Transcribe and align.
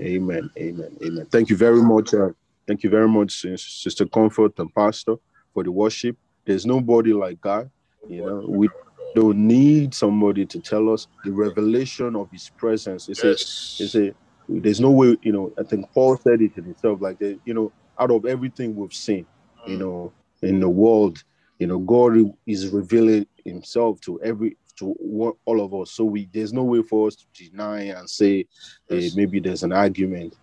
Amen. 0.00 0.50
Amen. 0.58 0.96
Amen. 1.04 1.26
Thank 1.30 1.50
you 1.50 1.56
very 1.56 1.82
much. 1.82 2.14
Uh, 2.14 2.30
thank 2.66 2.82
you 2.82 2.90
very 2.90 3.08
much, 3.08 3.40
Sister 3.40 4.06
Comfort 4.06 4.58
and 4.58 4.74
Pastor, 4.74 5.16
for 5.54 5.64
the 5.64 5.72
worship. 5.72 6.16
There's 6.44 6.66
nobody 6.66 7.12
like 7.12 7.40
God. 7.40 7.70
You 8.08 8.26
know, 8.26 8.44
we 8.48 8.68
don't 9.14 9.38
need 9.38 9.94
somebody 9.94 10.46
to 10.46 10.60
tell 10.60 10.90
us 10.90 11.06
the 11.24 11.30
revelation 11.30 12.16
of 12.16 12.30
His 12.30 12.48
presence. 12.50 13.08
It's 13.08 13.22
yes. 13.22 13.78
a, 13.80 13.84
it's 13.84 13.94
a. 13.94 14.14
There's 14.48 14.80
no 14.80 14.90
way. 14.90 15.16
You 15.22 15.32
know, 15.32 15.52
I 15.58 15.62
think 15.62 15.90
Paul 15.92 16.16
said 16.16 16.42
it 16.42 16.56
in 16.56 16.64
himself. 16.64 17.00
Like, 17.00 17.18
the, 17.18 17.38
you 17.44 17.54
know, 17.54 17.72
out 17.98 18.10
of 18.10 18.26
everything 18.26 18.74
we've 18.74 18.92
seen, 18.92 19.26
you 19.66 19.76
know, 19.76 20.12
in 20.42 20.58
the 20.58 20.68
world, 20.68 21.22
you 21.58 21.68
know, 21.68 21.78
God 21.78 22.16
is 22.46 22.68
revealing 22.70 23.26
Himself 23.44 24.00
to 24.02 24.20
every 24.22 24.56
to 24.82 25.36
all 25.44 25.64
of 25.64 25.74
us. 25.74 25.92
So 25.92 26.04
we 26.04 26.28
there's 26.32 26.52
no 26.52 26.64
way 26.64 26.82
for 26.82 27.06
us 27.06 27.16
to 27.16 27.24
deny 27.32 27.82
and 27.82 28.08
say 28.08 28.46
eh, 28.90 29.00
hey, 29.00 29.10
maybe 29.14 29.40
there's 29.40 29.62
an 29.62 29.72
argument, 29.72 30.36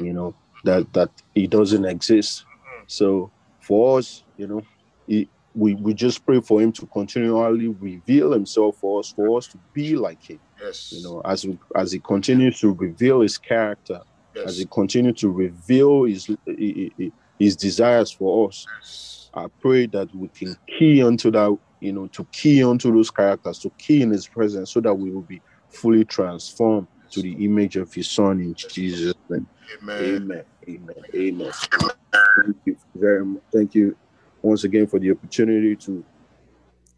you 0.00 0.12
know, 0.12 0.34
that 0.64 0.92
that 0.92 1.10
it 1.34 1.50
doesn't 1.50 1.84
exist. 1.84 2.44
So 2.86 3.30
for 3.60 3.98
us, 3.98 4.24
you 4.36 4.46
know, 4.46 4.62
it, 5.06 5.28
we 5.54 5.74
we 5.74 5.94
just 5.94 6.26
pray 6.26 6.40
for 6.40 6.60
him 6.60 6.72
to 6.72 6.86
continually 6.86 7.68
reveal 7.68 8.32
himself 8.32 8.76
for 8.78 9.00
us, 9.00 9.12
for 9.12 9.38
us 9.38 9.46
to 9.48 9.58
be 9.72 9.96
like 9.96 10.22
him. 10.22 10.40
Yes. 10.60 10.92
You 10.92 11.02
know, 11.04 11.20
as 11.24 11.46
we, 11.46 11.58
as 11.76 11.92
he 11.92 12.00
continues 12.00 12.58
to 12.60 12.72
reveal 12.72 13.20
his 13.20 13.38
character, 13.38 14.00
yes. 14.34 14.48
as 14.48 14.58
he 14.58 14.66
continues 14.66 15.20
to 15.20 15.30
reveal 15.30 16.04
his 16.04 16.28
his 17.38 17.56
desires 17.56 18.10
for 18.10 18.48
us. 18.48 18.66
Yes. 18.80 19.30
I 19.34 19.46
pray 19.60 19.86
that 19.86 20.14
we 20.14 20.28
can 20.28 20.56
key 20.66 21.02
onto 21.02 21.30
that 21.32 21.58
you 21.84 21.92
know, 21.92 22.06
to 22.06 22.24
key 22.32 22.64
onto 22.64 22.90
those 22.90 23.10
characters, 23.10 23.58
to 23.58 23.68
key 23.76 24.00
in 24.00 24.10
his 24.10 24.26
presence 24.26 24.72
so 24.72 24.80
that 24.80 24.94
we 24.94 25.10
will 25.10 25.20
be 25.20 25.42
fully 25.68 26.02
transformed 26.02 26.86
to 27.10 27.20
the 27.20 27.32
image 27.44 27.76
of 27.76 27.92
his 27.92 28.08
son 28.08 28.40
in 28.40 28.54
Jesus' 28.54 29.14
name. 29.28 29.46
Amen. 29.82 30.02
Amen. 30.02 30.44
Amen. 30.66 30.96
Amen. 31.14 31.52
Thank 32.42 32.56
you 32.64 32.76
very 32.94 33.26
much. 33.26 33.42
Thank 33.52 33.74
you 33.74 33.94
once 34.40 34.64
again 34.64 34.86
for 34.86 34.98
the 34.98 35.10
opportunity 35.10 35.76
to 35.76 36.02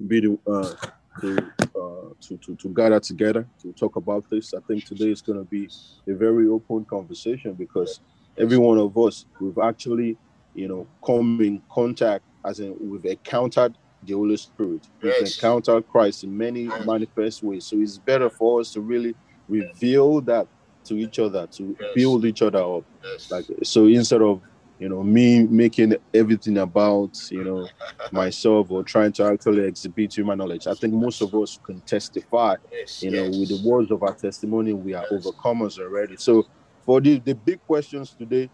be 0.07 0.21
the 0.21 0.39
uh, 0.47 0.75
to, 1.21 1.37
uh, 1.75 2.15
to, 2.21 2.37
to, 2.37 2.55
to 2.55 2.69
gather 2.69 3.01
together 3.01 3.49
to 3.63 3.73
talk 3.73 3.97
about 3.97 4.31
this. 4.31 4.55
I 4.55 4.61
think 4.69 4.85
today 4.85 5.11
is 5.11 5.21
going 5.21 5.39
to 5.39 5.45
be 5.45 5.69
a 6.07 6.15
very 6.15 6.47
open 6.47 6.85
conversation 6.85 7.55
because 7.55 7.99
every 8.39 8.59
one 8.59 8.79
of 8.79 8.97
us 8.97 9.25
we've 9.41 9.59
actually, 9.59 10.17
you 10.55 10.69
know, 10.69 10.87
come 11.05 11.41
in 11.41 11.61
contact 11.73 12.25
as 12.45 12.61
in 12.61 12.77
we've 12.79 13.05
encountered 13.05 13.77
the 14.03 14.13
Holy 14.15 14.37
Spirit. 14.37 14.87
We've 15.01 15.13
yes. 15.21 15.37
encountered 15.37 15.89
Christ 15.89 16.25
in 16.25 16.37
many 16.37 16.65
manifest 16.85 17.43
ways. 17.43 17.67
So 17.67 17.79
it's 17.79 17.99
better 17.99 18.31
for 18.31 18.61
us 18.61 18.73
to 18.73 18.81
really 18.81 19.15
reveal 19.49 20.21
that 20.23 20.47
to 20.85 20.95
each 20.95 21.19
other, 21.19 21.47
to 21.47 21.77
yes. 21.81 21.91
build 21.95 22.25
each 22.25 22.43
other 22.43 22.63
up. 22.63 22.85
Yes. 23.05 23.31
Like 23.31 23.47
so 23.63 23.87
instead 23.87 24.23
of 24.23 24.41
you 24.79 24.89
know 24.89 25.03
me 25.03 25.45
making 25.45 25.95
everything 26.13 26.59
about 26.59 27.19
you 27.31 27.43
know 27.43 27.69
myself 28.13 28.71
or 28.71 28.83
trying 28.83 29.13
to 29.13 29.25
actually 29.25 29.65
exhibit 29.65 30.17
human 30.17 30.39
knowledge 30.39 30.67
i 30.67 30.75
think 30.75 30.93
most 30.93 31.23
of 31.23 31.35
us 31.35 31.59
can 31.63 31.81
testify 31.83 32.55
you 33.01 33.11
know 33.11 33.25
with 33.25 33.49
the 33.49 33.61
words 33.65 33.91
of 33.91 34.03
our 34.03 34.15
testimony 34.15 34.73
we 34.73 34.93
are 34.93 35.07
overcomers 35.11 35.79
already 35.79 36.17
so 36.17 36.47
for 36.85 37.01
the, 37.01 37.19
the 37.21 37.35
big 37.35 37.65
questions 37.67 38.15
today 38.19 38.51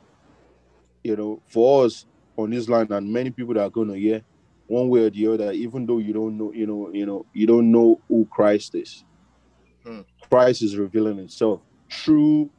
you 1.03 1.17
know 1.17 1.41
for 1.49 1.85
us 1.85 2.07
on 2.37 2.51
this 2.51 2.69
line 2.69 2.87
and 2.91 3.13
many 3.13 3.31
people 3.31 3.55
that 3.55 3.63
are 3.63 3.71
going 3.71 3.89
to 3.89 3.99
hear 3.99 4.23
one 4.73 4.89
way 4.89 5.01
or 5.01 5.11
the 5.11 5.27
other, 5.27 5.53
even 5.53 5.85
though 5.85 5.99
you 5.99 6.15
don't 6.15 6.39
know, 6.39 6.51
you 6.51 6.67
know, 6.67 6.91
you 6.93 7.05
know, 7.05 7.27
you 7.35 7.47
don't 7.47 7.71
know 7.71 8.01
who 8.09 8.27
Christ 8.31 8.75
is. 8.75 9.05
Hmm. 9.85 10.01
Christ 10.31 10.63
is 10.63 10.79
revealing 10.79 11.19
himself 11.19 11.61
through 11.93 12.51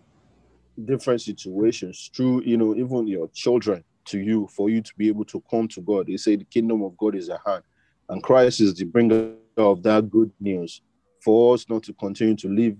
different 0.85 1.21
situations, 1.21 2.11
through 2.15 2.43
you 2.43 2.55
know, 2.55 2.75
even 2.75 3.07
your 3.07 3.29
children 3.29 3.83
to 4.05 4.19
you, 4.19 4.47
for 4.55 4.69
you 4.69 4.79
to 4.81 4.93
be 4.95 5.07
able 5.07 5.25
to 5.25 5.41
come 5.49 5.67
to 5.69 5.81
God. 5.81 6.05
They 6.05 6.17
say 6.17 6.35
the 6.35 6.45
kingdom 6.45 6.83
of 6.83 6.95
God 6.97 7.15
is 7.15 7.29
at 7.29 7.39
hand, 7.43 7.63
and 8.09 8.21
Christ 8.21 8.61
is 8.61 8.75
the 8.75 8.85
bringer 8.85 9.33
of 9.57 9.81
that 9.81 10.11
good 10.11 10.31
news 10.39 10.81
for 11.19 11.55
us 11.55 11.65
not 11.67 11.81
to 11.83 11.93
continue 11.93 12.35
to 12.35 12.47
live, 12.47 12.75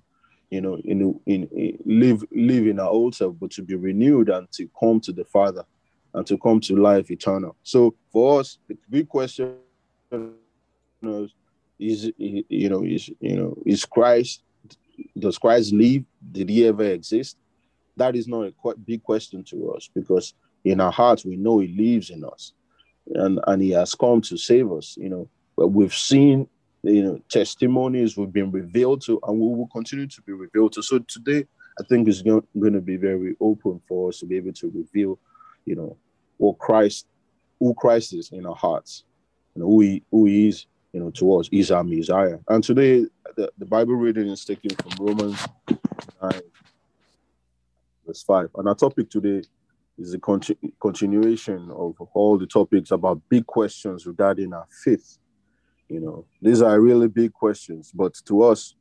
you 0.52 0.62
know, 0.62 0.78
in 0.86 1.20
in, 1.26 1.50
in 1.56 1.80
live 1.86 2.24
live 2.32 2.68
in 2.68 2.80
our 2.80 2.90
old 2.90 3.16
self, 3.16 3.36
but 3.40 3.50
to 3.52 3.64
be 3.64 3.74
renewed 3.74 4.30
and 4.30 4.48
to 4.52 4.70
come 4.80 5.00
to 5.00 5.12
the 5.12 5.26
Father 5.26 5.66
and 6.14 6.26
to 6.28 6.38
come 6.38 6.60
to 6.62 6.76
life 6.76 7.12
eternal. 7.12 7.56
So 7.64 7.96
for 8.12 8.40
us, 8.40 8.58
the 8.68 8.78
big 8.90 9.10
question 9.10 9.56
is, 10.12 12.12
you 12.18 12.70
know, 12.70 12.84
is 12.84 13.10
you 13.20 13.36
know, 13.36 13.58
is 13.66 13.86
Christ? 13.86 14.44
Does 15.18 15.38
Christ 15.38 15.74
live? 15.74 16.04
Did 16.32 16.50
he 16.50 16.68
ever 16.68 16.84
exist? 16.84 17.38
That 17.98 18.16
is 18.16 18.28
not 18.28 18.44
a 18.44 18.76
big 18.86 19.04
question 19.04 19.44
to 19.46 19.72
us 19.72 19.90
because 19.94 20.34
in 20.64 20.80
our 20.80 20.92
hearts 20.92 21.26
we 21.26 21.36
know 21.36 21.60
he 21.60 21.68
lives 21.68 22.10
in 22.10 22.24
us, 22.24 22.54
and 23.08 23.40
and 23.48 23.62
he 23.62 23.72
has 23.72 23.96
come 23.96 24.22
to 24.22 24.38
save 24.38 24.72
us. 24.72 24.96
You 24.98 25.10
know, 25.10 25.30
but 25.58 25.70
we've 25.70 25.94
seen 25.94 26.48
you 26.84 27.04
know 27.04 27.20
testimonies 27.30 28.18
we've 28.18 28.32
been 28.32 28.52
revealed 28.52 29.02
to, 29.06 29.20
and 29.28 29.40
we 29.40 29.48
will 29.48 29.68
continue 29.68 30.08
to 30.08 30.22
be 30.22 30.34
revealed 30.34 30.74
to. 30.74 30.84
So 30.84 31.00
today, 31.00 31.46
I 31.80 31.84
think 31.90 32.08
is 32.08 32.22
going 32.22 32.74
to 32.74 32.82
be 32.82 32.98
very 32.98 33.36
open 33.42 33.82
for 33.88 34.10
us 34.10 34.20
to 34.20 34.26
be 34.26 34.38
able 34.38 34.54
to 34.54 34.72
reveal 34.74 35.20
you 35.66 35.76
know, 35.76 35.98
what 36.38 36.58
Christ, 36.58 37.08
who 37.60 37.74
Christ 37.74 38.14
is 38.14 38.32
in 38.32 38.46
our 38.46 38.56
hearts, 38.56 39.04
and 39.56 39.64
who 39.64 39.82
he 39.82 40.04
who 40.12 40.26
he 40.26 40.50
is, 40.50 40.66
you 40.92 41.00
know, 41.00 41.12
to 41.12 41.36
us, 41.36 41.50
is 41.52 41.72
our 41.72 41.84
Messiah. 41.84 42.40
And 42.48 42.64
today, 42.64 43.06
the, 43.36 43.52
the 43.58 43.66
Bible 43.66 43.96
reading 43.96 44.28
is 44.28 44.46
taken 44.46 44.72
from 44.76 45.06
Romans 45.06 45.48
9, 46.22 46.42
verse 48.06 48.24
5. 48.24 48.50
And 48.56 48.68
our 48.68 48.76
topic 48.76 49.10
today 49.10 49.44
is 49.98 50.14
a 50.14 50.20
continu- 50.20 50.74
continuation 50.80 51.70
of 51.72 51.96
all 52.14 52.38
the 52.38 52.48
topics 52.48 52.92
about 52.92 53.22
big 53.30 53.46
questions 53.46 54.06
regarding 54.06 54.54
our 54.54 54.68
faith. 54.84 55.18
You 55.90 56.00
know, 56.00 56.26
these 56.42 56.62
are 56.62 56.80
really 56.80 57.08
big 57.08 57.34
questions, 57.34 57.92
but 57.94 58.14
to 58.26 58.44
us, 58.44 58.76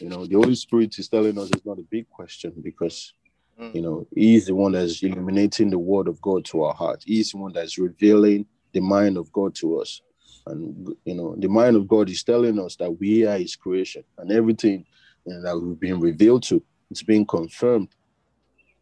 you 0.00 0.08
know, 0.08 0.26
the 0.26 0.34
Holy 0.34 0.54
Spirit 0.54 0.98
is 0.98 1.08
telling 1.08 1.38
us 1.38 1.50
it's 1.50 1.64
not 1.64 1.78
a 1.78 1.86
big 1.90 2.08
question 2.10 2.52
because 2.62 3.14
Mm. 3.60 3.74
You 3.74 3.82
know, 3.82 4.06
he's 4.14 4.46
the 4.46 4.54
one 4.54 4.72
that's 4.72 5.02
illuminating 5.02 5.70
the 5.70 5.78
word 5.78 6.08
of 6.08 6.20
God 6.20 6.44
to 6.46 6.64
our 6.64 6.74
heart. 6.74 7.02
He's 7.04 7.32
the 7.32 7.38
one 7.38 7.52
that's 7.52 7.78
revealing 7.78 8.46
the 8.72 8.80
mind 8.80 9.16
of 9.16 9.32
God 9.32 9.54
to 9.56 9.80
us. 9.80 10.00
And 10.46 10.88
you 11.04 11.14
know, 11.14 11.34
the 11.36 11.48
mind 11.48 11.76
of 11.76 11.86
God 11.88 12.08
is 12.08 12.22
telling 12.22 12.58
us 12.58 12.76
that 12.76 12.90
we 12.90 13.26
are 13.26 13.38
his 13.38 13.56
creation 13.56 14.04
and 14.16 14.32
everything 14.32 14.86
know, 15.28 15.42
that 15.42 15.58
we've 15.58 15.78
been 15.78 16.00
revealed 16.00 16.42
to, 16.44 16.62
it's 16.90 17.02
being 17.02 17.26
confirmed 17.26 17.88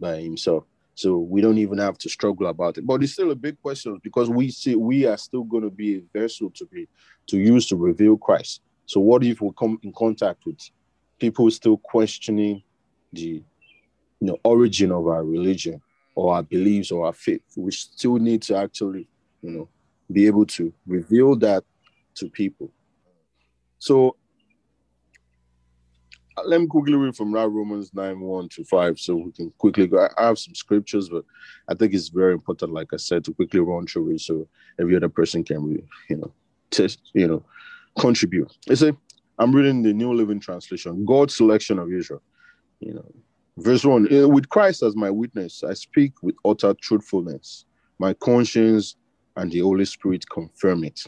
by 0.01 0.21
himself. 0.21 0.65
So 0.95 1.19
we 1.19 1.41
don't 1.41 1.59
even 1.59 1.79
have 1.79 1.99
to 1.99 2.09
struggle 2.09 2.47
about 2.47 2.79
it. 2.79 2.87
But 2.87 3.03
it's 3.03 3.13
still 3.13 3.31
a 3.31 3.37
big 3.37 3.61
question 3.61 4.01
because 4.03 4.31
we 4.31 4.51
see 4.51 4.75
we 4.75 5.05
are 5.05 5.19
still 5.19 5.45
going 5.45 5.63
to 5.63 5.71
be 5.71 5.97
a 5.97 6.19
vessel 6.19 6.51
to 6.51 6.67
be 6.67 6.89
to 7.27 7.39
use 7.39 7.67
to 7.67 7.77
reveal 7.77 8.17
Christ. 8.17 8.63
So 8.87 9.01
what 9.01 9.23
if 9.23 9.41
we 9.41 9.51
come 9.59 9.79
in 9.83 9.93
contact 9.93 10.47
with 10.47 10.59
people 11.19 11.51
still 11.51 11.77
questioning 11.77 12.63
the 13.13 13.43
you 14.21 14.27
know 14.29 14.39
origin 14.45 14.91
of 14.91 15.07
our 15.07 15.25
religion 15.25 15.81
or 16.15 16.35
our 16.35 16.43
beliefs 16.43 16.91
or 16.91 17.07
our 17.07 17.13
faith 17.13 17.43
we 17.57 17.71
still 17.71 18.17
need 18.17 18.43
to 18.43 18.57
actually 18.57 19.09
you 19.43 19.51
know 19.51 19.69
be 20.13 20.27
able 20.27 20.47
to 20.47 20.73
reveal 20.87 21.37
that 21.37 21.65
to 22.15 22.29
people. 22.29 22.71
So 23.79 24.17
uh, 26.37 26.43
let 26.47 26.61
me 26.61 26.67
quickly 26.67 26.95
read 26.95 27.17
from 27.17 27.33
that 27.33 27.49
romans 27.49 27.93
9 27.95 28.21
1 28.21 28.49
to 28.51 28.65
5 28.65 28.99
so 28.99 29.17
we 29.17 29.33
can 29.33 29.51
quickly 29.59 29.87
go. 29.87 30.09
I 30.17 30.27
have 30.27 30.39
some 30.39 30.55
scriptures 30.55 31.09
but 31.09 31.25
i 31.69 31.75
think 31.75 31.95
it's 31.95 32.09
very 32.09 32.35
important 32.35 32.73
like 32.73 32.89
i 32.93 32.97
said 32.97 33.25
to 33.25 33.33
quickly 33.33 33.61
run 33.61 33.87
through 33.87 34.11
it 34.11 34.21
so 34.21 34.47
every 34.79 34.97
other 34.97 35.09
person 35.09 35.43
can 35.45 35.83
you 36.11 36.17
know 36.17 36.33
test 36.71 37.01
you 37.15 37.27
know 37.27 37.43
contribute. 37.99 38.53
It's 38.67 38.83
I'm 39.39 39.53
reading 39.53 39.83
the 39.83 39.93
new 39.93 40.13
living 40.13 40.41
translation. 40.41 41.05
God's 41.05 41.37
selection 41.37 41.79
of 41.79 41.93
israel. 41.93 42.23
You 42.81 42.95
know 42.95 43.07
Verse 43.59 43.87
1 43.87 44.09
eh, 44.11 44.25
With 44.25 44.49
Christ 44.51 44.83
as 44.83 44.95
my 44.95 45.11
witness, 45.11 45.65
I 45.65 45.73
speak 45.73 46.23
with 46.23 46.37
utter 46.45 46.75
truthfulness. 46.75 47.65
My 47.99 48.13
conscience 48.13 48.97
and 49.35 49.51
the 49.51 49.61
Holy 49.61 49.87
Spirit 49.87 50.29
confirm 50.29 50.85
it. 50.85 51.05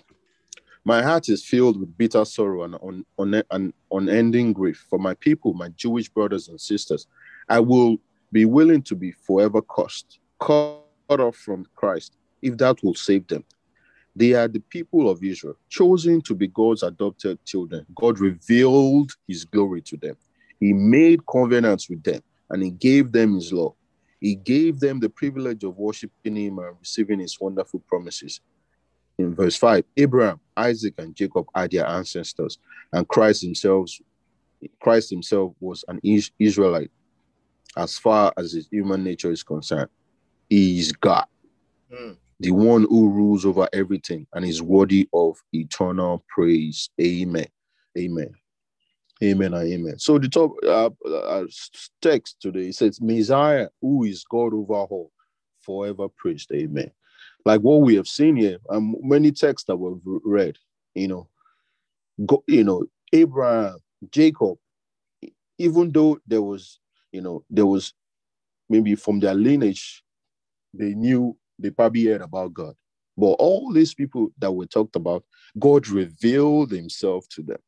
My 0.85 1.03
heart 1.03 1.29
is 1.29 1.45
filled 1.45 1.79
with 1.79 1.99
bitter 1.99 2.25
sorrow 2.25 2.63
and 2.63 2.75
un, 2.77 3.05
un, 3.19 3.43
un, 3.51 3.75
unending 3.93 4.55
grief 4.55 4.87
for 4.89 4.99
my 4.99 5.13
people, 5.15 5.53
my 5.53 5.69
Jewish 5.77 6.09
brothers 6.09 6.49
and 6.49 6.59
sisters. 6.59 7.07
I 7.51 7.61
will 7.61 7.99
be 8.33 8.47
willing 8.47 8.83
to 8.85 8.95
be 8.95 9.13
forever 9.13 9.61
cursed, 9.61 10.19
cut 10.41 10.81
off 11.11 11.37
from 11.37 11.67
Christ, 11.75 12.17
if 12.41 12.57
that 12.57 12.83
will 12.83 12.95
save 12.95 13.27
them. 13.27 13.45
They 14.17 14.33
are 14.33 14.49
the 14.49 14.61
people 14.61 15.11
of 15.11 15.23
Israel, 15.23 15.59
chosen 15.69 16.23
to 16.23 16.35
be 16.35 16.49
God's 16.49 16.83
adopted 16.83 17.45
children. 17.45 17.85
God 17.95 18.19
revealed 18.19 19.13
his 19.27 19.45
glory 19.45 19.83
to 19.83 19.99
them. 19.99 20.17
He 20.61 20.73
made 20.73 21.27
covenants 21.27 21.91
with 21.91 22.03
them 22.03 22.23
and 22.51 22.63
he 22.63 22.71
gave 22.71 23.13
them 23.13 23.35
his 23.35 23.53
law. 23.53 23.75
He 24.21 24.35
gave 24.35 24.81
them 24.81 25.01
the 25.01 25.09
privilege 25.09 25.65
of 25.65 25.77
worshiping 25.77 26.37
him 26.37 26.59
and 26.59 26.77
receiving 26.81 27.21
his 27.21 27.39
wonderful 27.41 27.81
promises. 27.81 28.41
In 29.19 29.35
verse 29.35 29.57
5, 29.57 29.85
Abraham, 29.97 30.41
Isaac, 30.57 30.95
and 30.99 31.15
Jacob 31.15 31.47
are 31.55 31.69
their 31.69 31.87
ancestors, 31.87 32.59
and 32.93 33.07
Christ 33.07 33.43
himself, 33.43 33.91
Christ 34.81 35.11
himself 35.11 35.55
was 35.61 35.85
an 35.89 36.01
Israelite. 36.39 36.91
as 37.77 37.99
far 37.99 38.33
as 38.37 38.53
his 38.53 38.69
human 38.71 39.05
nature 39.05 39.31
is 39.31 39.43
concerned. 39.43 39.91
He 40.49 40.81
is 40.81 40.93
God, 40.93 41.27
mm. 41.93 42.17
the 42.41 42.51
one 42.51 42.87
who 42.89 43.11
rules 43.11 43.45
over 43.45 43.69
everything 43.73 44.27
and 44.33 44.45
is 44.45 44.63
worthy 44.63 45.09
of 45.13 45.37
eternal 45.53 46.25
praise. 46.29 46.91
Amen. 47.01 47.47
Amen. 47.97 48.35
Amen 49.23 49.55
and 49.55 49.73
amen. 49.73 49.99
So 49.99 50.19
the 50.19 50.29
top 50.29 50.53
uh, 50.65 50.91
uh, 51.09 51.45
text 52.01 52.37
today 52.41 52.71
says, 52.71 53.01
Messiah, 53.01 53.69
who 53.81 54.05
is 54.05 54.25
God 54.25 54.55
over 54.55 54.75
all, 54.75 55.11
forever 55.63 56.09
praised. 56.09 56.53
Amen. 56.53 56.91
Like 57.45 57.61
what 57.63 57.81
we 57.81 57.97
have 57.97 58.07
seen 58.07 58.37
here, 58.37 58.59
um, 58.71 58.95
many 59.03 59.33
texts 59.33 59.67
that 59.67 59.77
we've 59.77 60.01
read, 60.25 60.57
you 60.95 61.09
know, 61.09 61.29
go, 62.27 62.45
you 62.47 62.63
know, 62.63 62.85
Abraham, 63.13 63.79
Jacob, 64.11 64.59
even 65.59 65.91
though 65.91 66.19
there 66.27 66.43
was, 66.43 66.79
you 67.11 67.21
know, 67.21 67.45
there 67.51 67.67
was 67.67 67.95
maybe 68.69 68.95
from 68.95 69.19
their 69.19 69.35
lineage, 69.35 70.03
they 70.75 70.95
knew 70.95 71.37
they 71.59 71.71
probably 71.71 72.05
heard 72.05 72.23
about 72.23 72.55
God. 72.55 72.75
But 73.17 73.33
all 73.33 73.73
these 73.73 73.95
people 73.95 74.31
that 74.39 74.53
we 74.53 74.67
talked 74.67 74.95
about, 74.95 75.25
God 75.59 75.89
revealed 75.89 76.71
himself 76.71 77.29
to 77.31 77.43
them. 77.43 77.59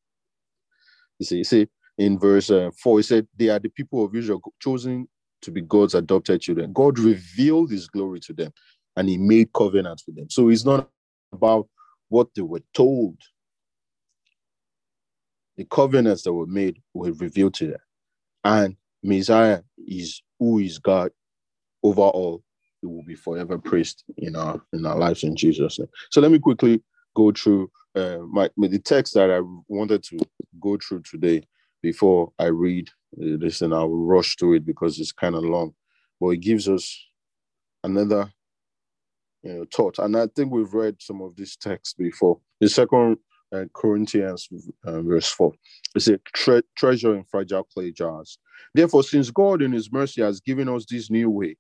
You 1.21 1.27
see, 1.27 1.37
you 1.37 1.45
see 1.45 1.69
in 1.99 2.19
verse 2.19 2.51
uh, 2.51 2.71
4, 2.83 2.99
he 2.99 3.03
said, 3.03 3.29
They 3.37 3.51
are 3.51 3.59
the 3.61 3.69
people 3.69 4.05
of 4.05 4.17
Israel 4.17 4.41
chosen 4.59 5.07
to 5.43 5.51
be 5.51 5.61
God's 5.61 5.95
adopted 5.95 6.41
children. 6.41 6.73
God 6.73 6.99
revealed 6.99 7.71
his 7.71 7.89
glory 7.89 8.21
to 8.21 8.33
them 8.33 8.53
and 8.97 9.09
he 9.09 9.19
made 9.19 9.53
covenants 9.53 10.05
with 10.07 10.17
them. 10.17 10.31
So 10.31 10.49
it's 10.49 10.65
not 10.65 10.89
about 11.33 11.69
what 12.09 12.29
they 12.35 12.43
were 12.43 12.63
told. 12.75 13.19
The 15.59 15.67
covenants 15.67 16.23
that 16.23 16.33
were 16.33 16.47
made 16.47 16.81
were 16.95 17.13
revealed 17.13 17.55
to 17.55 17.67
them. 17.69 17.81
And 18.43 18.77
Messiah 19.03 19.61
is 19.87 20.23
who 20.39 20.59
is 20.59 20.79
God 20.79 21.13
over 21.83 22.01
all. 22.03 22.43
Will 22.83 23.05
be 23.05 23.15
forever 23.15 23.59
praised 23.59 24.05
in 24.17 24.35
our 24.35 24.59
in 24.73 24.87
our 24.87 24.97
lives 24.99 25.23
in 25.23 25.37
Jesus' 25.37 25.79
name. 25.79 25.89
So 26.11 26.23
let 26.23 26.31
me 26.31 26.39
quickly 26.39 26.83
go 27.15 27.31
through 27.31 27.71
uh, 27.97 28.19
my 28.31 28.51
the 28.57 28.79
text 28.79 29.15
that 29.15 29.31
I 29.31 29.41
wanted 29.69 30.03
to 30.05 30.19
go 30.61 30.79
through 30.79 31.03
today 31.03 31.43
before 31.83 32.33
I 32.39 32.47
read 32.47 32.91
uh, 33.21 33.37
this, 33.41 33.63
and 33.63 33.75
I 33.75 33.85
will 33.85 34.05
rush 34.07 34.37
through 34.37 34.55
it 34.55 34.67
because 34.67 34.99
it's 35.01 35.13
kind 35.13 35.35
of 35.35 35.45
long, 35.45 35.75
but 36.21 36.31
it 36.31 36.39
gives 36.39 36.69
us 36.69 36.99
another 37.85 38.33
you 39.43 39.55
know, 39.55 39.67
thought. 39.75 39.99
And 39.99 40.17
I 40.17 40.29
think 40.35 40.53
we've 40.53 40.75
read 40.75 40.97
some 41.01 41.23
of 41.23 41.37
these 41.37 41.57
texts 41.57 41.95
before. 41.95 42.39
The 42.61 42.69
second 42.69 43.19
uh, 43.53 43.65
Corinthians 43.75 44.49
uh, 44.85 45.03
verse 45.03 45.29
4. 45.29 45.53
It 45.97 46.01
says, 46.01 46.19
Tre- 46.35 46.63
treasure 46.77 47.17
in 47.17 47.25
fragile 47.25 47.65
clay 47.65 47.93
jars. 47.93 48.39
Therefore, 48.75 49.03
since 49.03 49.31
God 49.31 49.63
in 49.63 49.73
his 49.73 49.91
mercy 49.93 50.23
has 50.23 50.41
given 50.41 50.69
us 50.69 50.87
this 50.89 51.11
new 51.11 51.31
way, 51.31 51.57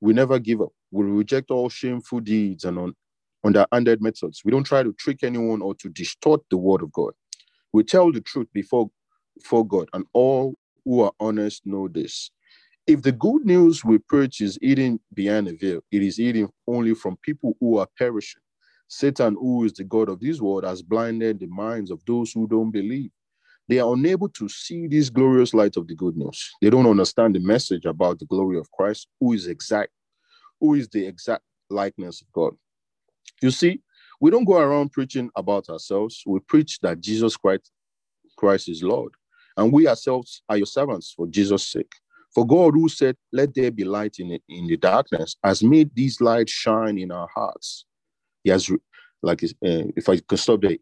we 0.00 0.12
never 0.14 0.38
give 0.38 0.62
up. 0.62 0.72
We 0.90 1.04
reject 1.04 1.50
all 1.50 1.68
shameful 1.68 2.20
deeds 2.20 2.64
and 2.64 2.78
underhanded 3.44 4.02
methods. 4.02 4.42
We 4.44 4.50
don't 4.50 4.64
try 4.64 4.82
to 4.82 4.92
trick 4.94 5.22
anyone 5.22 5.62
or 5.62 5.74
to 5.76 5.88
distort 5.88 6.42
the 6.50 6.56
word 6.56 6.82
of 6.82 6.92
God. 6.92 7.12
We 7.72 7.84
tell 7.84 8.12
the 8.12 8.20
truth 8.20 8.48
before, 8.52 8.90
before 9.36 9.66
God, 9.66 9.88
and 9.92 10.04
all 10.12 10.54
who 10.84 11.02
are 11.02 11.12
honest 11.20 11.66
know 11.66 11.88
this. 11.88 12.30
If 12.86 13.02
the 13.02 13.12
good 13.12 13.44
news 13.44 13.84
we 13.84 13.98
preach 13.98 14.40
is 14.40 14.58
hidden 14.62 14.98
behind 15.12 15.48
a 15.48 15.52
veil, 15.54 15.80
it 15.92 16.02
is 16.02 16.16
hidden 16.16 16.48
only 16.66 16.94
from 16.94 17.18
people 17.22 17.54
who 17.60 17.76
are 17.76 17.88
perishing. 17.98 18.40
Satan, 18.88 19.34
who 19.34 19.64
is 19.64 19.74
the 19.74 19.84
God 19.84 20.08
of 20.08 20.20
this 20.20 20.40
world, 20.40 20.64
has 20.64 20.80
blinded 20.80 21.38
the 21.38 21.46
minds 21.46 21.90
of 21.90 22.00
those 22.06 22.32
who 22.32 22.48
don't 22.48 22.70
believe. 22.70 23.10
They 23.68 23.80
are 23.80 23.92
unable 23.92 24.30
to 24.30 24.48
see 24.48 24.86
this 24.86 25.10
glorious 25.10 25.52
light 25.52 25.76
of 25.76 25.86
the 25.86 25.94
good 25.94 26.16
news. 26.16 26.50
They 26.62 26.70
don't 26.70 26.86
understand 26.86 27.34
the 27.34 27.40
message 27.40 27.84
about 27.84 28.18
the 28.18 28.24
glory 28.24 28.56
of 28.56 28.70
Christ, 28.70 29.08
who 29.20 29.34
is 29.34 29.46
exact, 29.46 29.90
who 30.58 30.72
is 30.72 30.88
the 30.88 31.06
exact 31.06 31.44
likeness 31.68 32.22
of 32.22 32.32
God. 32.32 32.54
You 33.42 33.50
see, 33.50 33.80
we 34.20 34.30
don't 34.30 34.44
go 34.44 34.58
around 34.58 34.92
preaching 34.92 35.30
about 35.36 35.68
ourselves. 35.68 36.22
We 36.26 36.40
preach 36.40 36.80
that 36.80 37.00
Jesus 37.00 37.36
Christ, 37.36 37.70
Christ 38.36 38.68
is 38.68 38.82
Lord. 38.82 39.12
And 39.56 39.72
we 39.72 39.88
ourselves 39.88 40.42
are 40.48 40.56
your 40.56 40.66
servants 40.66 41.12
for 41.16 41.26
Jesus' 41.26 41.66
sake. 41.66 41.92
For 42.34 42.46
God, 42.46 42.74
who 42.74 42.88
said, 42.88 43.16
Let 43.32 43.54
there 43.54 43.70
be 43.70 43.84
light 43.84 44.16
in, 44.18 44.32
it, 44.32 44.42
in 44.48 44.66
the 44.66 44.76
darkness, 44.76 45.36
has 45.42 45.62
made 45.62 45.90
these 45.94 46.20
lights 46.20 46.52
shine 46.52 46.98
in 46.98 47.10
our 47.10 47.28
hearts. 47.34 47.84
He 48.44 48.50
has, 48.50 48.70
like, 49.22 49.42
uh, 49.42 49.48
if 49.96 50.08
I 50.08 50.18
can 50.18 50.38
stop 50.38 50.60
there, 50.60 50.76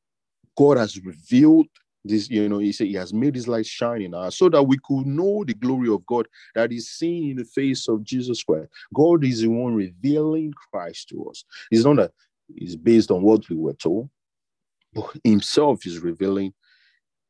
God 0.56 0.76
has 0.76 0.98
revealed 1.04 1.66
this, 2.04 2.30
you 2.30 2.48
know, 2.48 2.58
he 2.58 2.72
said 2.72 2.86
he 2.86 2.94
has 2.94 3.12
made 3.12 3.34
his 3.34 3.48
light 3.48 3.66
shine 3.66 4.02
in 4.02 4.14
us 4.14 4.36
so 4.36 4.48
that 4.48 4.62
we 4.62 4.78
could 4.84 5.06
know 5.06 5.44
the 5.44 5.54
glory 5.54 5.88
of 5.88 6.04
God 6.06 6.28
that 6.54 6.72
is 6.72 6.90
seen 6.90 7.30
in 7.30 7.36
the 7.36 7.44
face 7.44 7.88
of 7.88 8.04
Jesus 8.04 8.42
Christ. 8.42 8.68
God 8.94 9.24
is 9.24 9.40
the 9.40 9.48
one 9.48 9.74
revealing 9.74 10.52
Christ 10.70 11.08
to 11.10 11.28
us. 11.28 11.44
It's 11.70 11.84
not 11.84 11.96
that 11.96 12.12
it's 12.54 12.76
based 12.76 13.10
on 13.10 13.22
what 13.22 13.48
we 13.48 13.56
were 13.56 13.74
told, 13.74 14.08
but 14.92 15.10
himself 15.24 15.86
is 15.86 15.98
revealing 15.98 16.52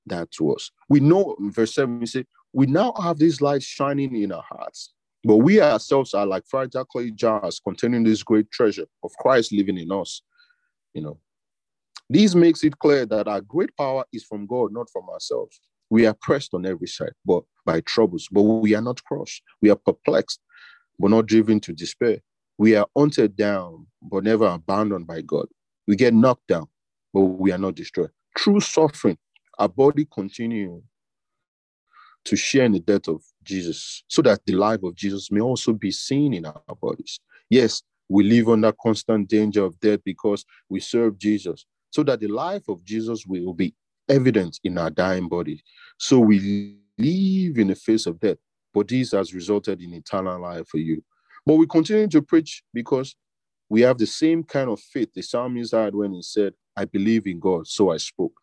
that 0.07 0.31
to 0.33 0.53
us. 0.53 0.71
We 0.89 1.01
know 1.01 1.37
verse 1.41 1.75
7, 1.75 2.01
we 2.01 2.07
say, 2.07 2.25
We 2.53 2.67
now 2.67 2.93
have 3.03 3.19
these 3.19 3.41
lights 3.41 3.65
shining 3.65 4.15
in 4.21 4.33
our 4.33 4.45
hearts, 4.49 4.93
but 5.25 5.39
we 5.39 5.61
ourselves 5.61 6.15
are 6.15 6.27
like 6.27 6.45
fragile 6.47 6.85
clay 6.85 7.11
jars 7.11 7.61
containing 7.61 8.05
this 8.05 8.23
great 8.23 8.51
treasure 8.51 8.87
of 9.03 9.11
Christ 9.19 9.53
living 9.53 9.79
in 9.79 9.91
us. 9.91 10.23
You 10.95 11.03
know, 11.03 11.19
this 12.09 12.35
makes 12.35 12.63
it 12.63 12.79
clear 12.79 13.05
that 13.07 13.29
our 13.29 13.41
great 13.41 13.77
power 13.77 14.05
is 14.13 14.25
from 14.25 14.47
God, 14.47 14.73
not 14.73 14.89
from 14.91 15.09
ourselves. 15.09 15.61
We 15.91 16.07
are 16.07 16.15
pressed 16.21 16.55
on 16.55 16.67
every 16.67 16.89
side, 16.89 17.13
but 17.25 17.43
by 17.65 17.81
troubles, 17.81 18.29
but 18.31 18.43
we 18.43 18.75
are 18.75 18.83
not 18.83 19.03
crushed. 19.05 19.43
We 19.61 19.71
are 19.71 19.77
perplexed, 19.77 20.41
but 20.99 21.11
not 21.11 21.27
driven 21.27 21.61
to 21.61 21.73
despair. 21.73 22.19
We 22.59 22.75
are 22.77 22.87
hunted 22.97 23.37
down, 23.37 23.87
but 24.03 24.25
never 24.25 24.47
abandoned 24.47 25.07
by 25.07 25.23
God. 25.23 25.47
We 25.87 25.97
get 25.97 26.15
knocked 26.15 26.47
down, 26.49 26.67
but 27.13 27.21
we 27.21 27.53
are 27.53 27.59
not 27.59 27.75
destroyed. 27.75 28.11
Through 28.39 28.61
suffering, 28.61 29.19
our 29.59 29.69
body 29.69 30.07
continue 30.13 30.83
to 32.25 32.37
share 32.37 32.65
in 32.65 32.73
the 32.73 32.81
death 32.81 33.09
of 33.09 33.23
Jesus, 33.45 34.03
so 34.09 34.21
that 34.23 34.41
the 34.47 34.55
life 34.55 34.83
of 34.83 34.97
Jesus 34.97 35.31
may 35.31 35.41
also 35.41 35.73
be 35.73 35.93
seen 35.93 36.35
in 36.35 36.45
our 36.45 36.63
bodies. 36.81 37.21
Yes, 37.49 37.83
we 38.09 38.25
live 38.25 38.49
under 38.49 38.73
constant 38.73 39.29
danger 39.29 39.65
of 39.65 39.79
death 39.81 40.01
because 40.05 40.45
we 40.69 40.81
serve 40.81 41.19
Jesus, 41.19 41.67
so 41.91 42.03
that 42.03 42.21
the 42.21 42.27
life 42.27 42.69
of 42.69 42.85
Jesus 42.85 43.25
will 43.27 43.55
be 43.55 43.75
evident 44.09 44.59
in 44.65 44.77
our 44.77 44.91
dying 44.91 45.29
body. 45.29 45.63
So 45.99 46.19
we 46.19 46.79
live 46.99 47.59
in 47.59 47.69
the 47.69 47.77
face 47.77 48.07
of 48.07 48.19
death, 48.19 48.39
but 48.75 48.89
this 48.89 49.13
has 49.13 49.33
resulted 49.33 49.81
in 49.81 49.95
eternal 49.95 50.41
life 50.41 50.67
for 50.69 50.79
you. 50.79 51.03
But 51.47 51.57
we 51.57 51.67
continue 51.69 52.09
to 52.09 52.23
preach 52.23 52.63
because 52.75 53.17
we 53.69 53.83
have 53.83 53.99
the 53.99 54.07
same 54.07 54.45
kind 54.45 54.71
of 54.71 54.81
faith 54.81 55.11
the 55.15 55.23
psalmist 55.23 55.73
had 55.73 55.95
when 55.95 56.13
he 56.13 56.23
said, 56.23 56.55
I 56.77 56.85
believe 56.85 57.27
in 57.27 57.41
God, 57.41 57.69
so 57.69 57.91
I 57.91 57.99
spoke. 57.99 58.35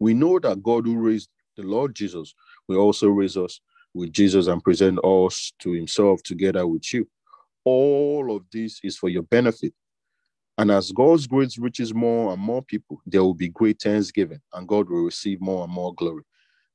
We 0.00 0.14
know 0.14 0.38
that 0.40 0.62
God 0.62 0.86
who 0.86 0.98
raised 0.98 1.30
the 1.56 1.62
Lord 1.62 1.94
Jesus 1.94 2.34
will 2.68 2.78
also 2.78 3.08
raise 3.08 3.36
us 3.36 3.60
with 3.94 4.12
Jesus 4.12 4.48
and 4.48 4.62
present 4.62 4.98
us 5.04 5.52
to 5.60 5.72
himself 5.72 6.22
together 6.22 6.66
with 6.66 6.92
you. 6.92 7.08
All 7.64 8.34
of 8.34 8.44
this 8.52 8.80
is 8.82 8.96
for 8.96 9.08
your 9.08 9.22
benefit. 9.22 9.72
And 10.58 10.70
as 10.70 10.92
God's 10.92 11.26
grace 11.26 11.58
reaches 11.58 11.94
more 11.94 12.32
and 12.32 12.40
more 12.42 12.62
people, 12.62 13.00
there 13.06 13.22
will 13.22 13.34
be 13.34 13.48
great 13.48 13.80
thanksgiving 13.82 14.40
and 14.52 14.68
God 14.68 14.88
will 14.88 15.04
receive 15.04 15.40
more 15.40 15.64
and 15.64 15.72
more 15.72 15.94
glory. 15.94 16.22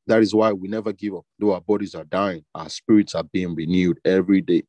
That 0.07 0.21
is 0.21 0.33
why 0.35 0.51
we 0.53 0.67
never 0.67 0.93
give 0.93 1.15
up. 1.15 1.25
Though 1.39 1.53
our 1.53 1.61
bodies 1.61 1.95
are 1.95 2.05
dying, 2.05 2.43
our 2.55 2.69
spirits 2.69 3.15
are 3.15 3.23
being 3.23 3.55
renewed 3.55 3.99
every 4.05 4.41
day. 4.41 4.63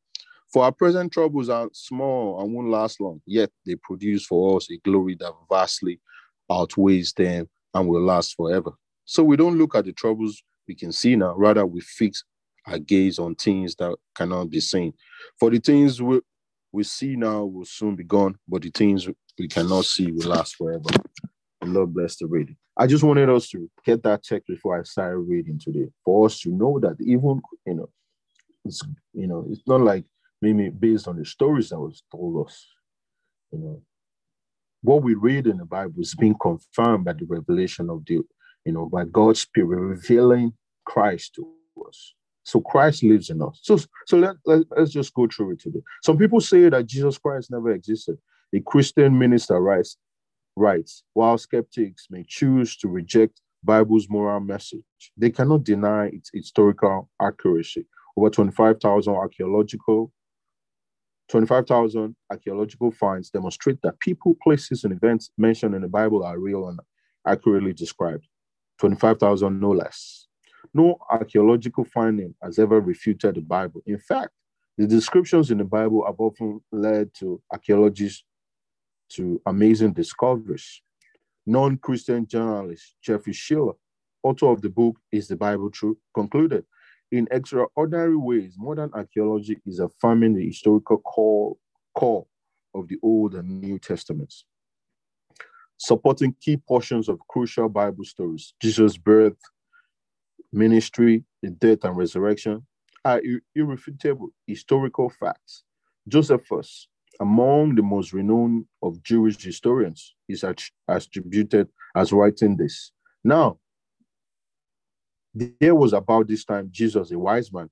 For 0.52 0.64
our 0.64 0.72
present 0.72 1.12
troubles 1.12 1.48
are 1.48 1.68
small 1.72 2.40
and 2.40 2.52
won't 2.52 2.70
last 2.70 3.00
long, 3.00 3.20
yet 3.24 3.50
they 3.66 3.76
produce 3.76 4.26
for 4.26 4.56
us 4.56 4.68
a 4.70 4.78
glory 4.78 5.16
that 5.20 5.32
vastly 5.48 6.00
outweighs 6.50 7.12
them 7.12 7.48
and 7.74 7.88
will 7.88 8.02
last 8.02 8.34
forever. 8.34 8.72
So 9.04 9.22
we 9.22 9.36
don't 9.36 9.58
look 9.58 9.76
at 9.76 9.84
the 9.84 9.92
troubles 9.92 10.42
we 10.66 10.74
can 10.74 10.92
see 10.92 11.16
now, 11.16 11.34
rather, 11.36 11.66
we 11.66 11.80
fix 11.80 12.24
our 12.66 12.78
gaze 12.78 13.18
on 13.18 13.34
things 13.34 13.74
that 13.76 13.96
cannot 14.14 14.50
be 14.50 14.60
seen. 14.60 14.92
For 15.38 15.50
the 15.50 15.58
things 15.58 16.00
we, 16.00 16.20
we 16.72 16.84
see 16.84 17.16
now 17.16 17.44
will 17.44 17.64
soon 17.64 17.96
be 17.96 18.04
gone, 18.04 18.36
but 18.48 18.62
the 18.62 18.70
things 18.70 19.08
we 19.38 19.48
cannot 19.48 19.84
see 19.84 20.12
will 20.12 20.28
last 20.28 20.56
forever. 20.56 20.84
And 21.60 21.74
Lord 21.74 21.92
bless 21.94 22.16
the 22.16 22.26
reading. 22.26 22.56
I 22.76 22.86
just 22.86 23.04
wanted 23.04 23.28
us 23.28 23.48
to 23.50 23.70
get 23.84 24.02
that 24.04 24.22
text 24.22 24.46
before 24.46 24.78
I 24.78 24.82
start 24.84 25.18
reading 25.18 25.58
today, 25.58 25.88
for 26.04 26.26
us 26.26 26.40
to 26.40 26.50
know 26.50 26.78
that 26.80 26.96
even 27.00 27.40
you 27.66 27.74
know, 27.74 27.88
it's 28.64 28.82
you 29.12 29.26
know, 29.26 29.46
it's 29.50 29.62
not 29.66 29.80
like 29.80 30.04
maybe 30.40 30.70
based 30.70 31.08
on 31.08 31.16
the 31.16 31.24
stories 31.24 31.70
that 31.70 31.78
was 31.78 32.02
told 32.10 32.46
us, 32.46 32.66
you 33.52 33.58
know, 33.58 33.82
what 34.82 35.02
we 35.02 35.14
read 35.14 35.46
in 35.46 35.58
the 35.58 35.64
Bible 35.64 36.00
is 36.00 36.14
being 36.14 36.36
confirmed 36.40 37.04
by 37.04 37.12
the 37.12 37.26
revelation 37.26 37.90
of 37.90 38.04
the, 38.06 38.20
you 38.64 38.72
know, 38.72 38.86
by 38.86 39.04
God's 39.04 39.40
Spirit 39.40 39.78
revealing 39.78 40.52
Christ 40.84 41.34
to 41.34 41.52
us. 41.86 42.14
So 42.44 42.60
Christ 42.60 43.02
lives 43.02 43.30
in 43.30 43.42
us. 43.42 43.60
So, 43.62 43.78
so 44.06 44.16
let, 44.16 44.36
let, 44.46 44.62
let's 44.76 44.90
just 44.90 45.12
go 45.12 45.26
through 45.26 45.52
it 45.52 45.60
today. 45.60 45.80
Some 46.02 46.16
people 46.16 46.40
say 46.40 46.68
that 46.68 46.86
Jesus 46.86 47.18
Christ 47.18 47.50
never 47.50 47.70
existed. 47.70 48.16
A 48.54 48.60
Christian 48.60 49.18
minister 49.18 49.60
writes, 49.60 49.96
writes, 50.56 51.04
while 51.12 51.36
skeptics 51.36 52.06
may 52.10 52.24
choose 52.26 52.76
to 52.78 52.88
reject 52.88 53.40
Bible's 53.62 54.08
moral 54.08 54.40
message, 54.40 54.82
they 55.16 55.30
cannot 55.30 55.64
deny 55.64 56.06
its 56.06 56.30
historical 56.32 57.10
accuracy 57.20 57.86
over 58.16 58.30
25,000 58.30 59.14
archaeological 59.14 60.10
25,000 61.30 62.16
archaeological 62.28 62.90
finds 62.90 63.30
demonstrate 63.30 63.80
that 63.82 64.00
people, 64.00 64.36
places, 64.42 64.82
and 64.82 64.92
events 64.92 65.30
mentioned 65.38 65.76
in 65.76 65.82
the 65.82 65.88
Bible 65.88 66.24
are 66.24 66.38
real 66.38 66.68
and 66.68 66.80
accurately 67.26 67.72
described. 67.72 68.26
25,000 68.78 69.60
no 69.60 69.70
less. 69.70 70.26
No 70.74 70.98
archaeological 71.08 71.84
finding 71.84 72.34
has 72.42 72.58
ever 72.58 72.80
refuted 72.80 73.36
the 73.36 73.42
Bible. 73.42 73.80
In 73.86 73.98
fact, 73.98 74.30
the 74.76 74.86
descriptions 74.86 75.52
in 75.52 75.58
the 75.58 75.64
Bible 75.64 76.04
have 76.04 76.18
often 76.18 76.60
led 76.72 77.14
to 77.14 77.40
archaeologists 77.52 78.24
to 79.10 79.40
amazing 79.46 79.92
discoveries. 79.92 80.82
Non 81.46 81.76
Christian 81.78 82.26
journalist 82.26 82.96
Jeffrey 83.02 83.32
Sheler, 83.32 83.76
author 84.22 84.46
of 84.46 84.62
the 84.62 84.68
book 84.68 84.96
Is 85.12 85.28
the 85.28 85.36
Bible 85.36 85.70
True, 85.70 85.96
concluded 86.12 86.64
in 87.12 87.26
extraordinary 87.30 88.16
ways, 88.16 88.54
modern 88.58 88.90
archaeology 88.92 89.60
is 89.66 89.80
affirming 89.80 90.34
the 90.34 90.46
historical 90.46 90.98
core, 90.98 91.56
core 91.94 92.26
of 92.74 92.88
the 92.88 92.96
Old 93.02 93.34
and 93.34 93.60
New 93.60 93.78
Testaments, 93.78 94.44
supporting 95.76 96.34
key 96.40 96.56
portions 96.56 97.08
of 97.08 97.18
crucial 97.28 97.68
Bible 97.68 98.04
stories, 98.04 98.54
Jesus' 98.60 98.96
birth, 98.96 99.38
ministry, 100.52 101.24
the 101.42 101.50
death 101.50 101.84
and 101.84 101.96
resurrection, 101.96 102.66
are 103.04 103.22
irrefutable 103.54 104.30
historical 104.46 105.10
facts. 105.10 105.64
Josephus, 106.06 106.88
among 107.20 107.74
the 107.74 107.82
most 107.82 108.12
renowned 108.12 108.66
of 108.82 109.02
Jewish 109.02 109.42
historians, 109.42 110.14
is 110.28 110.44
attributed 110.88 111.68
as 111.96 112.12
writing 112.12 112.56
this. 112.56 112.92
Now, 113.24 113.58
there 115.34 115.74
was 115.74 115.92
about 115.92 116.28
this 116.28 116.44
time 116.44 116.68
Jesus, 116.70 117.10
a 117.10 117.18
wise 117.18 117.52
man, 117.52 117.70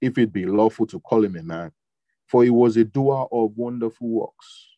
if 0.00 0.18
it 0.18 0.32
be 0.32 0.46
lawful 0.46 0.86
to 0.86 1.00
call 1.00 1.24
him 1.24 1.36
a 1.36 1.42
man, 1.42 1.70
for 2.26 2.44
he 2.44 2.50
was 2.50 2.76
a 2.76 2.84
doer 2.84 3.28
of 3.30 3.56
wonderful 3.56 4.08
works, 4.08 4.68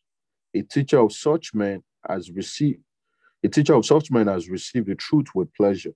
a 0.53 0.61
teacher 0.61 0.99
of 0.99 1.13
such 1.13 1.53
men 1.53 1.83
as 2.07 2.31
received, 2.31 2.83
a 3.43 3.47
teacher 3.47 3.73
of 3.73 3.85
such 3.85 4.11
men 4.11 4.27
as 4.27 4.49
received 4.49 4.87
the 4.87 4.95
truth 4.95 5.27
with 5.33 5.53
pleasure. 5.53 5.93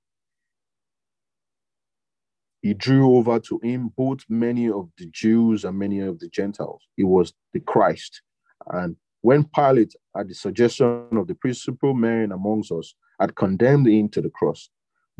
He 2.61 2.73
drew 2.73 3.15
over 3.15 3.39
to 3.39 3.59
him 3.63 3.93
both 3.95 4.19
many 4.27 4.69
of 4.69 4.89
the 4.97 5.05
Jews 5.07 5.63
and 5.63 5.77
many 5.77 5.99
of 5.99 6.19
the 6.19 6.27
Gentiles. 6.27 6.81
He 6.97 7.03
was 7.03 7.33
the 7.53 7.61
Christ. 7.61 8.21
And 8.67 8.97
when 9.21 9.45
Pilate, 9.45 9.95
at 10.17 10.27
the 10.27 10.33
suggestion 10.33 11.07
of 11.11 11.27
the 11.27 11.35
principal 11.35 11.93
men 11.93 12.31
amongst 12.31 12.71
us, 12.71 12.95
had 13.19 13.35
condemned 13.35 13.87
him 13.87 14.09
to 14.09 14.21
the 14.21 14.29
cross, 14.29 14.69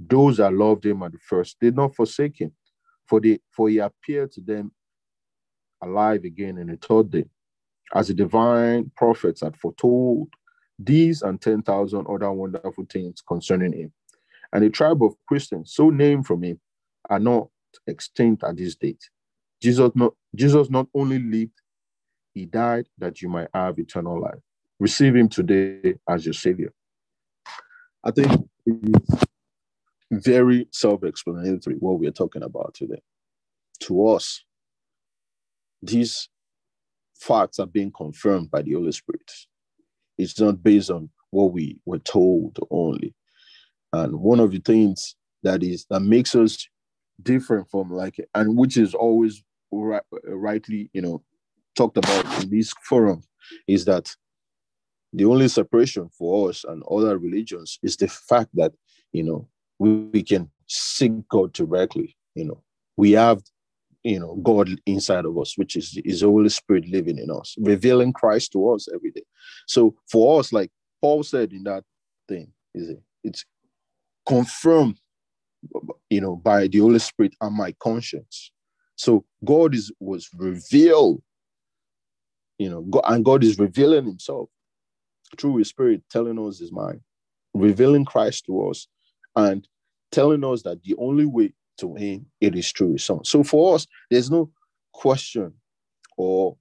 those 0.08 0.38
that 0.38 0.54
loved 0.54 0.86
him 0.86 1.04
at 1.04 1.12
the 1.12 1.18
first 1.18 1.58
did 1.60 1.76
not 1.76 1.96
forsake 1.96 2.40
him, 2.40 2.52
for, 3.08 3.20
they, 3.20 3.40
for 3.52 3.70
he 3.70 3.80
appeared 3.80 4.32
to 4.34 4.42
them 4.42 4.72
alive 5.84 6.24
again 6.24 6.58
in 6.58 6.68
the 6.68 6.78
third 6.78 7.10
day, 7.10 7.26
as 7.94 8.08
the 8.08 8.14
divine 8.14 8.92
prophets 8.96 9.42
had 9.42 9.58
foretold 9.58 10.30
these 10.78 11.22
and 11.22 11.42
10,000 11.42 12.06
other 12.08 12.32
wonderful 12.32 12.86
things 12.90 13.22
concerning 13.28 13.74
him. 13.74 13.92
And 14.54 14.64
the 14.64 14.70
tribe 14.70 15.04
of 15.04 15.14
Christians, 15.28 15.74
so 15.74 15.90
named 15.90 16.26
from 16.26 16.44
him, 16.44 16.60
are 17.10 17.20
not 17.20 17.50
extinct 17.88 18.44
at 18.44 18.58
this 18.58 18.76
date. 18.76 19.10
Jesus 19.62 19.92
not, 19.96 20.14
Jesus 20.34 20.70
not 20.70 20.88
only 20.94 21.20
lived, 21.20 21.60
he 22.34 22.46
died 22.46 22.88
that 22.98 23.22
you 23.22 23.30
might 23.30 23.50
have 23.54 23.78
eternal 23.78 24.22
life. 24.22 24.40
Receive 24.80 25.16
him 25.16 25.28
today 25.28 25.96
as 26.08 26.26
your 26.26 26.34
savior. 26.34 26.72
I 28.04 28.12
think 28.12 28.50
very 30.12 30.68
self-explanatory 30.72 31.76
what 31.80 32.00
we're 32.00 32.12
talking 32.12 32.44
about 32.44 32.74
today. 32.74 33.02
To 33.82 34.08
us, 34.08 34.44
these 35.82 36.30
facts 37.16 37.60
are 37.60 37.68
being 37.68 37.92
confirmed 37.92 38.52
by 38.52 38.62
the 38.62 38.74
Holy 38.74 38.92
Spirit. 38.92 39.32
It's 40.18 40.40
not 40.40 40.62
based 40.64 40.90
on 40.92 41.10
what 41.32 41.54
we 41.54 41.80
were 41.86 42.00
told 42.00 42.58
only. 42.72 43.14
And 43.94 44.20
one 44.20 44.40
of 44.40 44.52
the 44.52 44.60
things 44.60 45.16
that 45.44 45.64
is 45.64 45.86
that 45.90 46.02
makes 46.02 46.36
us 46.36 46.68
different 47.22 47.70
from 47.70 47.92
like 47.92 48.18
and 48.36 48.58
which 48.58 48.78
is 48.78 48.94
always 48.94 49.44
right, 49.72 50.04
rightly, 50.26 50.90
you 50.94 51.02
know, 51.02 51.24
talked 51.76 51.98
about 51.98 52.44
in 52.44 52.50
this 52.50 52.74
forum 52.84 53.22
is 53.68 53.86
that 53.86 54.16
the 55.14 55.26
only 55.26 55.48
separation 55.48 56.10
for 56.10 56.50
us 56.50 56.64
and 56.66 56.84
other 56.90 57.18
religions 57.18 57.80
is 57.82 57.98
the 57.98 58.08
fact 58.08 58.50
that 58.54 58.74
you 59.12 59.24
know 59.24 59.48
we, 59.80 59.96
we 60.14 60.24
can 60.24 60.52
seek 60.68 61.12
God 61.30 61.54
directly. 61.54 62.16
You 62.36 62.46
know, 62.46 62.64
we 62.98 63.14
have 63.14 63.42
you 64.04 64.20
know 64.20 64.36
God 64.44 64.70
inside 64.86 65.26
of 65.26 65.38
us, 65.38 65.58
which 65.58 65.76
is 65.76 66.00
is 66.06 66.22
Holy 66.22 66.50
Spirit 66.50 66.88
living 66.88 67.18
in 67.18 67.32
us, 67.32 67.56
revealing 67.60 68.14
Christ 68.14 68.52
to 68.54 68.70
us 68.72 68.88
every 68.94 69.12
day. 69.12 69.24
So 69.68 69.96
for 70.12 70.40
us, 70.40 70.54
like 70.54 70.72
Paul 71.02 71.24
said 71.24 71.52
in 71.52 71.64
that 71.64 71.84
thing, 72.28 72.52
is 72.76 72.90
it 72.90 73.02
it's 73.24 73.46
confirmed, 74.26 75.00
you 76.10 76.22
know, 76.22 76.36
by 76.36 76.68
the 76.68 76.80
Holy 76.80 77.00
Spirit 77.00 77.34
and 77.42 77.56
my 77.56 77.74
conscience. 77.80 78.52
So 78.96 79.26
God 79.44 79.74
is 79.74 79.92
was 80.00 80.30
revealed, 80.36 81.22
you 82.58 82.70
know, 82.70 82.82
God, 82.82 83.04
and 83.08 83.26
God 83.26 83.44
is 83.44 83.58
revealing 83.58 84.06
Himself 84.06 84.50
through 85.38 85.58
His 85.58 85.70
Spirit, 85.70 86.04
telling 86.10 86.40
us 86.40 86.60
His 86.60 86.72
mind, 86.72 87.02
revealing 87.54 88.06
Christ 88.06 88.46
to 88.46 88.70
us, 88.70 88.88
and 89.36 89.68
telling 90.12 90.44
us 90.44 90.64
that 90.64 90.84
the 90.84 90.96
only 90.98 91.26
way 91.26 91.54
to 91.78 91.96
him 91.96 92.26
it 92.42 92.56
is 92.56 92.72
through 92.72 92.94
his 92.94 93.04
son. 93.04 93.24
So 93.24 93.44
for 93.44 93.76
us, 93.76 93.88
there's 94.10 94.32
no 94.32 94.52
question 94.94 95.54
or 96.18 96.58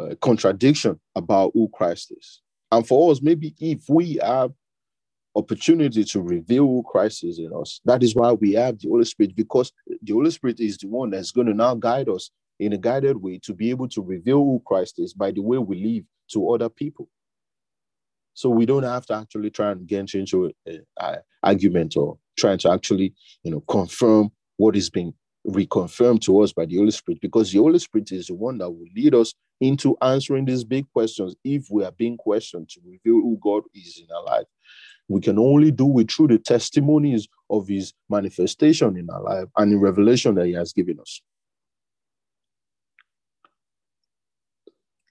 uh, 0.00 0.14
contradiction 0.20 0.98
about 1.14 1.52
who 1.54 1.68
Christ 1.72 2.12
is. 2.16 2.40
And 2.70 2.86
for 2.86 3.10
us, 3.10 3.20
maybe 3.22 3.54
if 3.58 3.88
we 3.88 4.18
have 4.22 4.52
opportunity 5.34 6.04
to 6.04 6.20
reveal 6.20 6.66
who 6.66 6.84
Christ 6.86 7.24
is 7.24 7.38
in 7.38 7.50
us, 7.58 7.80
that 7.84 8.02
is 8.02 8.14
why 8.14 8.32
we 8.32 8.52
have 8.52 8.78
the 8.78 8.88
Holy 8.88 9.04
Spirit, 9.04 9.36
because 9.36 9.72
the 10.02 10.12
Holy 10.12 10.30
Spirit 10.30 10.60
is 10.60 10.78
the 10.78 10.88
one 10.88 11.10
that's 11.10 11.32
going 11.32 11.46
to 11.46 11.54
now 11.54 11.74
guide 11.74 12.08
us 12.08 12.30
in 12.58 12.72
a 12.72 12.78
guided 12.78 13.16
way 13.16 13.38
to 13.44 13.54
be 13.54 13.70
able 13.70 13.88
to 13.88 14.02
reveal 14.02 14.38
who 14.38 14.62
Christ 14.66 14.98
is 14.98 15.14
by 15.14 15.30
the 15.30 15.42
way 15.42 15.58
we 15.58 15.84
live 15.84 16.04
to 16.32 16.50
other 16.50 16.68
people. 16.68 17.08
So 18.38 18.50
we 18.50 18.66
don't 18.66 18.84
have 18.84 19.04
to 19.06 19.14
actually 19.14 19.50
try 19.50 19.72
and 19.72 19.84
get 19.84 20.14
into 20.14 20.52
an 20.64 21.16
argument 21.42 21.96
or 21.96 22.18
trying 22.38 22.58
to 22.58 22.70
actually, 22.70 23.12
you 23.42 23.50
know, 23.50 23.62
confirm 23.62 24.30
what 24.58 24.76
is 24.76 24.90
being 24.90 25.12
reconfirmed 25.44 26.20
to 26.20 26.40
us 26.40 26.52
by 26.52 26.64
the 26.64 26.76
Holy 26.76 26.92
Spirit, 26.92 27.20
because 27.20 27.50
the 27.50 27.58
Holy 27.58 27.80
Spirit 27.80 28.12
is 28.12 28.28
the 28.28 28.36
one 28.36 28.58
that 28.58 28.70
will 28.70 28.86
lead 28.94 29.12
us 29.16 29.34
into 29.60 29.96
answering 30.02 30.44
these 30.44 30.62
big 30.62 30.88
questions 30.92 31.34
if 31.42 31.66
we 31.68 31.84
are 31.84 31.90
being 31.90 32.16
questioned 32.16 32.68
to 32.68 32.80
reveal 32.84 33.20
who 33.20 33.40
God 33.42 33.64
is 33.74 34.00
in 34.00 34.06
our 34.14 34.22
life. 34.22 34.46
We 35.08 35.20
can 35.20 35.36
only 35.36 35.72
do 35.72 35.98
it 35.98 36.12
through 36.12 36.28
the 36.28 36.38
testimonies 36.38 37.26
of 37.50 37.66
His 37.66 37.92
manifestation 38.08 38.96
in 38.96 39.10
our 39.10 39.20
life 39.20 39.48
and 39.56 39.72
the 39.72 39.78
revelation 39.78 40.36
that 40.36 40.46
He 40.46 40.52
has 40.52 40.72
given 40.72 41.00
us. 41.00 41.20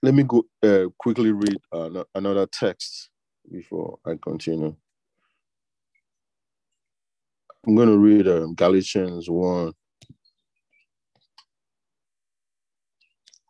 Let 0.02 0.14
me 0.14 0.22
go 0.22 0.44
uh, 0.62 0.86
quickly 0.98 1.32
read 1.32 1.58
uh, 1.70 2.04
another 2.14 2.46
text 2.46 3.10
before 3.52 3.98
I 4.06 4.14
continue. 4.22 4.74
I'm 7.66 7.74
going 7.76 7.88
to 7.88 7.98
read 7.98 8.28
um, 8.28 8.54
Galatians 8.54 9.28
1 9.30 9.72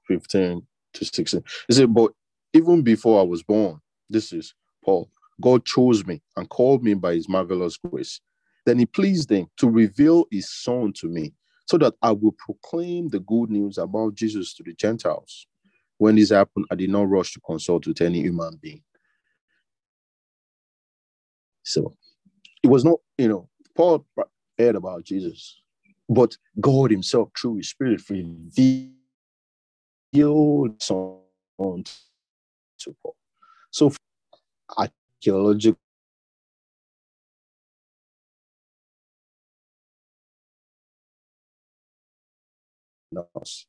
15 0.08 0.66
to 0.94 1.04
16. 1.04 1.42
He 1.68 1.74
said, 1.74 1.94
But 1.94 2.12
even 2.52 2.82
before 2.82 3.20
I 3.20 3.24
was 3.24 3.42
born, 3.42 3.80
this 4.10 4.32
is 4.32 4.54
Paul, 4.84 5.10
God 5.40 5.64
chose 5.64 6.04
me 6.06 6.22
and 6.36 6.48
called 6.48 6.82
me 6.82 6.94
by 6.94 7.14
his 7.14 7.28
marvelous 7.28 7.76
grace. 7.76 8.20
Then 8.66 8.78
he 8.78 8.86
pleased 8.86 9.30
him 9.30 9.46
to 9.58 9.68
reveal 9.70 10.26
his 10.30 10.50
son 10.50 10.92
to 10.96 11.08
me 11.08 11.34
so 11.66 11.78
that 11.78 11.94
I 12.02 12.12
will 12.12 12.34
proclaim 12.38 13.08
the 13.08 13.20
good 13.20 13.50
news 13.50 13.78
about 13.78 14.14
Jesus 14.14 14.54
to 14.54 14.62
the 14.62 14.74
Gentiles. 14.74 15.46
When 15.98 16.16
this 16.16 16.30
happened, 16.30 16.66
I 16.70 16.74
did 16.74 16.90
not 16.90 17.08
rush 17.08 17.32
to 17.34 17.40
consult 17.40 17.86
with 17.86 18.00
any 18.00 18.20
human 18.20 18.58
being. 18.60 18.82
So 21.68 21.94
it 22.62 22.68
was 22.68 22.82
not, 22.82 23.00
you 23.18 23.28
know, 23.28 23.48
Paul 23.76 24.06
heard 24.58 24.74
about 24.74 25.04
Jesus, 25.04 25.60
but 26.08 26.38
God 26.60 26.90
Himself, 26.90 27.28
through 27.38 27.56
His 27.56 27.68
Spirit, 27.68 28.00
revealed 28.08 28.94
on 31.58 31.84
to 32.78 32.96
Paul. 33.02 33.16
So 33.70 33.92
archaeological 34.78 35.78
us. 43.36 43.66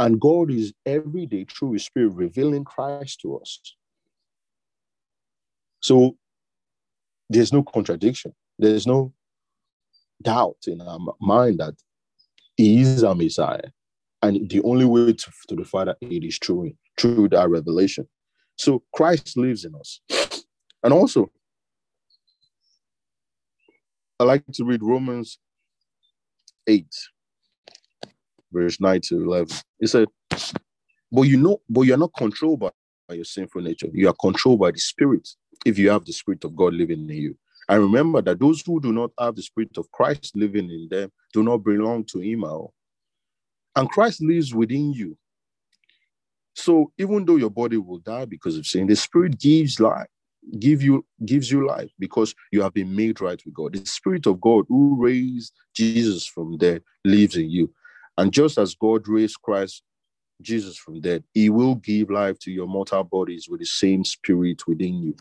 And 0.00 0.20
God 0.20 0.50
is 0.50 0.72
every 0.84 1.26
day 1.26 1.44
through 1.44 1.74
His 1.74 1.84
Spirit 1.84 2.14
revealing 2.14 2.64
Christ 2.64 3.20
to 3.20 3.38
us. 3.38 3.60
So 5.80 6.16
there's 7.28 7.52
no 7.52 7.62
contradiction. 7.62 8.34
There's 8.58 8.86
no 8.86 9.12
doubt 10.22 10.56
in 10.66 10.80
our 10.80 10.98
mind 11.20 11.58
that 11.58 11.74
He 12.56 12.80
is 12.80 13.04
our 13.04 13.14
Messiah. 13.14 13.70
And 14.22 14.48
the 14.48 14.62
only 14.62 14.84
way 14.84 15.12
to, 15.12 15.32
to 15.48 15.56
the 15.56 15.64
Father, 15.64 15.94
it 16.00 16.24
is 16.24 16.38
through, 16.38 16.72
through 16.98 17.28
that 17.30 17.48
revelation. 17.48 18.08
So 18.56 18.82
Christ 18.94 19.36
lives 19.36 19.64
in 19.64 19.74
us. 19.74 20.00
And 20.82 20.92
also, 20.92 21.32
I 24.20 24.24
like 24.24 24.44
to 24.52 24.64
read 24.64 24.84
Romans 24.84 25.38
8, 26.68 26.86
verse 28.52 28.80
9 28.80 29.00
to 29.06 29.24
11. 29.24 29.56
It 29.80 29.88
said, 29.88 30.06
But 31.10 31.22
you 31.22 31.38
know, 31.38 31.60
but 31.68 31.82
you're 31.82 31.96
not 31.96 32.12
controlled 32.16 32.60
by, 32.60 32.70
by 33.08 33.14
your 33.14 33.24
sinful 33.24 33.62
nature. 33.62 33.88
You 33.92 34.08
are 34.08 34.14
controlled 34.20 34.60
by 34.60 34.70
the 34.70 34.78
Spirit 34.78 35.28
if 35.64 35.78
you 35.78 35.90
have 35.90 36.04
the 36.04 36.12
Spirit 36.12 36.44
of 36.44 36.54
God 36.56 36.74
living 36.74 37.08
in 37.08 37.16
you. 37.16 37.36
And 37.68 37.82
remember 37.82 38.22
that 38.22 38.38
those 38.38 38.62
who 38.62 38.80
do 38.80 38.92
not 38.92 39.10
have 39.18 39.34
the 39.34 39.42
Spirit 39.42 39.76
of 39.76 39.90
Christ 39.90 40.32
living 40.36 40.70
in 40.70 40.88
them 40.90 41.10
do 41.32 41.42
not 41.42 41.58
belong 41.58 42.04
to 42.06 42.20
Him 42.20 42.44
at 42.44 42.50
all. 42.50 42.74
And 43.74 43.90
Christ 43.90 44.22
lives 44.22 44.54
within 44.54 44.92
you. 44.92 45.16
So 46.54 46.92
even 46.96 47.24
though 47.24 47.36
your 47.36 47.50
body 47.50 47.76
will 47.76 47.98
die 47.98 48.24
because 48.24 48.56
of 48.56 48.66
sin, 48.66 48.86
the 48.86 48.96
Spirit 48.96 49.38
gives 49.38 49.80
life 49.80 50.06
give 50.58 50.82
you 50.82 51.04
gives 51.24 51.50
you 51.50 51.66
life 51.66 51.90
because 51.98 52.34
you 52.52 52.62
have 52.62 52.74
been 52.74 52.94
made 52.94 53.20
right 53.20 53.40
with 53.44 53.54
God. 53.54 53.74
The 53.74 53.86
Spirit 53.86 54.26
of 54.26 54.40
God 54.40 54.64
who 54.68 54.96
raised 54.98 55.52
Jesus 55.74 56.26
from 56.26 56.56
dead 56.56 56.82
lives 57.04 57.36
in 57.36 57.50
you. 57.50 57.72
And 58.16 58.32
just 58.32 58.58
as 58.58 58.74
God 58.74 59.08
raised 59.08 59.40
Christ 59.42 59.82
Jesus 60.40 60.76
from 60.76 61.00
dead, 61.00 61.24
he 61.34 61.50
will 61.50 61.76
give 61.76 62.10
life 62.10 62.38
to 62.40 62.50
your 62.50 62.66
mortal 62.66 63.04
bodies 63.04 63.48
with 63.48 63.60
the 63.60 63.66
same 63.66 64.04
spirit 64.04 64.66
within 64.66 65.02
you. 65.02 65.16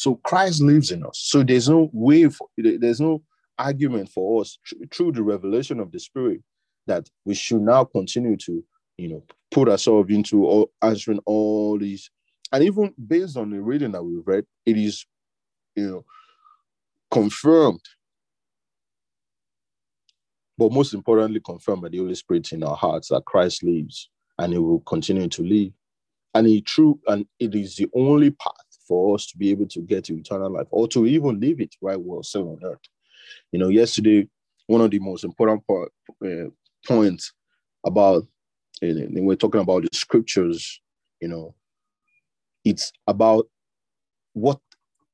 So 0.00 0.14
Christ 0.24 0.62
lives 0.62 0.92
in 0.92 1.04
us. 1.04 1.20
So 1.22 1.42
there's 1.42 1.68
no 1.68 1.90
way 1.92 2.26
for, 2.30 2.48
there's 2.56 3.02
no 3.02 3.22
argument 3.58 4.08
for 4.08 4.40
us 4.40 4.56
through 4.90 5.12
the 5.12 5.22
revelation 5.22 5.78
of 5.78 5.92
the 5.92 6.00
spirit 6.00 6.40
that 6.86 7.06
we 7.26 7.34
should 7.34 7.60
now 7.60 7.84
continue 7.84 8.38
to, 8.38 8.64
you 8.96 9.08
know, 9.08 9.22
put 9.50 9.68
ourselves 9.68 10.10
into 10.10 10.46
all, 10.46 10.70
answering 10.80 11.20
all 11.26 11.78
these 11.78 12.10
and 12.50 12.64
even 12.64 12.94
based 13.08 13.36
on 13.36 13.50
the 13.50 13.60
reading 13.60 13.92
that 13.92 14.02
we've 14.02 14.26
read, 14.26 14.46
it 14.64 14.78
is, 14.78 15.04
you 15.76 15.90
know, 15.90 16.04
confirmed. 17.10 17.82
But 20.56 20.72
most 20.72 20.94
importantly, 20.94 21.40
confirmed 21.44 21.82
by 21.82 21.90
the 21.90 21.98
Holy 21.98 22.14
Spirit 22.14 22.50
in 22.52 22.62
our 22.62 22.74
hearts 22.74 23.08
that 23.08 23.26
Christ 23.26 23.62
lives 23.62 24.08
and 24.38 24.54
He 24.54 24.58
will 24.58 24.80
continue 24.80 25.28
to 25.28 25.42
live. 25.42 25.72
And 26.32 26.46
he 26.46 26.62
true, 26.62 26.98
and 27.06 27.26
it 27.38 27.54
is 27.54 27.76
the 27.76 27.88
only 27.94 28.30
path 28.30 28.69
for 28.90 29.14
us 29.14 29.26
to 29.26 29.38
be 29.38 29.50
able 29.52 29.66
to 29.68 29.80
get 29.82 30.02
to 30.04 30.18
eternal 30.18 30.52
life 30.52 30.66
or 30.72 30.88
to 30.88 31.06
even 31.06 31.38
live 31.38 31.60
it 31.60 31.76
right 31.80 32.00
while 32.00 32.24
still 32.24 32.50
on 32.50 32.58
earth. 32.64 32.80
You 33.52 33.60
know, 33.60 33.68
yesterday, 33.68 34.28
one 34.66 34.80
of 34.80 34.90
the 34.90 34.98
most 34.98 35.22
important 35.22 35.64
part, 35.64 35.92
uh, 36.26 36.50
points 36.84 37.32
about, 37.86 38.26
uh, 38.82 39.06
we're 39.26 39.36
talking 39.36 39.60
about 39.60 39.82
the 39.82 39.90
scriptures, 39.92 40.80
you 41.20 41.28
know, 41.28 41.54
it's 42.64 42.92
about 43.06 43.46
what 44.32 44.58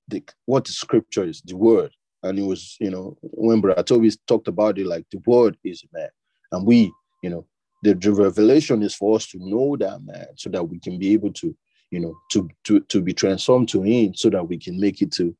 the 0.09 0.23
what 0.47 0.65
the 0.65 0.73
scripture 0.73 1.25
is, 1.25 1.43
the 1.43 1.57
word. 1.57 1.93
And 2.23 2.39
it 2.39 2.43
was, 2.43 2.77
you 2.81 2.91
know, 2.91 3.17
when 3.21 3.61
Brother 3.61 3.85
talked 4.27 4.49
about 4.49 4.79
it, 4.79 4.87
like 4.87 5.05
the 5.13 5.21
word 5.27 5.59
is 5.63 5.85
man. 5.93 6.09
And 6.51 6.67
we, 6.67 6.91
you 7.23 7.31
know, 7.31 7.47
the, 7.83 7.95
the 7.95 8.13
revelation 8.13 8.83
is 8.83 8.95
for 8.95 9.17
us 9.17 9.27
to 9.29 9.39
know 9.39 9.77
that 9.77 10.01
man 10.03 10.29
so 10.37 10.49
that 10.51 10.65
we 10.65 10.81
can 10.81 10.99
be 10.99 11.13
able 11.13 11.33
to, 11.35 11.55
you 11.91 12.01
know, 12.01 12.17
to 12.33 12.49
to 12.65 12.81
to 12.83 13.03
be 13.03 13.15
transformed 13.15 13.71
to 13.71 13.83
him 13.83 14.15
so 14.15 14.31
that 14.31 14.45
we 14.49 14.59
can 14.59 14.81
make 14.81 15.03
it 15.03 15.13
to 15.13 15.37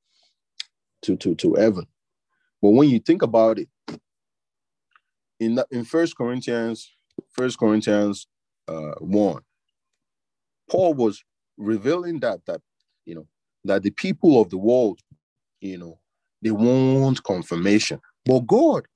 to 1.03 1.17
to 1.19 1.35
to 1.37 1.55
heaven. 1.55 1.87
But 2.63 2.71
when 2.71 2.89
you 2.91 3.01
think 3.01 3.23
about 3.23 3.59
it, 3.59 3.69
in 5.41 5.59
in 5.71 5.85
First 5.85 6.17
Corinthians, 6.17 6.91
First 7.31 7.59
Corinthians 7.59 8.27
uh, 8.69 8.95
one, 9.01 9.43
Paul 10.71 10.95
was 10.95 11.23
revealing 11.57 12.21
that 12.21 12.41
that 12.47 12.61
you 13.07 13.15
know 13.17 13.27
that 13.65 13.83
the 13.83 13.91
people 13.91 14.41
of 14.41 14.51
the 14.51 14.59
world, 14.59 15.01
you 15.61 15.79
know, 15.79 15.99
they 16.43 16.51
want 16.53 17.23
confirmation, 17.25 18.01
but 18.27 18.41
God, 18.41 18.87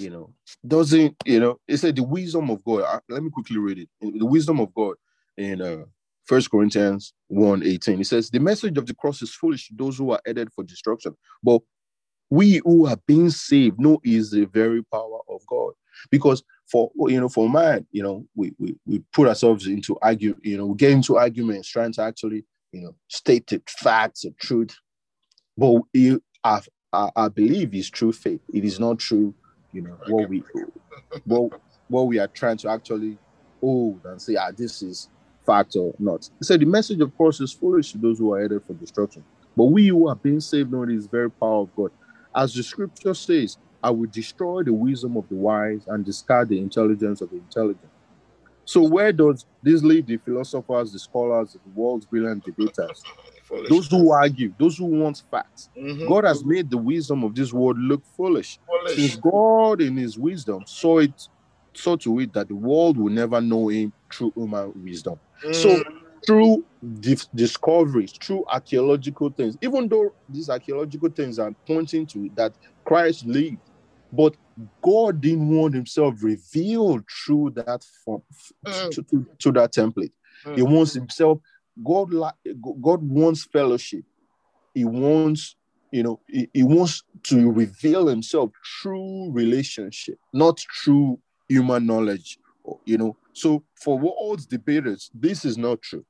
you 0.00 0.10
know, 0.10 0.32
doesn't. 0.66 1.16
You 1.26 1.40
know, 1.40 1.60
it 1.68 1.78
said 1.78 1.96
the 1.96 2.04
wisdom 2.04 2.50
of 2.50 2.64
God. 2.64 2.82
Uh, 2.82 3.00
let 3.08 3.22
me 3.22 3.30
quickly 3.30 3.58
read 3.58 3.78
it. 3.78 3.88
The 4.00 4.26
wisdom 4.26 4.60
of 4.60 4.74
God 4.74 4.96
in 5.38 5.62
uh 5.62 5.84
First 6.30 6.52
Corinthians 6.52 7.12
1 7.26 7.64
18. 7.64 8.00
It 8.02 8.06
says, 8.06 8.30
The 8.30 8.38
message 8.38 8.78
of 8.78 8.86
the 8.86 8.94
cross 8.94 9.20
is 9.20 9.34
foolish 9.34 9.66
to 9.66 9.74
those 9.76 9.98
who 9.98 10.12
are 10.12 10.20
headed 10.24 10.52
for 10.54 10.62
destruction. 10.62 11.16
But 11.42 11.60
we 12.30 12.60
who 12.64 12.86
are 12.86 12.98
being 13.04 13.30
saved 13.30 13.80
know 13.80 13.98
is 14.04 14.30
the 14.30 14.44
very 14.44 14.84
power 14.92 15.18
of 15.28 15.40
God. 15.48 15.72
Because 16.08 16.44
for 16.70 16.88
you 17.08 17.20
know, 17.20 17.28
for 17.28 17.50
man, 17.50 17.84
you 17.90 18.04
know, 18.04 18.24
we 18.36 18.52
we, 18.60 18.76
we 18.86 19.02
put 19.12 19.26
ourselves 19.26 19.66
into 19.66 19.98
argue, 20.02 20.36
you 20.40 20.56
know, 20.56 20.66
we 20.66 20.76
get 20.76 20.92
into 20.92 21.16
arguments 21.16 21.68
trying 21.68 21.92
to 21.94 22.02
actually, 22.02 22.44
you 22.70 22.82
know, 22.82 22.94
state 23.08 23.48
the 23.48 23.60
facts, 23.66 24.20
the 24.20 24.32
truth. 24.40 24.76
But 25.58 25.82
you, 25.92 26.22
I, 26.44 26.60
I, 26.92 27.10
I 27.16 27.28
believe 27.28 27.74
is 27.74 27.90
true 27.90 28.12
faith. 28.12 28.40
It 28.54 28.64
is 28.64 28.78
not 28.78 29.00
true, 29.00 29.34
you 29.72 29.82
know, 29.82 29.98
what 30.06 30.28
we 30.28 30.44
what 31.24 31.60
what 31.88 32.02
we 32.02 32.20
are 32.20 32.28
trying 32.28 32.58
to 32.58 32.68
actually 32.68 33.18
hold 33.60 34.04
and 34.04 34.22
say, 34.22 34.36
ah, 34.36 34.52
this 34.56 34.80
is 34.80 35.08
fact 35.50 35.76
or 35.76 35.94
not. 35.98 36.28
He 36.38 36.44
said 36.44 36.60
the 36.60 36.66
message, 36.66 37.00
of 37.00 37.16
course, 37.16 37.40
is 37.40 37.52
foolish 37.52 37.92
to 37.92 37.98
those 37.98 38.18
who 38.18 38.32
are 38.32 38.40
headed 38.40 38.62
for 38.66 38.74
destruction. 38.74 39.24
But 39.56 39.64
we 39.64 39.88
who 39.88 40.08
are 40.08 40.14
being 40.14 40.40
saved 40.40 40.70
know 40.72 40.84
it 40.84 40.90
is 40.90 41.06
very 41.06 41.30
power 41.30 41.62
of 41.62 41.74
God. 41.74 41.90
As 42.34 42.54
the 42.54 42.62
scripture 42.62 43.14
says, 43.14 43.58
I 43.82 43.90
will 43.90 44.08
destroy 44.10 44.62
the 44.62 44.72
wisdom 44.72 45.16
of 45.16 45.28
the 45.28 45.34
wise 45.34 45.82
and 45.88 46.04
discard 46.04 46.48
the 46.50 46.58
intelligence 46.58 47.20
of 47.20 47.30
the 47.30 47.36
intelligent. 47.36 47.90
So, 48.64 48.82
where 48.82 49.12
does 49.12 49.46
this 49.62 49.82
leave 49.82 50.06
the 50.06 50.18
philosophers, 50.18 50.92
the 50.92 50.98
scholars, 50.98 51.54
the 51.54 51.60
world's 51.74 52.06
brilliant 52.06 52.44
debaters? 52.44 53.02
Foolish. 53.44 53.68
Those 53.68 53.88
who 53.88 54.12
argue, 54.12 54.54
those 54.60 54.78
who 54.78 54.84
want 54.84 55.22
facts. 55.28 55.70
Mm-hmm. 55.76 56.06
God 56.06 56.24
has 56.24 56.44
made 56.44 56.70
the 56.70 56.78
wisdom 56.78 57.24
of 57.24 57.34
this 57.34 57.52
world 57.52 57.78
look 57.80 58.04
foolish. 58.16 58.60
foolish. 58.68 58.96
Since 58.96 59.16
God, 59.16 59.80
in 59.80 59.96
His 59.96 60.16
wisdom, 60.16 60.62
saw 60.66 60.98
it, 60.98 61.28
saw 61.74 61.96
to 61.96 62.20
it 62.20 62.32
that 62.32 62.48
the 62.48 62.54
world 62.54 62.96
will 62.96 63.12
never 63.12 63.40
know 63.40 63.68
Him 63.68 63.92
through 64.12 64.32
human 64.36 64.72
wisdom. 64.82 65.18
Mm. 65.44 65.54
So, 65.54 65.82
through 66.26 66.64
discoveries, 67.34 68.12
through 68.12 68.44
archaeological 68.48 69.30
things, 69.30 69.56
even 69.62 69.88
though 69.88 70.12
these 70.28 70.50
archaeological 70.50 71.10
things 71.10 71.38
are 71.38 71.54
pointing 71.66 72.06
to 72.06 72.30
that 72.34 72.52
Christ 72.84 73.26
lived, 73.26 73.58
but 74.12 74.36
God 74.82 75.20
didn't 75.20 75.48
want 75.48 75.74
himself 75.74 76.22
revealed 76.22 77.04
through 77.08 77.50
that 77.50 77.84
form 78.04 78.22
mm. 78.66 78.90
to, 78.90 79.02
to, 79.02 79.26
to, 79.38 79.52
that 79.52 79.72
template. 79.72 80.12
Mm. 80.44 80.56
He 80.56 80.62
wants 80.62 80.92
himself, 80.94 81.38
God 81.84 82.12
God 82.80 83.02
wants 83.02 83.44
fellowship. 83.44 84.04
He 84.74 84.84
wants, 84.84 85.56
you 85.90 86.02
know, 86.02 86.20
he, 86.28 86.48
he 86.52 86.62
wants 86.62 87.02
to 87.24 87.50
reveal 87.50 88.06
himself 88.06 88.50
through 88.82 89.30
relationship, 89.32 90.18
not 90.32 90.60
through 90.82 91.18
human 91.50 91.84
knowledge. 91.84 92.38
You 92.84 92.98
know, 92.98 93.16
so 93.32 93.64
for 93.74 93.98
world's 93.98 94.46
debaters, 94.46 95.10
this 95.12 95.44
is 95.44 95.58
not 95.58 95.82
true. 95.82 96.04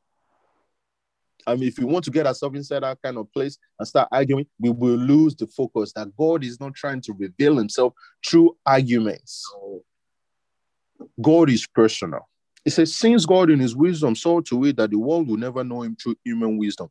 I 1.46 1.54
mean, 1.54 1.68
if 1.68 1.78
we 1.78 1.86
want 1.86 2.04
to 2.04 2.10
get 2.10 2.26
ourselves 2.26 2.56
inside 2.56 2.82
that 2.82 2.98
kind 3.02 3.16
of 3.16 3.32
place 3.32 3.56
and 3.78 3.88
start 3.88 4.08
arguing, 4.12 4.46
we 4.58 4.68
will 4.70 4.96
lose 4.96 5.34
the 5.34 5.46
focus 5.46 5.92
that 5.94 6.14
God 6.16 6.44
is 6.44 6.60
not 6.60 6.74
trying 6.74 7.00
to 7.02 7.14
reveal 7.14 7.56
himself 7.56 7.94
through 8.26 8.56
arguments. 8.66 9.50
God 11.20 11.48
is 11.48 11.66
personal. 11.66 12.28
It 12.66 12.72
says, 12.72 12.94
since 12.94 13.24
God 13.24 13.48
in 13.48 13.58
his 13.58 13.74
wisdom 13.74 14.14
saw 14.14 14.42
to 14.42 14.64
it 14.66 14.76
that 14.76 14.90
the 14.90 14.98
world 14.98 15.28
will 15.28 15.38
never 15.38 15.64
know 15.64 15.80
him 15.82 15.96
through 15.96 16.16
human 16.22 16.58
wisdom, 16.58 16.88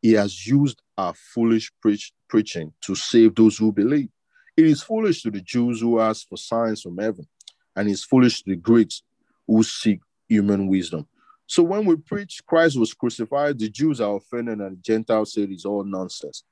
he 0.00 0.14
has 0.14 0.44
used 0.44 0.82
our 0.98 1.14
foolish 1.14 1.70
preach, 1.80 2.12
preaching 2.28 2.72
to 2.80 2.96
save 2.96 3.36
those 3.36 3.56
who 3.56 3.70
believe. 3.70 4.08
It 4.56 4.66
is 4.66 4.82
foolish 4.82 5.22
to 5.22 5.30
the 5.30 5.40
Jews 5.40 5.80
who 5.80 6.00
ask 6.00 6.26
for 6.28 6.36
signs 6.36 6.82
from 6.82 6.98
heaven, 6.98 7.28
and 7.76 7.88
it's 7.88 8.04
foolish 8.04 8.42
to 8.42 8.50
the 8.50 8.56
Greeks 8.56 9.02
who 9.46 9.62
seek 9.62 10.00
human 10.28 10.68
wisdom. 10.68 11.06
So 11.46 11.62
when 11.62 11.84
we 11.84 11.96
preach 11.96 12.40
Christ 12.46 12.78
was 12.78 12.94
crucified, 12.94 13.58
the 13.58 13.68
Jews 13.68 14.00
are 14.00 14.16
offended 14.16 14.60
and 14.60 14.76
the 14.76 14.82
Gentiles 14.82 15.34
say 15.34 15.42
it's 15.42 15.64
all 15.64 15.84
nonsense. 15.84 16.44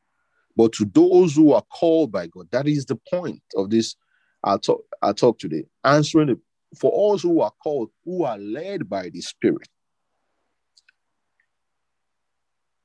But 0.57 0.73
to 0.75 0.85
those 0.85 1.35
who 1.35 1.53
are 1.53 1.63
called 1.63 2.13
by 2.13 2.27
God, 2.27 2.49
that 2.51 2.67
is 2.67 2.85
the 2.85 2.99
point 3.11 3.43
of 3.57 3.71
this 3.71 3.97
I 4.43 4.57
talk, 4.57 4.83
I 5.03 5.13
talk 5.13 5.39
today. 5.39 5.65
Answering 5.85 6.31
it 6.31 6.39
for 6.79 6.91
all 6.91 7.19
who 7.19 7.41
are 7.41 7.53
called, 7.63 7.91
who 8.05 8.25
are 8.25 8.39
led 8.39 8.89
by 8.89 9.11
the 9.11 9.21
Spirit. 9.21 9.69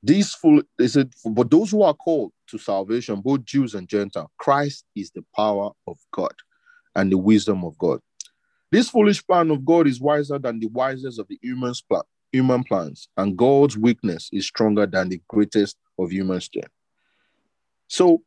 These 0.03 0.33
full 0.35 0.61
they 0.77 0.87
said, 0.87 1.11
but 1.25 1.49
those 1.49 1.71
who 1.71 1.81
are 1.81 1.93
called 1.93 2.31
to 2.47 2.57
salvation, 2.57 3.21
both 3.21 3.43
Jews 3.43 3.73
and 3.73 3.87
Gentile, 3.87 4.31
Christ 4.37 4.85
is 4.95 5.11
the 5.11 5.25
power 5.35 5.71
of 5.87 5.97
God 6.13 6.33
and 6.95 7.11
the 7.11 7.17
wisdom 7.17 7.63
of 7.63 7.77
God. 7.77 7.99
This 8.71 8.89
foolish 8.89 9.25
plan 9.25 9.51
of 9.51 9.65
God 9.65 9.87
is 9.87 10.01
wiser 10.01 10.39
than 10.39 10.59
the 10.59 10.67
wisest 10.67 11.19
of 11.19 11.27
the 11.27 11.39
human's 11.41 11.83
human 12.31 12.63
plans, 12.63 13.07
and 13.15 13.37
God's 13.37 13.77
weakness 13.77 14.29
is 14.33 14.45
stronger 14.45 14.85
than 14.85 15.09
the 15.09 15.21
greatest 15.27 15.77
of 15.97 16.11
human 16.11 16.41
strength. 16.41 16.69
So 17.87 18.23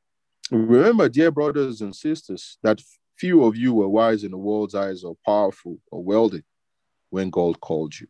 remember, 0.51 1.09
dear 1.09 1.31
brothers 1.31 1.81
and 1.81 1.95
sisters, 1.95 2.59
that 2.63 2.81
Few 3.19 3.43
of 3.43 3.57
you 3.57 3.75
were 3.75 3.89
wise 3.89 4.23
in 4.23 4.31
the 4.31 4.39
world's 4.39 4.77
eyes 4.77 5.03
or 5.03 5.17
powerful 5.27 5.81
or 5.91 6.05
wealthy 6.05 6.45
when 7.11 7.31
God 7.31 7.61
called 7.61 7.99
you. 7.99 8.07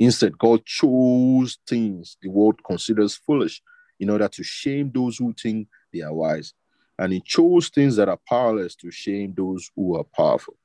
Instead, 0.00 0.36
God 0.36 0.66
chose 0.66 1.58
things 1.64 2.16
the 2.20 2.28
world 2.28 2.60
considers 2.64 3.14
foolish 3.14 3.62
in 4.00 4.10
order 4.10 4.26
to 4.26 4.42
shame 4.42 4.90
those 4.92 5.18
who 5.18 5.32
think 5.32 5.68
they 5.92 6.00
are 6.00 6.12
wise. 6.12 6.54
And 6.98 7.12
He 7.12 7.20
chose 7.20 7.68
things 7.68 7.94
that 7.96 8.08
are 8.08 8.18
powerless 8.28 8.74
to 8.76 8.90
shame 8.90 9.32
those 9.36 9.70
who 9.76 9.96
are 9.96 10.04
powerful. 10.04 10.56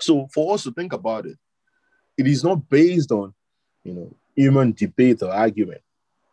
So, 0.00 0.28
for 0.32 0.54
us 0.54 0.64
to 0.64 0.72
think 0.72 0.92
about 0.92 1.26
it, 1.26 1.38
it 2.16 2.26
is 2.26 2.44
not 2.44 2.68
based 2.68 3.10
on, 3.12 3.34
you 3.82 3.94
know, 3.94 4.14
human 4.34 4.72
debate 4.72 5.22
or 5.22 5.32
argument. 5.32 5.80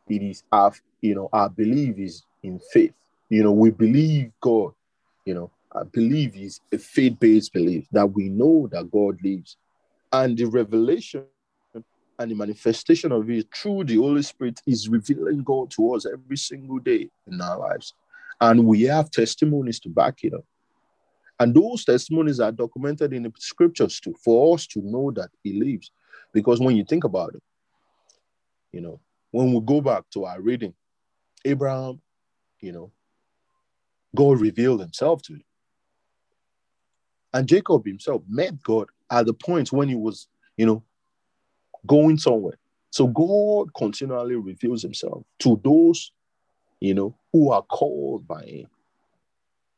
It 0.07 0.21
is 0.21 0.43
our, 0.51 0.73
you 1.01 1.15
know, 1.15 1.29
our 1.31 1.49
belief 1.49 1.97
is 1.97 2.23
in 2.43 2.59
faith. 2.71 2.93
You 3.29 3.43
know, 3.43 3.51
we 3.51 3.71
believe 3.71 4.31
God. 4.41 4.73
You 5.25 5.35
know, 5.35 5.51
I 5.73 5.83
believe 5.83 6.35
is 6.35 6.59
a 6.71 6.77
faith-based 6.77 7.53
belief 7.53 7.87
that 7.91 8.05
we 8.05 8.29
know 8.29 8.67
that 8.71 8.91
God 8.91 9.19
lives, 9.23 9.57
and 10.11 10.37
the 10.37 10.45
revelation 10.45 11.25
and 12.19 12.29
the 12.29 12.35
manifestation 12.35 13.11
of 13.11 13.29
it 13.29 13.47
through 13.55 13.83
the 13.85 13.95
Holy 13.95 14.21
Spirit 14.21 14.61
is 14.67 14.87
revealing 14.87 15.43
God 15.43 15.71
to 15.71 15.93
us 15.95 16.05
every 16.05 16.37
single 16.37 16.77
day 16.77 17.09
in 17.25 17.41
our 17.41 17.57
lives. 17.57 17.93
And 18.39 18.65
we 18.65 18.83
have 18.83 19.09
testimonies 19.09 19.79
to 19.81 19.89
back 19.89 20.23
it 20.23 20.33
up. 20.33 20.45
And 21.41 21.55
those 21.55 21.83
testimonies 21.83 22.39
are 22.39 22.51
documented 22.51 23.13
in 23.13 23.23
the 23.23 23.33
scriptures 23.39 23.99
too, 23.99 24.13
for 24.23 24.53
us 24.53 24.67
to 24.67 24.81
know 24.83 25.09
that 25.15 25.31
He 25.41 25.59
lives. 25.59 25.89
Because 26.33 26.59
when 26.59 26.75
you 26.75 26.85
think 26.85 27.03
about 27.03 27.33
it, 27.33 27.41
you 28.71 28.79
know, 28.79 28.99
when 29.31 29.51
we 29.51 29.59
go 29.61 29.81
back 29.81 30.03
to 30.11 30.25
our 30.25 30.39
reading, 30.39 30.75
Abraham, 31.43 31.99
you 32.59 32.71
know, 32.71 32.91
God 34.15 34.39
revealed 34.39 34.81
himself 34.81 35.23
to 35.23 35.33
him. 35.33 35.43
And 37.33 37.47
Jacob 37.47 37.87
himself 37.87 38.21
met 38.29 38.61
God 38.61 38.89
at 39.09 39.25
the 39.25 39.33
point 39.33 39.71
when 39.71 39.89
he 39.89 39.95
was, 39.95 40.27
you 40.57 40.67
know, 40.67 40.83
going 41.87 42.19
somewhere. 42.19 42.59
So 42.91 43.07
God 43.07 43.73
continually 43.73 44.35
reveals 44.35 44.83
himself 44.83 45.23
to 45.39 45.59
those, 45.63 46.11
you 46.79 46.93
know, 46.93 47.17
who 47.33 47.49
are 47.51 47.63
called 47.63 48.27
by 48.27 48.43
him. 48.43 48.67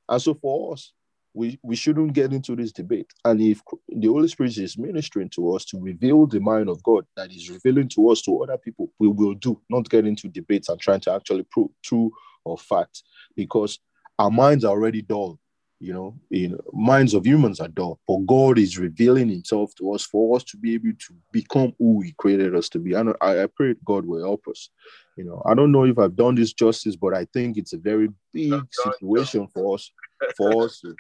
And 0.09 0.21
so 0.21 0.33
for 0.33 0.73
us, 0.73 0.91
we, 1.33 1.59
we 1.63 1.75
shouldn't 1.75 2.13
get 2.13 2.33
into 2.33 2.55
this 2.55 2.71
debate. 2.71 3.11
And 3.25 3.41
if 3.41 3.61
the 3.87 4.07
Holy 4.07 4.27
Spirit 4.27 4.57
is 4.57 4.77
ministering 4.77 5.29
to 5.29 5.53
us 5.53 5.65
to 5.65 5.79
reveal 5.79 6.27
the 6.27 6.39
mind 6.39 6.69
of 6.69 6.83
God 6.83 7.05
that 7.15 7.31
is 7.31 7.49
revealing 7.49 7.89
to 7.89 8.09
us 8.09 8.21
to 8.23 8.43
other 8.43 8.57
people, 8.57 8.91
we 8.99 9.07
will 9.07 9.33
do, 9.33 9.59
not 9.69 9.89
get 9.89 10.05
into 10.05 10.27
debates 10.27 10.69
and 10.69 10.79
trying 10.79 11.01
to 11.01 11.13
actually 11.13 11.43
prove 11.43 11.71
true 11.83 12.11
or 12.45 12.57
fact, 12.57 13.03
because 13.35 13.79
our 14.19 14.29
minds 14.29 14.63
are 14.63 14.71
already 14.71 15.01
dull 15.01 15.39
you 15.83 15.91
know, 15.91 16.15
know, 16.31 16.61
minds 16.71 17.13
of 17.13 17.25
humans 17.25 17.59
are 17.59 17.67
dull, 17.67 17.99
but 18.07 18.25
God 18.25 18.57
is 18.57 18.79
revealing 18.79 19.27
Himself 19.27 19.75
to 19.75 19.91
us 19.91 20.05
for 20.05 20.37
us 20.37 20.45
to 20.45 20.57
be 20.57 20.75
able 20.75 20.93
to 20.97 21.13
become 21.33 21.73
who 21.77 21.99
He 21.99 22.13
created 22.17 22.55
us 22.55 22.69
to 22.69 22.79
be. 22.79 22.93
And 22.93 23.13
I, 23.19 23.43
I 23.43 23.47
pray 23.47 23.75
God 23.83 24.05
will 24.05 24.23
help 24.23 24.47
us. 24.47 24.69
You 25.17 25.25
know, 25.25 25.43
I 25.45 25.53
don't 25.53 25.73
know 25.73 25.83
if 25.83 25.99
I've 25.99 26.15
done 26.15 26.35
this 26.35 26.53
justice, 26.53 26.95
but 26.95 27.13
I 27.13 27.25
think 27.33 27.57
it's 27.57 27.73
a 27.73 27.77
very 27.77 28.07
big 28.31 28.63
situation 28.71 29.45
for 29.47 29.75
us, 29.75 29.91
for 30.37 30.63
us 30.63 30.79
to, 30.79 30.95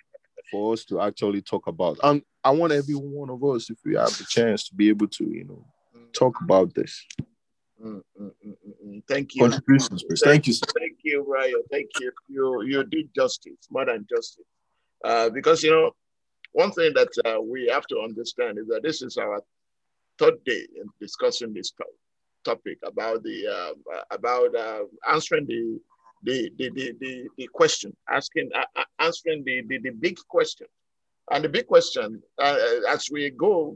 for 0.51 0.73
us 0.73 0.85
to 0.85 1.01
actually 1.01 1.41
talk 1.41 1.67
about. 1.67 1.97
And 2.03 2.21
I 2.43 2.51
want 2.51 2.73
every 2.73 2.95
one 2.95 3.29
of 3.29 3.43
us, 3.43 3.69
if 3.69 3.77
we 3.85 3.95
have 3.95 4.17
the 4.17 4.25
chance, 4.27 4.67
to 4.69 4.75
be 4.75 4.89
able 4.89 5.07
to, 5.07 5.23
you 5.25 5.45
know, 5.45 5.65
talk 6.13 6.41
about 6.41 6.73
this. 6.73 7.05
Mm, 7.83 8.01
mm, 8.19 8.31
mm, 8.45 8.55
mm, 8.67 8.87
mm. 8.87 9.03
thank 9.07 9.35
you. 9.35 9.41
Contributions, 9.41 10.03
please. 10.03 10.21
Thank, 10.21 10.33
thank 10.33 10.47
you. 10.47 10.53
Sir. 10.53 10.65
Thank 10.79 10.97
you, 11.03 11.25
Ryan. 11.27 11.63
Thank 11.71 11.89
you. 11.99 12.11
You 12.29 12.61
you 12.63 12.83
did 12.85 13.09
justice, 13.13 13.67
more 13.69 13.85
than 13.85 14.05
justice. 14.09 14.45
Uh, 15.03 15.29
because, 15.29 15.63
you 15.63 15.71
know, 15.71 15.91
one 16.53 16.71
thing 16.71 16.93
that 16.93 17.09
uh, 17.25 17.41
we 17.41 17.67
have 17.67 17.85
to 17.87 17.99
understand 17.99 18.57
is 18.57 18.67
that 18.67 18.83
this 18.83 19.01
is 19.01 19.17
our 19.17 19.41
third 20.17 20.35
day 20.45 20.65
in 20.79 20.87
discussing 21.01 21.53
this 21.53 21.73
topic 22.45 22.77
about 22.85 23.23
the 23.23 23.47
uh, 23.47 24.01
about 24.11 24.55
uh, 24.55 24.83
answering 25.11 25.45
the 25.45 25.79
the, 26.23 26.51
the 26.57 26.69
the, 26.69 26.95
the 26.99 27.27
the 27.37 27.49
question, 27.53 27.95
asking 28.09 28.49
uh, 28.55 28.83
answering 28.99 29.43
the, 29.45 29.61
the 29.67 29.79
the 29.79 29.91
big 29.91 30.17
question, 30.27 30.67
and 31.31 31.43
the 31.43 31.49
big 31.49 31.67
question 31.67 32.21
as 32.39 33.09
we 33.11 33.29
go 33.29 33.75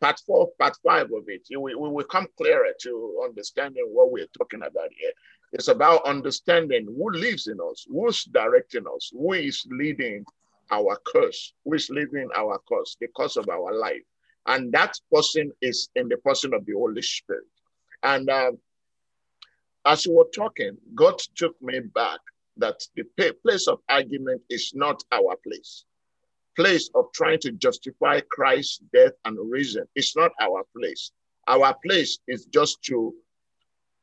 part 0.00 0.20
four, 0.26 0.50
part 0.58 0.76
five 0.84 1.06
of 1.06 1.24
it, 1.28 1.42
we, 1.50 1.74
we 1.74 1.88
will 1.88 2.04
come 2.04 2.26
clearer 2.36 2.72
to 2.82 3.22
understanding 3.24 3.84
what 3.92 4.12
we're 4.12 4.26
talking 4.36 4.60
about 4.62 4.90
here. 4.98 5.12
It's 5.52 5.68
about 5.68 6.04
understanding 6.04 6.86
who 6.86 7.10
lives 7.12 7.46
in 7.46 7.58
us, 7.60 7.86
who's 7.88 8.24
directing 8.24 8.84
us, 8.94 9.10
who 9.12 9.32
is 9.32 9.66
leading 9.70 10.24
our 10.70 10.98
curse, 11.06 11.54
who 11.64 11.74
is 11.74 11.88
leading 11.88 12.28
our 12.36 12.60
curse, 12.68 12.96
the 13.00 13.08
curse 13.16 13.36
of 13.36 13.48
our 13.48 13.72
life. 13.74 14.02
And 14.46 14.72
that 14.72 14.94
person 15.12 15.52
is 15.62 15.88
in 15.94 16.08
the 16.08 16.18
person 16.18 16.52
of 16.52 16.66
the 16.66 16.72
Holy 16.72 17.02
Spirit. 17.02 17.44
And 18.02 18.28
uh, 18.28 18.52
as 19.86 20.06
we 20.06 20.14
were 20.14 20.28
talking, 20.34 20.76
God 20.94 21.18
took 21.36 21.54
me 21.62 21.80
back 21.94 22.20
that 22.56 22.80
the 22.96 23.04
place 23.42 23.68
of 23.68 23.78
argument 23.88 24.42
is 24.50 24.72
not 24.74 25.02
our 25.12 25.36
place. 25.46 25.84
Place 26.56 26.90
of 26.94 27.06
trying 27.12 27.38
to 27.40 27.52
justify 27.52 28.20
Christ's 28.30 28.80
death 28.92 29.12
and 29.24 29.38
reason 29.50 29.86
is 29.94 30.14
not 30.16 30.32
our 30.40 30.64
place. 30.76 31.12
Our 31.48 31.74
place 31.84 32.18
is 32.26 32.46
just 32.46 32.82
to 32.84 33.14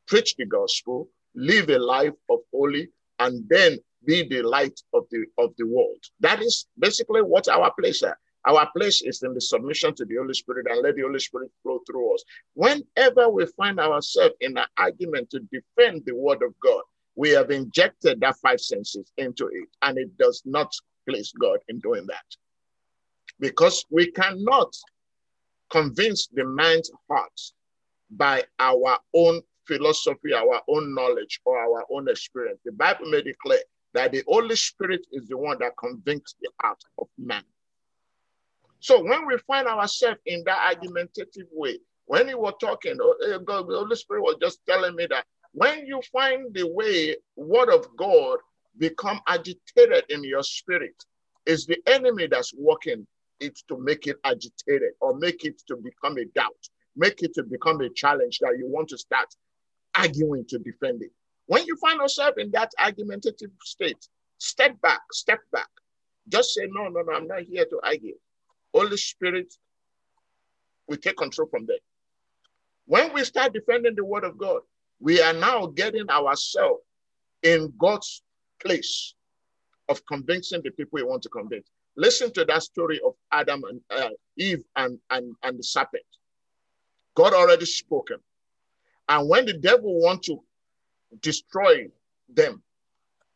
preach 0.08 0.36
the 0.38 0.46
gospel, 0.46 1.10
live 1.36 1.70
a 1.70 1.80
life 1.80 2.14
of 2.30 2.40
holy, 2.54 2.90
and 3.20 3.44
then 3.50 3.80
be 4.06 4.28
the 4.28 4.42
light 4.44 4.80
of 4.94 5.04
the 5.12 5.26
of 5.38 5.54
the 5.58 5.66
world. 5.66 6.04
That 6.20 6.42
is 6.42 6.68
basically 6.78 7.22
what 7.22 7.48
our 7.48 7.72
place 7.80 8.04
is. 8.04 8.14
Our 8.46 8.70
place 8.76 9.02
is 9.02 9.24
in 9.24 9.34
the 9.34 9.42
submission 9.42 9.96
to 9.96 10.06
the 10.06 10.16
Holy 10.18 10.34
Spirit 10.34 10.68
and 10.70 10.82
let 10.82 10.96
the 10.96 11.04
Holy 11.04 11.20
Spirit 11.20 11.52
flow 11.62 11.80
through 11.88 12.14
us. 12.14 12.24
Whenever 12.56 13.30
we 13.30 13.46
find 13.58 13.80
ourselves 13.80 14.36
in 14.42 14.58
an 14.58 14.66
argument 14.78 15.30
to 15.30 15.40
defend 15.52 16.04
the 16.06 16.16
word 16.16 16.44
of 16.44 16.54
God, 16.62 16.82
we 17.16 17.30
have 17.30 17.52
injected 17.52 18.20
that 18.20 18.36
five 18.42 18.60
senses 18.60 19.12
into 19.18 19.48
it, 19.48 19.70
and 19.82 19.98
it 19.98 20.18
does 20.18 20.42
not 20.46 20.74
please 21.08 21.32
God 21.40 21.60
in 21.70 21.80
doing 21.80 22.06
that. 22.08 22.26
Because 23.40 23.86
we 23.90 24.12
cannot 24.12 24.74
convince 25.70 26.28
the 26.28 26.44
mind's 26.44 26.92
heart 27.10 27.40
by 28.12 28.44
our 28.60 28.98
own 29.14 29.42
philosophy, 29.68 30.34
our 30.34 30.62
own 30.68 30.94
knowledge, 30.94 31.40
or 31.46 31.58
our 31.58 31.86
own 31.92 32.10
experience. 32.10 32.60
The 32.66 32.72
Bible 32.74 33.10
made 33.10 33.28
it 33.28 33.38
clear 33.40 33.62
that 33.94 34.12
the 34.12 34.24
Holy 34.28 34.56
Spirit 34.56 35.06
is 35.12 35.28
the 35.28 35.38
one 35.38 35.58
that 35.60 35.78
convicts 35.78 36.36
the 36.42 36.50
heart 36.62 36.82
of 37.00 37.08
man. 37.18 37.44
So 38.84 39.02
when 39.02 39.26
we 39.26 39.38
find 39.48 39.66
ourselves 39.66 40.20
in 40.26 40.44
that 40.46 40.60
argumentative 40.76 41.48
way, 41.54 41.80
when 42.04 42.28
you 42.28 42.38
were 42.38 42.52
talking, 42.60 42.98
oh, 43.02 43.16
eh, 43.26 43.38
the 43.38 43.64
Holy 43.64 43.96
Spirit 43.96 44.24
was 44.24 44.36
just 44.42 44.60
telling 44.68 44.94
me 44.94 45.08
that 45.10 45.24
when 45.54 45.86
you 45.86 46.02
find 46.12 46.54
the 46.54 46.68
way 46.68 47.16
word 47.38 47.70
of 47.70 47.88
God 47.96 48.40
become 48.78 49.22
agitated 49.26 50.04
in 50.10 50.26
your 50.26 50.44
spirit, 50.44 51.02
it's 51.46 51.66
the 51.66 51.78
enemy 51.88 52.28
that's 52.28 52.54
working 52.58 53.08
it 53.40 53.58
to 53.70 53.78
make 53.78 54.06
it 54.06 54.18
agitated 54.26 54.92
or 55.00 55.16
make 55.18 55.46
it 55.46 55.62
to 55.70 55.78
become 55.78 56.18
a 56.18 56.26
doubt, 56.36 56.52
make 56.98 57.24
it 57.24 57.34
to 57.36 57.44
become 57.44 57.80
a 57.80 57.90
challenge 57.90 58.40
that 58.40 58.58
you 58.58 58.68
want 58.68 58.90
to 58.90 58.98
start 58.98 59.34
arguing 59.96 60.44
to 60.50 60.60
defend 60.60 61.02
it. 61.04 61.12
When 61.46 61.66
you 61.68 61.78
find 61.78 62.02
yourself 62.02 62.34
in 62.38 62.52
that 62.52 62.72
argumentative 62.84 63.52
state, 63.64 64.10
step 64.40 64.82
back, 64.82 65.04
step 65.14 65.40
back. 65.54 65.70
Just 66.28 66.54
say, 66.54 66.68
no, 66.70 66.90
no, 66.90 67.02
no, 67.02 67.14
I'm 67.14 67.28
not 67.28 67.44
here 67.44 67.64
to 67.64 67.80
argue. 67.82 68.16
Holy 68.74 68.98
Spirit 68.98 69.54
will 70.88 70.98
take 70.98 71.18
control 71.18 71.48
from 71.48 71.66
there. 71.66 71.78
When 72.86 73.14
we 73.14 73.24
start 73.24 73.54
defending 73.54 73.96
the 73.96 74.06
word 74.06 74.24
of 74.24 74.38
God, 74.38 74.62
we 75.00 75.22
are 75.22 75.34
now 75.34 75.68
getting 75.68 76.10
ourselves 76.10 76.82
in 77.42 77.74
God's 77.78 78.22
place 78.62 79.14
of 79.90 80.06
convincing 80.06 80.62
the 80.64 80.72
people 80.72 80.92
we 80.94 81.04
want 81.04 81.22
to 81.24 81.30
convince. 81.30 81.70
Listen 81.96 82.32
to 82.34 82.46
that 82.46 82.64
story 82.64 83.00
of 83.06 83.14
Adam 83.32 83.62
and 83.70 83.82
uh, 83.92 84.10
Eve 84.38 84.64
and, 84.76 84.98
and, 85.10 85.36
and 85.44 85.60
the 85.60 85.64
serpent. 85.64 86.04
God 87.16 87.34
already 87.34 87.66
spoken. 87.66 88.18
And 89.08 89.30
when 89.30 89.46
the 89.46 89.54
devil 89.54 90.00
want 90.00 90.24
to 90.24 90.42
destroy 91.22 91.88
them, 92.34 92.64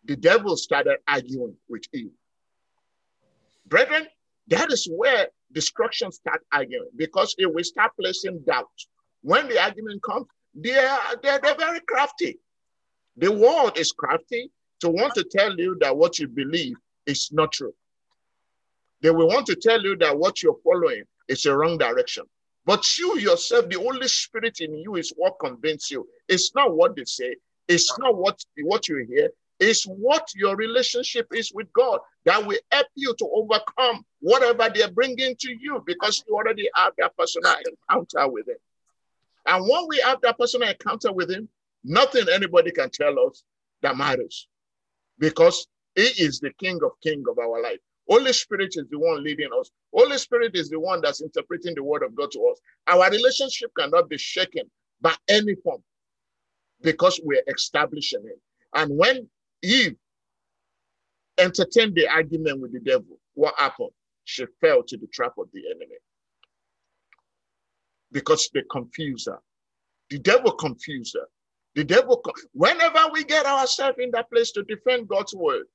the 0.05 0.15
devil 0.15 0.55
started 0.57 0.97
arguing 1.07 1.55
with 1.67 1.83
Eve. 1.93 2.11
Brethren, 3.67 4.07
that 4.47 4.71
is 4.71 4.87
where 4.89 5.27
destruction 5.51 6.11
start 6.11 6.41
arguing 6.51 6.89
because 6.95 7.35
it 7.37 7.53
will 7.53 7.63
start 7.63 7.91
placing 7.99 8.39
doubt, 8.45 8.65
when 9.21 9.47
the 9.47 9.61
argument 9.61 10.01
comes, 10.03 10.27
they're, 10.53 10.97
they're, 11.21 11.39
they're 11.39 11.55
very 11.55 11.79
crafty. 11.81 12.39
The 13.17 13.31
world 13.31 13.77
is 13.77 13.91
crafty 13.91 14.51
to 14.81 14.89
want 14.89 15.15
to 15.15 15.23
tell 15.23 15.57
you 15.57 15.77
that 15.81 15.95
what 15.95 16.19
you 16.19 16.27
believe 16.27 16.75
is 17.05 17.29
not 17.31 17.51
true. 17.51 17.73
They 19.01 19.11
will 19.11 19.27
want 19.27 19.45
to 19.47 19.55
tell 19.55 19.81
you 19.81 19.95
that 19.97 20.17
what 20.17 20.41
you're 20.41 20.57
following 20.63 21.03
is 21.27 21.45
a 21.45 21.55
wrong 21.55 21.77
direction. 21.77 22.23
But 22.65 22.85
you 22.97 23.17
yourself, 23.17 23.69
the 23.69 23.79
Holy 23.79 24.07
Spirit 24.07 24.59
in 24.59 24.77
you 24.77 24.95
is 24.95 25.13
what 25.15 25.35
convinces 25.39 25.91
you. 25.91 26.07
It's 26.27 26.53
not 26.53 26.75
what 26.75 26.95
they 26.95 27.05
say, 27.05 27.35
it's 27.67 27.97
not 27.99 28.17
what, 28.17 28.43
what 28.63 28.87
you 28.87 29.05
hear, 29.09 29.29
It's 29.59 29.85
what 29.85 30.27
your 30.35 30.55
relationship 30.55 31.27
is 31.33 31.51
with 31.53 31.71
God 31.73 31.99
that 32.25 32.45
will 32.45 32.59
help 32.71 32.87
you 32.95 33.15
to 33.17 33.29
overcome 33.33 34.05
whatever 34.19 34.69
they're 34.73 34.91
bringing 34.91 35.35
to 35.39 35.51
you 35.51 35.81
because 35.85 36.23
you 36.27 36.35
already 36.35 36.69
have 36.75 36.93
that 36.97 37.17
personal 37.17 37.55
encounter 37.65 38.29
with 38.29 38.47
Him. 38.47 38.57
And 39.47 39.63
when 39.67 39.87
we 39.87 39.97
have 39.99 40.21
that 40.21 40.37
personal 40.37 40.69
encounter 40.69 41.11
with 41.11 41.31
Him, 41.31 41.49
nothing 41.83 42.25
anybody 42.31 42.71
can 42.71 42.89
tell 42.91 43.19
us 43.27 43.43
that 43.81 43.97
matters 43.97 44.47
because 45.17 45.67
He 45.95 46.03
is 46.03 46.39
the 46.39 46.51
King 46.59 46.79
of 46.83 46.91
King 47.01 47.23
of 47.29 47.39
our 47.39 47.61
life. 47.61 47.79
Holy 48.07 48.33
Spirit 48.33 48.73
is 48.75 48.85
the 48.89 48.99
one 48.99 49.23
leading 49.23 49.49
us. 49.59 49.71
Holy 49.93 50.17
Spirit 50.17 50.51
is 50.55 50.69
the 50.69 50.79
one 50.79 51.01
that's 51.01 51.21
interpreting 51.21 51.73
the 51.75 51.83
word 51.83 52.03
of 52.03 52.15
God 52.15 52.31
to 52.31 52.39
us. 52.51 52.59
Our 52.87 53.09
relationship 53.09 53.71
cannot 53.77 54.07
be 54.07 54.17
shaken 54.17 54.69
by 55.01 55.15
any 55.27 55.55
form 55.55 55.83
because 56.81 57.19
we're 57.23 57.43
establishing 57.47 58.23
it. 58.25 58.39
And 58.73 58.97
when 58.97 59.27
Eve 59.63 59.95
entertained 61.39 61.95
the 61.95 62.07
argument 62.09 62.61
with 62.61 62.73
the 62.73 62.81
devil, 62.81 63.19
what 63.35 63.55
happened? 63.57 63.91
She 64.25 64.45
fell 64.61 64.83
to 64.83 64.97
the 64.97 65.07
trap 65.07 65.33
of 65.39 65.47
the 65.53 65.61
enemy 65.71 65.97
because 68.11 68.49
they 68.53 68.63
confused 68.71 69.27
her. 69.27 69.39
The 70.11 70.19
devil 70.19 70.53
confused 70.53 71.15
her. 71.19 71.27
The 71.75 71.85
devil, 71.85 72.23
whenever 72.53 73.01
we 73.13 73.23
get 73.25 73.45
ourselves 73.45 73.97
in 73.99 74.11
that 74.13 74.31
place 74.31 74.51
to 74.53 74.63
defend 74.63 75.09
God's 75.09 75.35
word, 75.35 75.65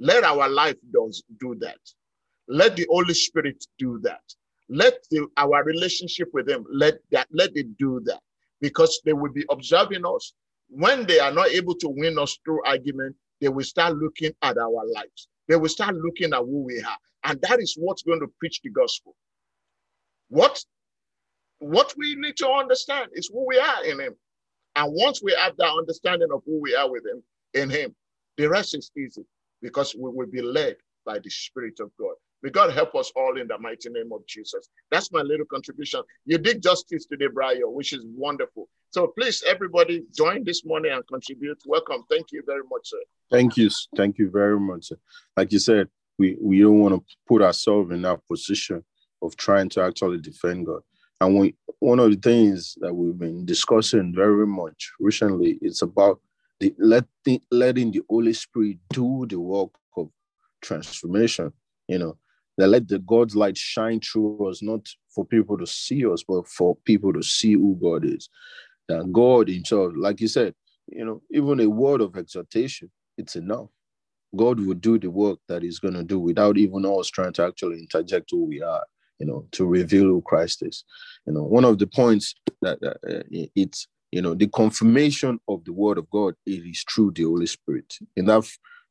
let 0.00 0.24
our 0.24 0.48
life 0.48 0.76
does 0.92 1.22
do 1.40 1.56
that. 1.60 1.78
Let 2.48 2.76
the 2.76 2.86
Holy 2.90 3.14
Spirit 3.14 3.64
do 3.78 4.00
that. 4.04 4.22
Let 4.70 4.94
the, 5.10 5.28
our 5.38 5.64
relationship 5.64 6.28
with 6.34 6.48
Him 6.48 6.66
let 6.72 6.96
that 7.12 7.28
let 7.32 7.50
it 7.56 7.76
do 7.78 8.00
that 8.06 8.20
because 8.60 9.00
they 9.04 9.14
will 9.14 9.32
be 9.32 9.44
observing 9.50 10.04
us. 10.06 10.34
When 10.74 11.04
they 11.06 11.18
are 11.18 11.30
not 11.32 11.48
able 11.48 11.74
to 11.76 11.88
win 11.88 12.18
us 12.18 12.38
through 12.42 12.64
argument, 12.64 13.14
they 13.42 13.50
will 13.50 13.64
start 13.64 13.94
looking 13.94 14.32
at 14.40 14.56
our 14.56 14.82
lives. 14.94 15.28
They 15.46 15.56
will 15.56 15.68
start 15.68 15.94
looking 15.96 16.32
at 16.32 16.38
who 16.38 16.62
we 16.64 16.80
are, 16.80 16.96
and 17.24 17.38
that 17.42 17.60
is 17.60 17.76
what's 17.78 18.02
going 18.02 18.20
to 18.20 18.32
preach 18.38 18.62
the 18.62 18.70
gospel. 18.70 19.14
What 20.28 20.64
what 21.58 21.92
we 21.98 22.14
need 22.14 22.38
to 22.38 22.48
understand 22.48 23.10
is 23.12 23.28
who 23.30 23.46
we 23.46 23.58
are 23.58 23.84
in 23.84 24.00
Him, 24.00 24.14
and 24.74 24.94
once 24.94 25.22
we 25.22 25.34
have 25.38 25.58
that 25.58 25.76
understanding 25.76 26.28
of 26.32 26.42
who 26.46 26.58
we 26.58 26.74
are 26.74 26.90
with 26.90 27.04
Him 27.04 27.22
in 27.52 27.68
Him, 27.68 27.94
the 28.38 28.48
rest 28.48 28.74
is 28.74 28.90
easy 28.96 29.26
because 29.60 29.94
we 29.94 30.10
will 30.10 30.26
be 30.26 30.40
led 30.40 30.76
by 31.04 31.18
the 31.18 31.28
Spirit 31.28 31.80
of 31.80 31.90
God. 32.00 32.14
May 32.42 32.48
God 32.48 32.72
help 32.72 32.94
us 32.94 33.12
all 33.14 33.38
in 33.38 33.46
the 33.46 33.58
mighty 33.58 33.90
name 33.90 34.10
of 34.10 34.26
Jesus. 34.26 34.70
That's 34.90 35.12
my 35.12 35.20
little 35.20 35.46
contribution. 35.46 36.02
You 36.24 36.38
did 36.38 36.62
justice 36.62 37.04
today, 37.04 37.28
Brian, 37.32 37.60
which 37.66 37.92
is 37.92 38.06
wonderful. 38.16 38.68
So 38.92 39.06
please, 39.06 39.42
everybody, 39.48 40.04
join 40.14 40.44
this 40.44 40.66
morning 40.66 40.92
and 40.92 41.06
contribute. 41.06 41.58
Welcome. 41.64 42.04
Thank 42.10 42.30
you 42.30 42.42
very 42.44 42.60
much, 42.70 42.90
sir. 42.90 42.98
Thank 43.30 43.56
you. 43.56 43.70
Thank 43.96 44.18
you 44.18 44.28
very 44.28 44.60
much. 44.60 44.88
Sir. 44.88 44.96
Like 45.34 45.50
you 45.50 45.60
said, 45.60 45.88
we, 46.18 46.36
we 46.38 46.60
don't 46.60 46.78
want 46.78 46.94
to 46.96 47.16
put 47.26 47.40
ourselves 47.40 47.90
in 47.90 48.02
that 48.02 48.20
position 48.28 48.84
of 49.22 49.34
trying 49.38 49.70
to 49.70 49.82
actually 49.82 50.18
defend 50.18 50.66
God. 50.66 50.82
And 51.22 51.38
we, 51.38 51.54
one 51.78 52.00
of 52.00 52.10
the 52.10 52.18
things 52.18 52.76
that 52.82 52.92
we've 52.92 53.16
been 53.16 53.46
discussing 53.46 54.14
very 54.14 54.46
much 54.46 54.92
recently 55.00 55.58
is 55.62 55.80
about 55.80 56.20
the 56.60 56.74
letting, 56.76 57.40
letting 57.50 57.92
the 57.92 58.02
Holy 58.10 58.34
Spirit 58.34 58.76
do 58.90 59.24
the 59.26 59.40
work 59.40 59.70
of 59.96 60.10
transformation. 60.60 61.50
You 61.88 61.98
know, 61.98 62.18
that 62.58 62.68
let 62.68 62.88
the 62.88 62.98
God's 62.98 63.34
light 63.34 63.56
shine 63.56 64.00
through 64.00 64.50
us, 64.50 64.62
not 64.62 64.86
for 65.14 65.24
people 65.24 65.56
to 65.56 65.66
see 65.66 66.04
us, 66.06 66.22
but 66.22 66.46
for 66.46 66.76
people 66.84 67.14
to 67.14 67.22
see 67.22 67.54
who 67.54 67.78
God 67.80 68.04
is. 68.04 68.28
That 68.88 69.10
God 69.12 69.48
Himself, 69.48 69.92
like 69.96 70.20
you 70.20 70.28
said, 70.28 70.54
you 70.88 71.04
know, 71.04 71.22
even 71.30 71.60
a 71.60 71.68
word 71.68 72.00
of 72.00 72.16
exhortation, 72.16 72.90
it's 73.16 73.36
enough. 73.36 73.68
God 74.36 74.60
will 74.60 74.74
do 74.74 74.98
the 74.98 75.10
work 75.10 75.38
that 75.48 75.62
He's 75.62 75.78
going 75.78 75.94
to 75.94 76.04
do 76.04 76.18
without 76.18 76.58
even 76.58 76.84
us 76.86 77.08
trying 77.08 77.32
to 77.34 77.44
actually 77.44 77.78
interject 77.78 78.30
who 78.30 78.44
we 78.44 78.62
are, 78.62 78.84
you 79.18 79.26
know, 79.26 79.46
to 79.52 79.66
reveal 79.66 80.04
who 80.04 80.22
Christ 80.22 80.62
is. 80.62 80.84
You 81.26 81.34
know, 81.34 81.42
one 81.42 81.64
of 81.64 81.78
the 81.78 81.86
points 81.86 82.34
that 82.62 82.78
uh, 82.82 83.22
it's, 83.54 83.86
you 84.10 84.22
know, 84.22 84.34
the 84.34 84.48
confirmation 84.48 85.38
of 85.48 85.64
the 85.64 85.72
word 85.72 85.98
of 85.98 86.08
God, 86.10 86.34
it 86.46 86.66
is 86.66 86.84
through 86.92 87.12
the 87.12 87.24
Holy 87.24 87.46
Spirit. 87.46 87.94
In 88.16 88.26
that 88.26 88.44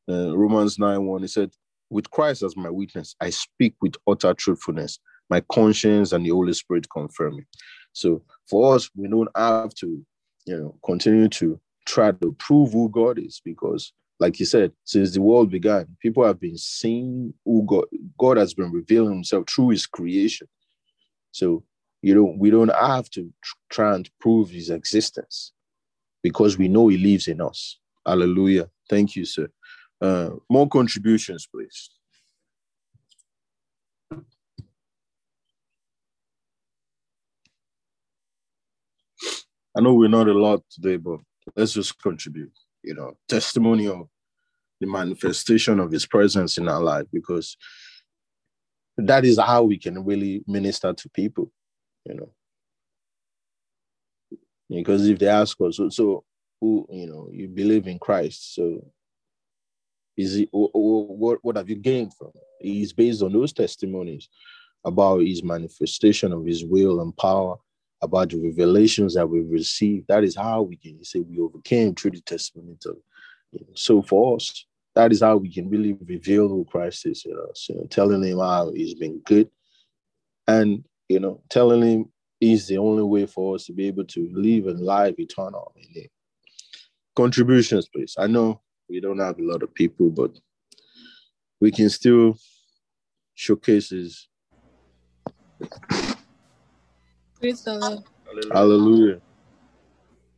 uh, 0.08 0.36
Romans 0.36 0.78
9 0.78 1.06
1, 1.06 1.24
it 1.24 1.28
said, 1.28 1.50
with 1.90 2.10
Christ 2.10 2.42
as 2.42 2.56
my 2.56 2.70
witness, 2.70 3.14
I 3.20 3.30
speak 3.30 3.74
with 3.82 3.94
utter 4.08 4.34
truthfulness. 4.34 4.98
My 5.28 5.40
conscience 5.52 6.12
and 6.12 6.24
the 6.24 6.30
Holy 6.30 6.54
Spirit 6.54 6.86
confirm 6.90 7.38
it. 7.40 7.46
So 7.92 8.22
for 8.52 8.76
us, 8.76 8.90
we 8.94 9.08
don't 9.08 9.30
have 9.36 9.74
to, 9.76 10.06
you 10.46 10.58
know, 10.58 10.76
continue 10.86 11.30
to 11.30 11.58
try 11.86 12.12
to 12.12 12.36
prove 12.38 12.74
who 12.74 12.90
God 12.90 13.18
is 13.18 13.40
because, 13.44 13.94
like 14.20 14.38
you 14.40 14.46
said, 14.46 14.72
since 14.84 15.12
the 15.14 15.22
world 15.22 15.50
began, 15.50 15.88
people 16.02 16.26
have 16.26 16.38
been 16.38 16.58
seeing 16.58 17.34
who 17.46 17.64
God 17.66 17.86
God 18.18 18.36
has 18.36 18.54
been 18.54 18.70
revealing 18.70 19.14
Himself 19.14 19.46
through 19.50 19.70
His 19.70 19.86
creation. 19.86 20.48
So 21.32 21.64
you 22.02 22.14
know, 22.14 22.34
we 22.38 22.50
don't 22.50 22.74
have 22.74 23.10
to 23.12 23.32
try 23.70 23.94
and 23.96 24.10
prove 24.20 24.50
His 24.50 24.70
existence 24.70 25.52
because 26.22 26.58
we 26.58 26.68
know 26.68 26.88
He 26.88 26.98
lives 26.98 27.28
in 27.28 27.40
us. 27.40 27.78
Hallelujah. 28.06 28.68
Thank 28.90 29.16
you, 29.16 29.24
sir. 29.24 29.48
Uh, 30.00 30.30
more 30.50 30.68
contributions, 30.68 31.48
please. 31.48 31.90
I 39.76 39.80
know 39.80 39.94
we're 39.94 40.08
not 40.08 40.28
a 40.28 40.34
lot 40.34 40.62
today, 40.70 40.96
but 40.96 41.20
let's 41.56 41.72
just 41.72 42.00
contribute. 42.02 42.52
You 42.82 42.94
know, 42.94 43.16
testimony 43.28 43.88
of 43.88 44.08
the 44.80 44.86
manifestation 44.86 45.78
of 45.80 45.92
His 45.92 46.06
presence 46.06 46.58
in 46.58 46.68
our 46.68 46.80
life, 46.80 47.06
because 47.12 47.56
that 48.96 49.24
is 49.24 49.38
how 49.38 49.62
we 49.62 49.78
can 49.78 50.04
really 50.04 50.42
minister 50.46 50.92
to 50.92 51.08
people. 51.10 51.50
You 52.04 52.14
know, 52.14 52.30
because 54.68 55.06
if 55.08 55.18
they 55.18 55.28
ask 55.28 55.60
us, 55.60 55.76
so, 55.76 55.88
so 55.88 56.24
who 56.60 56.86
you 56.90 57.06
know, 57.06 57.28
you 57.32 57.48
believe 57.48 57.86
in 57.86 57.98
Christ, 57.98 58.54
so 58.54 58.84
is 60.16 60.36
it 60.36 60.48
what 60.52 61.38
what 61.42 61.56
have 61.56 61.70
you 61.70 61.76
gained 61.76 62.14
from 62.14 62.32
it? 62.34 62.42
It's 62.60 62.92
based 62.92 63.22
on 63.22 63.32
those 63.32 63.52
testimonies 63.52 64.28
about 64.84 65.20
his 65.20 65.42
manifestation 65.42 66.32
of 66.32 66.44
his 66.44 66.64
will 66.64 67.00
and 67.00 67.16
power, 67.16 67.56
about 68.02 68.30
the 68.30 68.40
revelations 68.40 69.14
that 69.14 69.28
we've 69.28 69.50
received. 69.50 70.06
That 70.08 70.24
is 70.24 70.36
how 70.36 70.62
we 70.62 70.76
can 70.76 71.02
say 71.04 71.20
we 71.20 71.38
overcame 71.38 71.94
through 71.94 72.12
the 72.12 72.20
testimony 72.20 72.76
of 72.86 72.96
you 73.52 73.60
know, 73.60 73.72
so 73.74 74.02
for 74.02 74.36
us, 74.36 74.66
that 74.94 75.12
is 75.12 75.20
how 75.20 75.36
we 75.36 75.52
can 75.52 75.70
really 75.70 75.96
reveal 76.06 76.48
who 76.48 76.66
Christ 76.70 77.06
is 77.06 77.24
in 77.24 77.36
us, 77.50 77.66
you 77.68 77.76
know, 77.76 77.86
telling 77.86 78.22
him 78.22 78.38
how 78.38 78.72
he's 78.72 78.94
been 78.94 79.20
good 79.24 79.48
and 80.46 80.84
you 81.08 81.20
know, 81.20 81.42
telling 81.50 81.82
him 81.82 82.12
he's 82.40 82.66
the 82.66 82.78
only 82.78 83.02
way 83.02 83.26
for 83.26 83.54
us 83.54 83.66
to 83.66 83.72
be 83.72 83.86
able 83.86 84.04
to 84.04 84.28
live 84.32 84.66
in 84.66 84.78
life 84.78 85.14
eternal 85.18 85.72
in 85.76 86.02
him. 86.02 86.08
Contributions, 87.14 87.88
please. 87.88 88.14
I 88.18 88.26
know 88.26 88.62
we 88.88 89.00
don't 89.00 89.18
have 89.18 89.38
a 89.38 89.42
lot 89.42 89.62
of 89.62 89.74
people, 89.74 90.10
but 90.10 90.30
we 91.60 91.70
can 91.70 91.90
still 91.90 92.36
showcase 93.34 93.90
his. 93.90 94.28
Praise 97.42 97.64
the 97.64 97.74
Lord. 97.74 98.04
Hallelujah. 98.52 99.20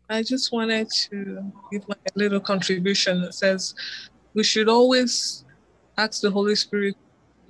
I 0.09 0.23
just 0.23 0.51
wanted 0.53 0.88
to 1.11 1.53
give 1.71 1.87
my 1.87 1.97
little 2.14 2.40
contribution 2.40 3.21
that 3.21 3.35
says 3.35 3.75
we 4.33 4.43
should 4.43 4.71
always 4.71 5.45
ask 5.99 6.23
the 6.23 6.31
Holy 6.31 6.55
Spirit 6.55 6.97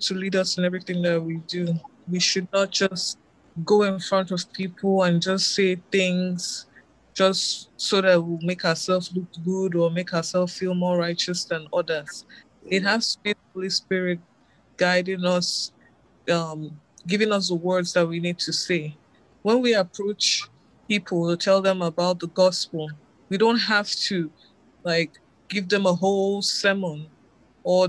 to 0.00 0.14
lead 0.14 0.34
us 0.34 0.58
in 0.58 0.64
everything 0.64 1.02
that 1.02 1.22
we 1.22 1.36
do. 1.46 1.72
We 2.10 2.18
should 2.18 2.48
not 2.52 2.72
just 2.72 3.16
go 3.64 3.84
in 3.84 4.00
front 4.00 4.32
of 4.32 4.52
people 4.52 5.04
and 5.04 5.22
just 5.22 5.54
say 5.54 5.76
things 5.92 6.66
just 7.14 7.70
so 7.76 8.00
that 8.00 8.20
we 8.20 8.44
make 8.44 8.64
ourselves 8.64 9.12
look 9.14 9.28
good 9.44 9.76
or 9.76 9.88
make 9.88 10.12
ourselves 10.14 10.58
feel 10.58 10.74
more 10.74 10.98
righteous 10.98 11.44
than 11.44 11.68
others. 11.72 12.26
It 12.66 12.82
has 12.82 13.14
to 13.14 13.22
be 13.22 13.32
the 13.34 13.38
Holy 13.54 13.70
Spirit 13.70 14.18
guiding 14.76 15.24
us, 15.24 15.70
um, 16.28 16.76
giving 17.06 17.30
us 17.30 17.50
the 17.50 17.54
words 17.54 17.92
that 17.92 18.08
we 18.08 18.18
need 18.18 18.40
to 18.40 18.52
say. 18.52 18.96
When 19.44 19.60
we 19.60 19.74
approach 19.74 20.48
people 20.88 21.28
to 21.28 21.36
tell 21.36 21.60
them 21.60 21.82
about 21.82 22.18
the 22.18 22.28
gospel, 22.28 22.90
we 23.28 23.36
don't 23.36 23.58
have 23.58 23.90
to 24.08 24.30
like 24.84 25.12
give 25.50 25.68
them 25.68 25.84
a 25.84 25.92
whole 25.92 26.40
sermon 26.40 27.08
or 27.62 27.88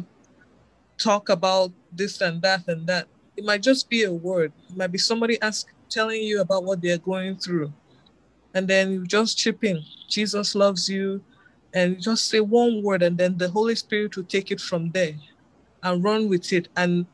talk 0.97 1.29
about 1.29 1.71
this 1.93 2.19
and 2.19 2.41
that 2.41 2.67
and 2.67 2.85
that. 2.87 3.07
It 3.37 3.45
might 3.45 3.63
just 3.63 3.89
be 3.89 4.03
a 4.03 4.11
word. 4.11 4.51
It 4.69 4.75
might 4.75 4.91
be 4.91 4.97
somebody 4.97 5.41
ask 5.41 5.67
telling 5.89 6.23
you 6.23 6.41
about 6.41 6.65
what 6.65 6.81
they're 6.81 6.97
going 6.97 7.37
through. 7.37 7.71
And 8.53 8.67
then 8.67 8.91
you 8.91 9.07
just 9.07 9.37
chip 9.37 9.63
in. 9.63 9.81
Jesus 10.09 10.55
loves 10.55 10.89
you. 10.89 11.23
And 11.73 11.95
you 11.95 12.01
just 12.01 12.27
say 12.27 12.41
one 12.41 12.83
word 12.83 13.01
and 13.01 13.17
then 13.17 13.37
the 13.37 13.47
holy 13.47 13.75
spirit 13.75 14.17
will 14.17 14.25
take 14.25 14.51
it 14.51 14.59
from 14.59 14.91
there 14.91 15.15
and 15.83 16.03
run 16.03 16.27
with 16.27 16.51
it 16.51 16.67
and 16.75 17.05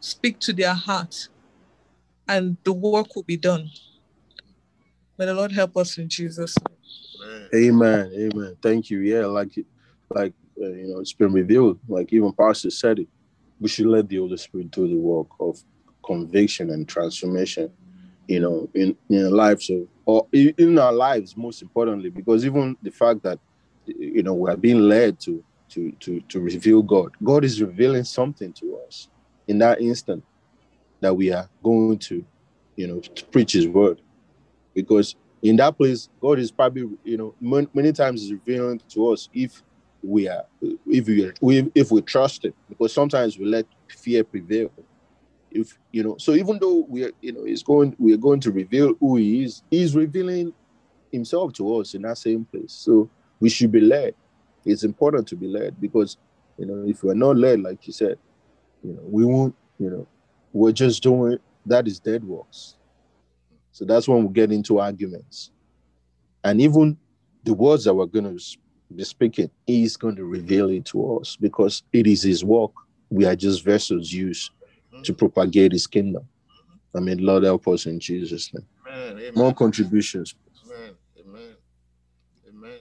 speak 0.00 0.38
to 0.40 0.52
their 0.52 0.74
heart 0.74 1.28
and 2.28 2.56
the 2.64 2.72
work 2.72 3.14
will 3.14 3.22
be 3.22 3.36
done. 3.36 3.70
May 5.18 5.26
the 5.26 5.34
lord 5.34 5.52
help 5.52 5.76
us 5.76 5.96
in 5.98 6.08
jesus 6.08 6.54
amen. 7.54 8.12
Amen. 8.14 8.56
Thank 8.62 8.90
you. 8.90 9.00
Yeah 9.00 9.26
like 9.26 9.52
like 10.14 10.32
uh, 10.60 10.68
you 10.68 10.88
know, 10.88 11.00
it's 11.00 11.12
been 11.12 11.32
revealed. 11.32 11.78
Like 11.88 12.12
even 12.12 12.32
Pastor 12.32 12.70
said 12.70 13.00
it, 13.00 13.08
we 13.60 13.68
should 13.68 13.86
let 13.86 14.08
the 14.08 14.16
Holy 14.16 14.36
Spirit 14.36 14.70
do 14.70 14.88
the 14.88 14.96
work 14.96 15.28
of 15.40 15.58
conviction 16.04 16.70
and 16.70 16.88
transformation, 16.88 17.70
you 18.26 18.40
know, 18.40 18.68
in 18.74 18.96
in 19.10 19.30
lives 19.30 19.70
of 19.70 19.86
or 20.04 20.26
in 20.32 20.78
our 20.78 20.92
lives, 20.92 21.36
most 21.36 21.62
importantly, 21.62 22.10
because 22.10 22.46
even 22.46 22.76
the 22.82 22.90
fact 22.90 23.22
that 23.22 23.38
you 23.86 24.22
know 24.22 24.34
we 24.34 24.50
are 24.50 24.56
being 24.56 24.80
led 24.80 25.20
to 25.20 25.44
to 25.70 25.92
to 26.00 26.20
to 26.22 26.40
reveal 26.40 26.82
God, 26.82 27.12
God 27.22 27.44
is 27.44 27.60
revealing 27.60 28.04
something 28.04 28.52
to 28.54 28.78
us 28.86 29.08
in 29.48 29.58
that 29.58 29.80
instant 29.80 30.24
that 31.06 31.14
we 31.14 31.32
are 31.32 31.48
going 31.62 31.98
to, 31.98 32.24
you 32.74 32.88
know, 32.88 32.98
to 33.00 33.24
preach 33.26 33.52
His 33.52 33.68
word, 33.68 34.00
because 34.74 35.14
in 35.40 35.54
that 35.56 35.76
place, 35.76 36.08
God 36.20 36.40
is 36.40 36.50
probably, 36.50 36.88
you 37.04 37.16
know, 37.16 37.34
many, 37.40 37.68
many 37.72 37.92
times 37.92 38.22
is 38.24 38.32
revealing 38.32 38.80
to 38.88 39.12
us 39.12 39.28
if 39.32 39.62
we 40.02 40.28
are, 40.28 40.44
if 40.60 41.06
we, 41.40 41.70
if 41.74 41.92
we 41.92 42.02
trust 42.02 42.44
Him, 42.44 42.54
because 42.68 42.92
sometimes 42.92 43.38
we 43.38 43.44
let 43.46 43.66
fear 43.88 44.24
prevail. 44.24 44.72
If 45.52 45.78
you 45.92 46.02
know, 46.02 46.16
so 46.18 46.32
even 46.32 46.58
though 46.58 46.84
we 46.88 47.04
are, 47.04 47.12
you 47.20 47.32
know, 47.32 47.44
He's 47.44 47.62
going, 47.62 47.94
we 47.98 48.12
are 48.12 48.18
going 48.18 48.40
to 48.40 48.50
reveal 48.50 48.94
who 48.98 49.16
He 49.16 49.44
is. 49.44 49.62
He's 49.70 49.94
revealing 49.94 50.52
Himself 51.12 51.52
to 51.54 51.76
us 51.76 51.94
in 51.94 52.02
that 52.02 52.18
same 52.18 52.44
place. 52.46 52.72
So 52.72 53.08
we 53.38 53.48
should 53.48 53.70
be 53.70 53.80
led. 53.80 54.14
It's 54.64 54.82
important 54.82 55.28
to 55.28 55.36
be 55.36 55.46
led 55.46 55.80
because, 55.80 56.18
you 56.58 56.66
know, 56.66 56.82
if 56.84 57.04
we're 57.04 57.14
not 57.14 57.36
led, 57.36 57.60
like 57.60 57.86
you 57.86 57.92
said, 57.92 58.18
you 58.82 58.92
know, 58.92 59.02
we 59.04 59.24
won't, 59.24 59.54
you 59.78 59.90
know, 59.90 60.06
we're 60.56 60.72
just 60.72 61.02
doing 61.02 61.38
that 61.64 61.86
is 61.86 61.98
dead 62.00 62.24
works 62.24 62.76
so 63.76 63.84
that's 63.84 64.08
when 64.08 64.26
we 64.26 64.32
get 64.32 64.52
into 64.52 64.78
arguments. 64.78 65.50
And 66.42 66.62
even 66.62 66.96
the 67.44 67.52
words 67.52 67.84
that 67.84 67.92
we're 67.92 68.06
going 68.06 68.38
to 68.38 68.42
be 68.94 69.04
speaking, 69.04 69.50
he's 69.66 69.98
going 69.98 70.16
to 70.16 70.24
reveal 70.24 70.70
it 70.70 70.86
to 70.86 71.18
us 71.18 71.36
because 71.36 71.82
it 71.92 72.06
is 72.06 72.22
his 72.22 72.42
work. 72.42 72.70
We 73.10 73.26
are 73.26 73.36
just 73.36 73.62
vessels 73.62 74.10
used 74.10 74.50
to 75.02 75.12
propagate 75.12 75.72
his 75.72 75.86
kingdom. 75.86 76.26
I 76.96 77.00
mean, 77.00 77.18
Lord 77.18 77.42
help 77.42 77.68
us 77.68 77.84
in 77.84 78.00
Jesus' 78.00 78.50
name. 78.54 78.66
Amen, 78.88 79.18
amen. 79.18 79.32
More 79.34 79.52
contributions. 79.52 80.34
Amen. 80.64 80.94
Amen. 81.20 81.56
Amen. 82.48 82.78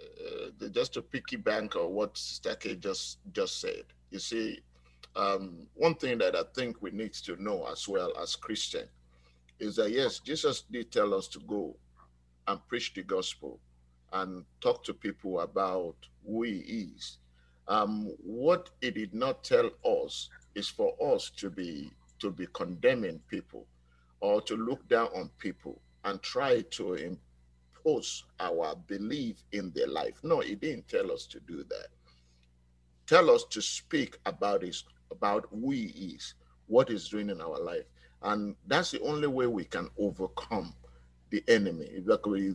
Uh, 0.00 0.68
just 0.68 0.94
to 0.94 1.02
piggyback 1.02 1.76
on 1.76 1.92
what 1.92 2.16
Stake 2.16 2.80
just 2.80 3.18
just 3.32 3.60
said, 3.60 3.84
you 4.10 4.18
see, 4.18 4.60
um, 5.16 5.66
one 5.74 5.94
thing 5.94 6.18
that 6.18 6.36
I 6.36 6.42
think 6.54 6.82
we 6.82 6.90
need 6.90 7.14
to 7.14 7.42
know 7.42 7.66
as 7.66 7.88
well 7.88 8.12
as 8.22 8.36
Christian 8.36 8.86
is 9.58 9.76
that 9.76 9.90
yes, 9.90 10.18
Jesus 10.20 10.62
did 10.70 10.92
tell 10.92 11.14
us 11.14 11.28
to 11.28 11.40
go 11.40 11.76
and 12.46 12.60
preach 12.68 12.94
the 12.94 13.02
gospel 13.02 13.58
and 14.12 14.44
talk 14.60 14.84
to 14.84 14.94
people 14.94 15.40
about 15.40 15.96
who 16.26 16.42
he 16.42 16.58
is. 16.94 17.18
Um, 17.68 18.12
what 18.22 18.70
he 18.80 18.90
did 18.90 19.14
not 19.14 19.42
tell 19.42 19.70
us 19.84 20.28
is 20.54 20.68
for 20.68 20.94
us 21.14 21.30
to 21.38 21.50
be 21.50 21.90
to 22.18 22.30
be 22.30 22.46
condemning 22.52 23.20
people 23.28 23.66
or 24.20 24.40
to 24.42 24.56
look 24.56 24.88
down 24.88 25.08
on 25.14 25.30
people 25.38 25.80
and 26.04 26.22
try 26.22 26.62
to 26.70 26.94
impose 26.94 28.24
our 28.40 28.74
belief 28.86 29.42
in 29.52 29.70
their 29.74 29.88
life. 29.88 30.14
No, 30.22 30.40
he 30.40 30.54
didn't 30.54 30.88
tell 30.88 31.12
us 31.12 31.26
to 31.26 31.40
do 31.40 31.64
that. 31.64 31.88
Tell 33.06 33.30
us 33.30 33.44
to 33.50 33.60
speak 33.60 34.18
about 34.26 34.62
his 34.62 34.84
about 35.10 35.46
who 35.50 35.70
he 35.70 36.14
is, 36.16 36.34
what 36.66 36.88
he's 36.88 37.08
doing 37.08 37.30
in 37.30 37.40
our 37.40 37.60
life. 37.60 37.84
And 38.22 38.56
that's 38.66 38.90
the 38.90 39.00
only 39.02 39.28
way 39.28 39.46
we 39.46 39.64
can 39.64 39.88
overcome 39.98 40.74
the 41.30 41.42
enemy. 41.48 42.02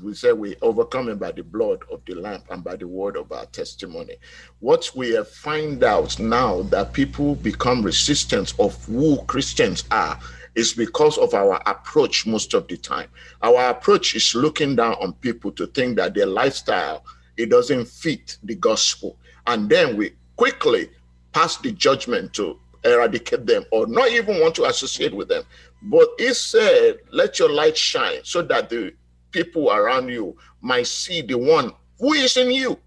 We 0.02 0.14
say 0.14 0.32
we 0.32 0.56
overcome 0.62 1.10
him 1.10 1.18
by 1.18 1.32
the 1.34 1.44
blood 1.44 1.80
of 1.92 2.02
the 2.06 2.16
Lamb 2.16 2.44
and 2.50 2.64
by 2.64 2.78
the 2.78 2.88
word 2.88 3.18
of 3.18 3.32
our 3.32 3.46
testimony. 3.48 4.16
What 4.60 4.90
we 4.96 5.12
have 5.12 5.30
find 5.30 5.84
out 5.84 6.18
now 6.20 6.62
that 6.64 6.94
people 6.94 7.36
become 7.36 7.84
resistant 7.84 8.54
of 8.60 8.84
who 8.86 9.22
Christians 9.26 9.84
are 9.92 10.20
is 10.56 10.74
because 10.74 11.18
of 11.18 11.34
our 11.34 11.62
approach 11.66 12.26
most 12.26 12.54
of 12.54 12.68
the 12.68 12.78
time. 12.78 13.10
Our 13.42 13.70
approach 13.70 14.16
is 14.16 14.36
looking 14.36 14.76
down 14.76 14.96
on 15.02 15.14
people 15.14 15.52
to 15.54 15.68
think 15.68 15.98
that 15.98 16.14
their 16.14 16.26
lifestyle 16.26 17.06
it 17.38 17.50
doesn't 17.50 17.88
fit 17.88 18.38
the 18.44 18.56
gospel. 18.56 19.18
And 19.48 19.70
then 19.70 19.98
we 19.98 20.14
quickly 20.36 20.90
pass 21.34 21.58
the 21.58 21.72
judgment 21.72 22.34
to 22.34 22.60
eradicate 22.84 23.46
them 23.46 23.64
or 23.72 23.88
not 23.88 24.10
even 24.10 24.40
want 24.40 24.56
to 24.56 24.66
associate 24.66 25.14
with 25.14 25.28
them. 25.28 25.44
But 25.84 26.10
he 26.18 26.34
said, 26.34 27.00
Let 27.12 27.40
your 27.40 27.50
light 27.50 27.78
shine 27.78 28.20
so 28.24 28.42
that 28.44 28.70
the 28.70 28.94
people 29.32 29.72
around 29.72 30.10
you 30.10 30.36
might 30.62 30.88
see 30.88 31.22
the 31.22 31.38
one 31.38 31.74
who 32.00 32.14
is 32.14 32.38
in 32.38 32.52
you. 32.52 32.78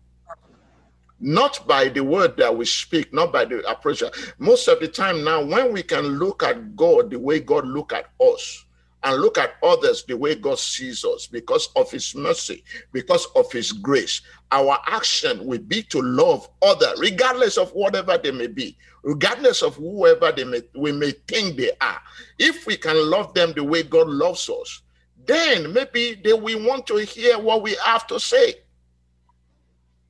Not 1.21 1.67
by 1.67 1.89
the 1.89 2.03
word 2.03 2.37
that 2.37 2.55
we 2.55 2.67
speak, 2.67 3.15
not 3.15 3.33
by 3.33 3.45
the 3.45 3.61
approach. 3.71 4.03
Most 4.39 4.69
of 4.69 4.81
the 4.81 4.89
time 4.89 5.25
now, 5.25 5.43
when 5.43 5.73
we 5.73 5.83
can 5.83 6.05
look 6.05 6.43
at 6.43 6.77
God 6.77 7.11
the 7.11 7.19
way 7.19 7.41
God 7.41 7.67
look 7.67 7.93
at 7.93 8.11
us, 8.21 8.65
and 9.05 9.21
look 9.21 9.37
at 9.39 9.55
others 9.63 10.05
the 10.05 10.17
way 10.17 10.35
God 10.35 10.59
sees 10.59 11.05
us 11.05 11.27
because 11.27 11.69
of 11.77 11.91
his 11.91 12.15
mercy, 12.15 12.65
because 12.93 13.27
of 13.37 13.51
his 13.53 13.71
grace. 13.71 14.23
Our 14.51 14.79
action 14.87 15.45
will 15.45 15.61
be 15.61 15.83
to 15.85 16.01
love 16.01 16.49
others, 16.63 16.99
regardless 16.99 17.59
of 17.59 17.71
whatever 17.73 18.17
they 18.17 18.31
may 18.31 18.47
be, 18.47 18.77
regardless 19.03 19.63
of 19.63 19.77
whoever 19.77 20.33
they 20.33 20.45
may, 20.45 20.63
we 20.75 20.91
may 20.93 21.11
think 21.29 21.57
they 21.57 21.71
are. 21.81 22.01
If 22.39 22.67
we 22.67 22.77
can 22.77 22.97
love 23.11 23.35
them 23.35 23.53
the 23.55 23.63
way 23.63 23.83
God 23.83 24.09
loves 24.09 24.49
us, 24.49 24.83
then 25.27 25.73
maybe 25.73 26.21
they 26.23 26.33
will 26.33 26.67
want 26.67 26.87
to 26.87 26.97
hear 26.97 27.39
what 27.39 27.63
we 27.63 27.77
have 27.85 28.07
to 28.07 28.19
say. 28.19 28.55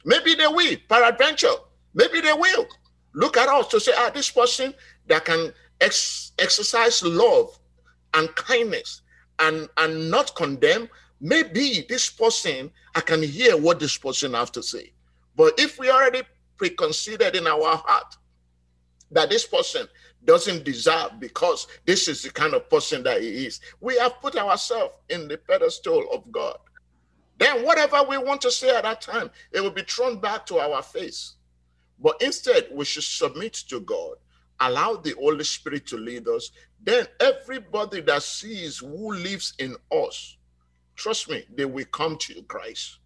Maybe 0.04 0.34
they 0.34 0.46
will, 0.46 0.76
peradventure. 0.88 1.54
Maybe 1.94 2.20
they 2.20 2.32
will 2.32 2.66
look 3.14 3.36
at 3.36 3.48
us 3.48 3.68
to 3.68 3.80
say, 3.80 3.92
ah, 3.96 4.10
this 4.14 4.30
person 4.30 4.74
that 5.06 5.24
can 5.24 5.52
ex- 5.80 6.32
exercise 6.38 7.02
love 7.02 7.58
and 8.14 8.34
kindness 8.36 9.02
and 9.40 9.68
and 9.78 10.10
not 10.10 10.34
condemn 10.36 10.88
maybe 11.20 11.84
this 11.88 12.10
person 12.10 12.70
i 12.94 13.00
can 13.00 13.22
hear 13.22 13.56
what 13.56 13.80
this 13.80 13.96
person 13.96 14.34
have 14.34 14.52
to 14.52 14.62
say. 14.62 14.92
But 15.36 15.54
if 15.58 15.78
we 15.78 15.90
already 15.90 16.22
preconceived 16.56 17.22
in 17.22 17.46
our 17.46 17.76
heart 17.76 18.16
that 19.10 19.30
this 19.30 19.46
person 19.46 19.88
doesn't 20.24 20.64
deserve 20.64 21.18
because 21.18 21.66
this 21.84 22.08
is 22.08 22.22
the 22.22 22.30
kind 22.30 22.54
of 22.54 22.68
person 22.70 23.02
that 23.02 23.20
he 23.20 23.46
is 23.46 23.60
we 23.80 23.96
have 23.98 24.20
put 24.20 24.36
ourselves 24.36 24.94
in 25.08 25.28
the 25.28 25.36
pedestal 25.38 26.06
of 26.12 26.30
god. 26.30 26.56
Then 27.38 27.64
whatever 27.64 28.02
we 28.08 28.16
want 28.16 28.40
to 28.42 28.50
say 28.50 28.74
at 28.74 28.84
that 28.84 29.00
time 29.00 29.30
it 29.52 29.60
will 29.60 29.70
be 29.70 29.82
thrown 29.82 30.20
back 30.20 30.46
to 30.46 30.58
our 30.58 30.82
face. 30.82 31.34
But 32.00 32.20
instead 32.22 32.68
we 32.72 32.84
should 32.84 33.04
submit 33.04 33.54
to 33.68 33.80
god. 33.80 34.16
Allow 34.60 34.96
the 34.96 35.14
Holy 35.18 35.44
Spirit 35.44 35.86
to 35.88 35.96
lead 35.96 36.28
us, 36.28 36.50
then 36.84 37.06
everybody 37.18 38.00
that 38.02 38.22
sees 38.22 38.78
who 38.78 39.14
lives 39.14 39.54
in 39.58 39.76
us, 39.90 40.36
trust 40.96 41.30
me, 41.30 41.44
they 41.56 41.64
will 41.64 41.86
come 41.86 42.16
to 42.18 42.34
you, 42.34 42.42
Christ. 42.42 42.98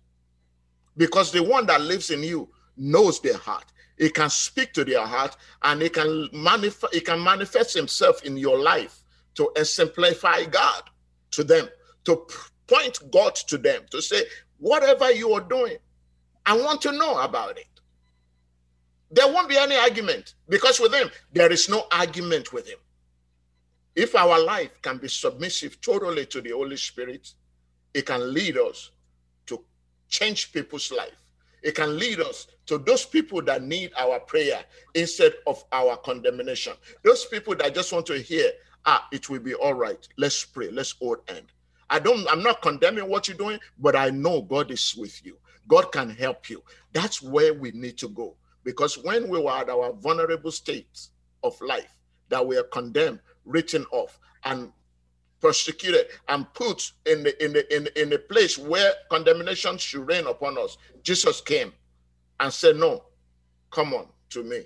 Because 0.97 1.31
the 1.31 1.43
one 1.43 1.67
that 1.67 1.81
lives 1.81 2.11
in 2.11 2.23
you 2.23 2.49
knows 2.77 3.21
their 3.21 3.37
heart. 3.37 3.65
He 3.97 4.11
can 4.11 4.31
speak 4.31 4.73
to 4.75 4.85
their 4.85 5.05
heart 5.07 5.37
and 5.63 5.83
he 5.83 5.89
can 5.89 6.29
manifest 6.33 6.95
he 6.95 7.01
can 7.01 7.23
manifest 7.23 7.75
himself 7.75 8.23
in 8.23 8.37
your 8.37 8.59
life 8.59 9.03
to 9.35 9.51
exemplify 9.57 10.45
God 10.45 10.83
to 11.33 11.45
them, 11.45 11.69
to 12.05 12.27
point 12.67 12.99
God 13.11 13.35
to 13.35 13.59
them, 13.59 13.83
to 13.91 14.01
say, 14.03 14.23
whatever 14.59 15.11
you 15.13 15.33
are 15.33 15.41
doing, 15.41 15.77
I 16.47 16.57
want 16.57 16.81
to 16.83 16.93
know 16.93 17.19
about 17.21 17.59
it. 17.59 17.67
There 19.11 19.27
won't 19.27 19.49
be 19.49 19.57
any 19.57 19.77
argument 19.77 20.35
because 20.49 20.81
with 20.81 20.93
him, 20.95 21.11
there 21.33 21.51
is 21.51 21.69
no 21.69 21.87
argument 21.93 22.53
with 22.53 22.69
him. 22.69 22.79
If 23.99 24.15
our 24.15 24.39
life 24.39 24.81
can 24.81 24.99
be 24.99 25.09
submissive 25.09 25.81
totally 25.81 26.25
to 26.27 26.41
the 26.41 26.51
Holy 26.51 26.77
Spirit, 26.77 27.33
it 27.93 28.07
can 28.07 28.33
lead 28.33 28.57
us 28.57 28.93
to 29.47 29.65
change 30.09 30.53
people's 30.53 30.93
life. 30.93 31.19
It 31.65 31.75
can 31.75 31.99
lead 31.99 32.21
us 32.21 32.47
to 32.67 32.79
those 32.79 33.05
people 33.05 33.43
that 33.43 33.65
need 33.65 33.91
our 33.99 34.21
prayer 34.21 34.61
instead 34.95 35.33
of 35.49 35.65
our 35.73 35.97
condemnation. 35.97 36.75
Those 37.03 37.25
people 37.25 37.57
that 37.57 37.75
just 37.75 37.93
want 37.93 38.07
to 38.07 38.21
hear, 38.21 38.53
ah, 38.87 39.05
it 39.11 39.29
will 39.29 39.41
be 39.41 39.55
all 39.55 39.75
right. 39.75 40.07
Let's 40.17 40.45
pray. 40.45 40.71
Let's 40.71 40.93
hold 40.93 41.19
end. 41.27 41.47
I 41.91 41.99
don't, 41.99 42.25
I'm 42.31 42.45
not 42.45 42.63
condemning 42.63 43.09
what 43.09 43.27
you're 43.27 43.37
doing, 43.37 43.59
but 43.81 43.97
I 43.97 44.11
know 44.11 44.43
God 44.43 44.71
is 44.71 44.95
with 44.97 45.27
you. 45.27 45.39
God 45.67 45.91
can 45.91 46.09
help 46.09 46.49
you. 46.49 46.63
That's 46.93 47.21
where 47.21 47.53
we 47.53 47.73
need 47.73 47.99
to 47.99 48.09
go. 48.11 48.37
Because 48.63 48.97
when 48.97 49.29
we 49.29 49.41
were 49.41 49.51
at 49.51 49.69
our 49.69 49.93
vulnerable 49.93 50.53
state 50.53 51.09
of 51.43 51.61
life, 51.61 51.99
that 52.29 52.47
we 52.47 52.57
are 52.57 52.65
condemned, 52.65 53.21
written 53.49 53.85
off, 53.91 54.19
and 54.45 54.73
persecuted 55.41 56.07
and 56.29 56.53
put 56.55 56.93
in 57.07 57.23
the 57.23 57.45
in 57.45 57.53
the 57.53 57.77
in, 57.77 57.89
in 57.97 58.13
a 58.13 58.19
place 58.19 58.59
where 58.59 58.93
condemnation 59.11 59.79
should 59.79 60.07
reign 60.07 60.27
upon 60.27 60.59
us, 60.59 60.79
Jesus 61.03 61.41
came 61.41 61.73
and 62.41 62.53
said, 62.53 62.77
No, 62.77 63.05
come 63.71 63.95
on 63.95 64.07
to 64.31 64.43
me. 64.43 64.63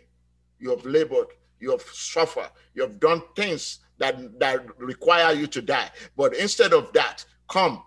You 0.58 0.70
have 0.70 0.84
labored, 0.84 1.28
you 1.60 1.70
have 1.70 1.82
suffered, 1.82 2.50
you 2.74 2.82
have 2.82 3.00
done 3.00 3.22
things 3.36 3.80
that, 3.98 4.38
that 4.40 4.66
require 4.78 5.32
you 5.34 5.46
to 5.48 5.62
die. 5.62 5.90
But 6.16 6.34
instead 6.34 6.72
of 6.72 6.92
that, 6.92 7.24
come, 7.48 7.82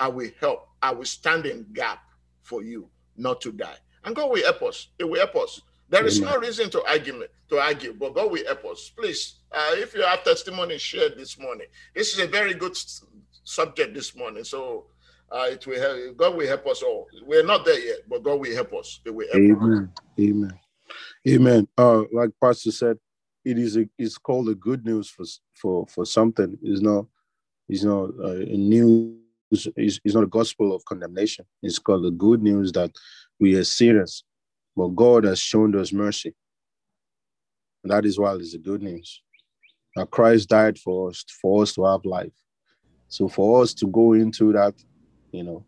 I 0.00 0.08
will 0.08 0.30
help. 0.40 0.68
I 0.82 0.92
will 0.92 1.04
stand 1.04 1.46
in 1.46 1.66
gap 1.72 2.00
for 2.42 2.62
you 2.62 2.88
not 3.16 3.40
to 3.42 3.52
die. 3.52 3.76
And 4.04 4.14
God 4.14 4.30
will 4.30 4.42
help 4.42 4.62
us. 4.62 4.88
It 4.98 5.04
will 5.04 5.18
help 5.18 5.36
us. 5.36 5.60
There 5.90 6.06
is 6.06 6.20
no 6.20 6.36
reason 6.38 6.70
to 6.70 6.84
argue, 6.86 7.24
to 7.48 7.58
argue, 7.58 7.94
but 7.98 8.14
God 8.14 8.30
will 8.30 8.44
help 8.44 8.64
us. 8.66 8.92
Please, 8.96 9.36
uh, 9.52 9.72
if 9.74 9.94
you 9.94 10.02
have 10.02 10.24
testimony 10.24 10.78
shared 10.78 11.16
this 11.16 11.38
morning, 11.38 11.66
this 11.94 12.12
is 12.14 12.20
a 12.20 12.26
very 12.26 12.54
good 12.54 12.76
subject 13.44 13.94
this 13.94 14.14
morning. 14.14 14.44
So 14.44 14.86
uh, 15.30 15.46
it 15.50 15.66
will 15.66 15.80
help. 15.80 16.16
God 16.16 16.36
will 16.36 16.46
help 16.46 16.66
us 16.66 16.82
all. 16.82 17.06
We're 17.26 17.44
not 17.44 17.64
there 17.64 17.78
yet, 17.78 17.98
but 18.08 18.22
God 18.22 18.40
will 18.40 18.54
help 18.54 18.74
us. 18.74 19.00
Will 19.06 19.26
help 19.32 19.36
Amen. 19.36 19.92
Us. 19.92 20.04
Amen. 20.20 20.60
Amen. 21.28 21.68
Uh, 21.76 22.04
like 22.12 22.30
Pastor 22.42 22.70
said, 22.70 22.98
it 23.44 23.58
is 23.58 23.76
a, 23.76 23.88
it's 23.98 24.18
called 24.18 24.48
a 24.48 24.54
good 24.54 24.84
news 24.84 25.08
for 25.08 25.24
for 25.54 25.86
for 25.86 26.04
something. 26.04 26.58
It's 26.62 26.80
not 26.80 27.06
it's 27.68 27.84
not 27.84 28.10
uh, 28.22 28.40
a 28.40 28.56
news. 28.56 29.16
It's, 29.50 29.98
it's 30.04 30.14
not 30.14 30.24
a 30.24 30.28
gospel 30.28 30.74
of 30.74 30.84
condemnation. 30.84 31.46
It's 31.62 31.78
called 31.78 32.04
the 32.04 32.10
good 32.10 32.42
news 32.42 32.70
that 32.72 32.90
we 33.40 33.54
are 33.54 33.64
sinners, 33.64 34.24
but 34.76 34.88
God 34.88 35.24
has 35.24 35.38
shown 35.38 35.74
us 35.78 35.92
mercy. 35.92 36.34
And 37.82 37.92
that 37.92 38.04
is 38.04 38.18
why 38.18 38.34
it's 38.34 38.52
the 38.52 38.58
good 38.58 38.82
news. 38.82 39.22
That 39.98 40.12
Christ 40.12 40.48
died 40.48 40.78
for 40.78 41.08
us, 41.08 41.24
for 41.42 41.60
us 41.60 41.72
to 41.74 41.84
have 41.84 42.04
life. 42.04 42.30
So 43.08 43.26
for 43.26 43.60
us 43.60 43.74
to 43.74 43.86
go 43.88 44.12
into 44.12 44.52
that, 44.52 44.74
you 45.32 45.42
know, 45.42 45.66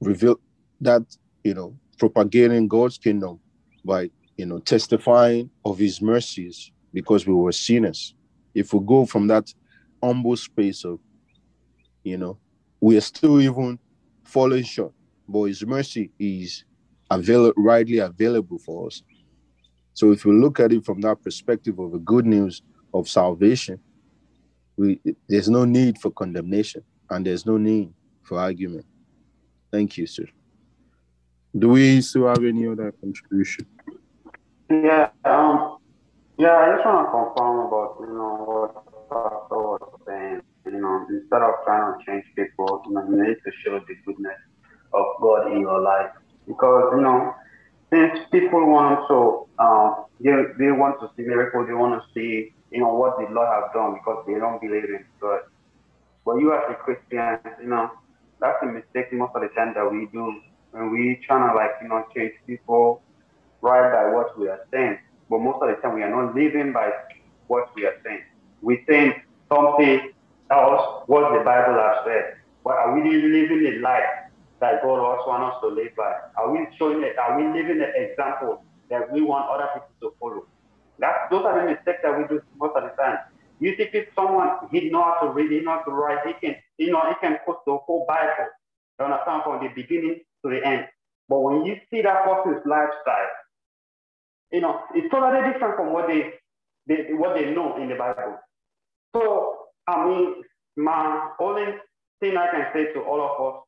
reveal 0.00 0.40
that, 0.80 1.02
you 1.44 1.52
know, 1.52 1.76
propagating 1.98 2.68
God's 2.68 2.96
kingdom 2.96 3.38
by, 3.84 4.10
you 4.38 4.46
know, 4.46 4.60
testifying 4.60 5.50
of 5.62 5.76
his 5.78 6.00
mercies 6.00 6.72
because 6.94 7.26
we 7.26 7.34
were 7.34 7.52
sinners. 7.52 8.14
If 8.54 8.72
we 8.72 8.80
go 8.80 9.04
from 9.04 9.26
that 9.26 9.52
humble 10.02 10.36
space 10.38 10.82
of, 10.82 10.98
you 12.02 12.16
know, 12.16 12.38
we 12.80 12.96
are 12.96 13.02
still 13.02 13.42
even 13.42 13.78
falling 14.24 14.64
short, 14.64 14.94
but 15.28 15.44
his 15.44 15.66
mercy 15.66 16.12
is 16.18 16.64
avail- 17.10 17.52
widely 17.58 17.98
available 17.98 18.58
for 18.58 18.86
us. 18.86 19.02
So 19.92 20.12
if 20.12 20.24
we 20.24 20.32
look 20.32 20.60
at 20.60 20.72
it 20.72 20.86
from 20.86 21.02
that 21.02 21.22
perspective 21.22 21.78
of 21.78 21.92
the 21.92 21.98
good 21.98 22.24
news 22.24 22.62
of 22.92 23.08
salvation, 23.08 23.80
we 24.76 25.00
there's 25.28 25.48
no 25.48 25.64
need 25.64 25.98
for 25.98 26.10
condemnation 26.10 26.82
and 27.10 27.26
there's 27.26 27.46
no 27.46 27.56
need 27.56 27.92
for 28.22 28.38
argument. 28.38 28.86
Thank 29.72 29.96
you, 29.96 30.06
sir. 30.06 30.26
Do 31.56 31.70
we 31.70 32.00
still 32.02 32.28
have 32.28 32.44
any 32.44 32.66
other 32.66 32.92
contribution? 32.92 33.66
Yeah, 34.68 35.10
um, 35.24 35.78
yeah, 36.38 36.54
I 36.54 36.74
just 36.74 36.86
want 36.86 37.06
to 37.06 37.10
confirm 37.10 37.66
about 37.66 37.96
you 38.00 38.12
know 38.12 38.44
what 38.44 38.74
Pastor 39.08 39.56
was 39.56 40.00
saying. 40.06 40.42
You 40.66 40.80
know, 40.80 41.06
instead 41.08 41.42
of 41.42 41.54
trying 41.64 41.94
to 41.94 42.04
change 42.04 42.24
people, 42.34 42.82
you 42.86 42.92
know, 42.92 43.04
you 43.08 43.22
need 43.22 43.36
to 43.44 43.52
show 43.64 43.78
the 43.78 43.94
goodness 44.04 44.36
of 44.92 45.04
God 45.20 45.52
in 45.52 45.60
your 45.60 45.80
life 45.80 46.10
because 46.46 46.92
you 46.96 47.02
know 47.02 47.34
since 47.90 48.18
people 48.30 48.66
want 48.66 49.06
to 49.08 49.46
um, 49.62 50.04
they, 50.20 50.32
they 50.58 50.72
want 50.72 51.00
to 51.00 51.10
see 51.16 51.22
miracles, 51.22 51.66
they 51.68 51.74
want 51.74 52.02
to 52.02 52.08
see 52.12 52.52
you 52.70 52.80
know 52.80 52.94
what 52.94 53.18
the 53.18 53.32
Lord 53.32 53.48
has 53.48 53.70
done 53.74 53.94
because 53.94 54.24
they 54.26 54.34
don't 54.34 54.60
believe 54.60 54.84
in 54.84 55.04
God. 55.20 55.40
But 56.24 56.36
you 56.36 56.52
as 56.52 56.62
a 56.70 56.74
Christian, 56.74 57.38
you 57.62 57.68
know, 57.68 57.90
that's 58.40 58.62
a 58.62 58.66
mistake 58.66 59.12
most 59.12 59.32
of 59.34 59.42
the 59.42 59.48
time 59.48 59.74
that 59.74 59.90
we 59.90 60.06
do 60.12 60.40
when 60.72 60.90
we 60.90 61.20
trying 61.26 61.48
to 61.48 61.54
like 61.54 61.72
you 61.82 61.88
know 61.88 62.04
change 62.14 62.34
people 62.46 63.02
right 63.62 63.92
by 63.92 64.12
what 64.14 64.38
we 64.38 64.48
are 64.48 64.60
saying. 64.72 64.98
But 65.30 65.38
most 65.38 65.62
of 65.62 65.68
the 65.68 65.76
time 65.80 65.94
we 65.94 66.02
are 66.02 66.10
not 66.10 66.34
living 66.34 66.72
by 66.72 66.90
what 67.46 67.74
we 67.74 67.86
are 67.86 67.96
saying. 68.04 68.22
We 68.60 68.84
think 68.86 69.24
something 69.48 70.12
else 70.50 71.04
what 71.06 71.32
the 71.32 71.44
Bible 71.44 71.74
has 71.74 72.04
said. 72.04 72.36
But 72.64 72.74
are 72.76 72.94
we 72.94 73.02
living 73.02 73.66
a 73.66 73.78
life 73.80 74.26
that 74.60 74.82
God 74.82 74.98
also 74.98 75.28
wants 75.28 75.56
us 75.56 75.60
to 75.62 75.68
live 75.68 75.94
by? 75.96 76.12
Are 76.36 76.50
we 76.50 76.66
showing 76.78 77.02
it? 77.02 77.18
Are 77.18 77.38
we 77.38 77.46
living 77.46 77.80
an 77.80 77.92
example 77.94 78.64
that 78.90 79.12
we 79.12 79.22
want 79.22 79.48
other 79.50 79.68
people 79.74 80.10
to 80.10 80.16
follow? 80.18 80.46
That 80.98 81.30
those 81.30 81.44
are 81.44 81.60
the 81.60 81.70
mistakes 81.70 82.00
that 82.02 82.16
we 82.16 82.26
do 82.28 82.42
most 82.58 82.76
of 82.76 82.82
the 82.84 83.02
time. 83.02 83.18
You 83.60 83.76
see, 83.76 83.88
if 83.92 84.08
someone 84.14 84.68
he 84.70 84.90
know 84.90 85.02
how 85.02 85.26
to 85.26 85.32
read, 85.32 85.50
he 85.50 85.60
know 85.60 85.78
how 85.78 85.82
to 85.82 85.90
write, 85.90 86.26
he 86.26 86.32
can, 86.34 86.56
you 86.78 86.92
know, 86.92 87.02
he 87.08 87.14
can 87.20 87.38
put 87.46 87.56
the 87.66 87.76
whole 87.76 88.04
Bible, 88.06 88.48
you 88.98 89.04
understand, 89.06 89.42
from 89.44 89.62
the 89.62 89.68
beginning 89.74 90.20
to 90.44 90.50
the 90.50 90.64
end. 90.66 90.86
But 91.28 91.40
when 91.40 91.64
you 91.64 91.76
see 91.90 92.02
that 92.02 92.24
person's 92.24 92.62
lifestyle, 92.66 93.30
you 94.52 94.60
know, 94.60 94.80
it's 94.94 95.10
totally 95.10 95.52
different 95.52 95.76
from 95.76 95.92
what 95.92 96.06
they, 96.06 96.34
they 96.86 97.12
what 97.14 97.34
they 97.34 97.50
know 97.50 97.76
in 97.80 97.88
the 97.88 97.94
Bible. 97.94 98.38
So, 99.14 99.56
I 99.86 100.06
mean, 100.06 100.42
my 100.76 101.30
only 101.40 101.74
thing 102.20 102.36
I 102.36 102.50
can 102.50 102.66
say 102.72 102.92
to 102.92 103.00
all 103.00 103.20
of 103.20 103.54
us 103.54 103.62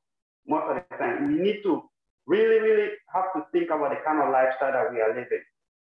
most 0.46 0.64
of 0.68 0.82
the 0.90 0.96
time. 0.96 1.28
We 1.28 1.40
need 1.40 1.62
to 1.64 1.82
really, 2.26 2.60
really 2.60 2.90
have 3.14 3.32
to 3.34 3.46
think 3.52 3.70
about 3.70 3.90
the 3.90 4.00
kind 4.04 4.20
of 4.22 4.30
lifestyle 4.30 4.72
that 4.72 4.92
we 4.92 5.00
are 5.00 5.08
living. 5.08 5.42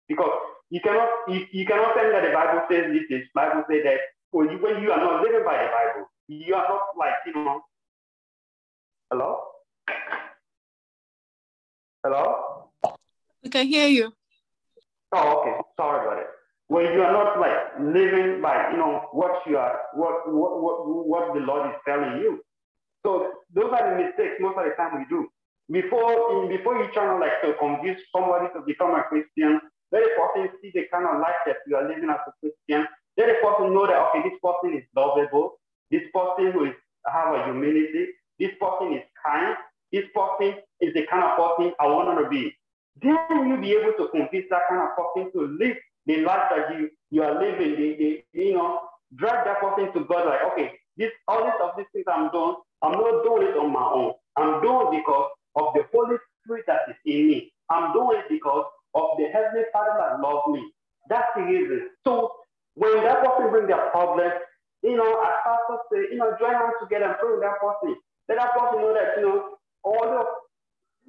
Because 0.08 0.32
you 0.70 0.82
cannot 0.82 1.10
you, 1.28 1.46
you 1.52 1.66
cannot 1.66 1.96
tell 1.96 2.06
me 2.06 2.12
that 2.12 2.24
the 2.24 2.34
Bible 2.34 2.62
says 2.70 2.92
this, 2.92 3.04
the 3.10 3.24
Bible 3.34 3.64
says 3.70 3.84
that 3.84 4.00
when 4.32 4.50
you, 4.52 4.58
when 4.58 4.82
you 4.84 4.92
are 4.92 5.00
not 5.00 5.24
living 5.24 5.44
by 5.46 5.64
the 5.64 5.70
Bible, 5.70 6.10
you 6.28 6.54
are 6.56 6.68
not 6.68 6.82
like, 6.98 7.14
you 7.26 7.34
know. 7.34 7.62
Hello? 9.10 9.40
Hello? 12.04 12.70
We 13.44 13.50
can 13.50 13.68
hear 13.68 13.88
you. 13.88 14.12
Oh, 15.14 15.40
okay. 15.40 15.62
Sorry 15.78 16.06
about 16.06 16.20
it. 16.20 16.28
When 16.68 16.86
you 16.92 17.02
are 17.02 17.14
not 17.14 17.40
like 17.40 17.80
living 17.80 18.42
by, 18.42 18.72
you 18.72 18.78
know, 18.78 19.08
what 19.14 19.42
you 19.48 19.58
are, 19.58 19.80
what 19.94 20.28
what 20.28 20.62
what, 20.62 21.08
what 21.08 21.34
the 21.34 21.40
Lord 21.40 21.70
is 21.70 21.78
telling 21.88 22.20
you. 22.20 22.42
So 23.06 23.32
those 23.54 23.72
are 23.72 23.90
the 23.90 24.04
mistakes 24.04 24.36
most 24.42 24.58
of 24.58 24.66
the 24.66 24.72
time 24.76 25.00
we 25.00 25.06
do. 25.10 25.28
Before 25.72 26.48
before 26.50 26.84
you 26.84 26.92
try 26.92 27.06
to 27.06 27.18
like 27.20 27.42
to 27.44 27.54
convince 27.58 28.02
somebody 28.14 28.48
to 28.54 28.62
become 28.66 28.92
a 28.96 29.04
Christian, 29.04 29.62
very 29.92 30.08
person 30.18 30.50
see 30.62 30.72
the 30.74 30.86
kind 30.92 31.06
of 31.08 31.20
life 31.20 31.40
that 31.46 31.58
you 31.68 31.76
are 31.76 31.88
living 31.88 32.10
as 32.10 32.20
a 32.28 32.32
Christian. 32.40 32.88
Very 33.16 33.42
person 33.42 33.74
know 33.74 33.88
that 33.88 33.98
okay, 34.10 34.30
this 34.30 34.40
person 34.44 34.78
is 34.78 34.84
lovable, 34.96 35.60
this 35.92 36.04
person 36.14 36.52
who 36.52 36.66
is 36.66 36.76
have 37.08 37.34
a 37.34 37.46
humility, 37.46 38.08
this 38.40 38.52
person 38.60 38.94
is 38.94 39.04
kind, 39.26 39.56
this 39.92 40.06
person 40.14 40.60
is 40.82 40.94
the 40.94 41.06
kind 41.10 41.24
of 41.24 41.38
person 41.38 41.74
I 41.80 41.88
want 41.88 42.20
to 42.20 42.30
be. 42.30 42.54
Then 43.02 43.48
you'll 43.48 43.62
be 43.62 43.72
able 43.74 43.94
to 43.98 44.10
convince 44.10 44.46
that 44.50 44.68
kind 44.70 44.82
of 44.82 44.96
person 44.98 45.32
to 45.34 45.58
live 45.60 45.78
the 46.06 46.18
life 46.22 46.50
that 46.50 46.78
you, 46.78 46.90
you 47.12 47.24
are 47.24 47.40
living, 47.40 47.76
the, 47.76 47.96
the, 47.98 48.24
you 48.34 48.54
know, 48.54 48.80
drag 49.16 49.46
that 49.46 49.62
person 49.62 49.94
to 49.94 50.06
God 50.08 50.26
like, 50.26 50.42
okay, 50.54 50.74
this 50.98 51.12
all 51.28 51.46
of 51.46 51.72
these 51.78 51.86
things 51.94 52.06
I'm 52.08 52.32
doing, 52.32 52.56
I'm 52.82 52.94
not 52.94 53.24
doing 53.24 53.48
it 53.48 53.58
on 53.58 53.72
my 53.72 53.84
own. 53.84 54.14
I'm 54.36 54.62
doing 54.62 54.88
it 54.88 54.98
because 55.00 55.30
of 55.56 55.74
the 55.74 55.84
Holy 55.94 56.18
Spirit 56.44 56.66
that 56.68 56.82
is 56.90 56.96
in 57.06 57.28
me. 57.28 57.54
I'm 57.70 57.94
doing 57.94 58.18
it 58.20 58.26
because 58.30 58.66
of 58.96 59.18
the 59.18 59.26
Heavenly 59.32 59.66
Father 59.74 59.96
that 60.00 60.20
loves 60.22 60.48
me. 60.50 60.64
That's 61.10 61.28
the 61.36 61.44
reason. 61.44 61.90
So 62.06 62.32
when 62.76 63.04
that 63.04 63.24
person 63.24 63.50
brings 63.52 63.68
their 63.68 63.90
problem, 63.92 64.32
you 64.84 64.96
know, 64.96 65.10
as 65.22 65.36
pastor 65.44 65.80
say, 65.92 66.14
you 66.14 66.18
know, 66.18 66.36
join 66.40 66.54
hands 66.54 66.78
together 66.82 67.06
and 67.06 67.18
pray 67.20 67.32
with 67.32 67.42
that 67.42 67.60
person. 67.60 67.96
Let 68.30 68.38
that 68.38 68.54
person 68.54 68.82
know 68.82 68.94
that, 68.94 69.18
you 69.18 69.24
know, 69.26 69.58
all 69.84 70.10
of 70.20 70.28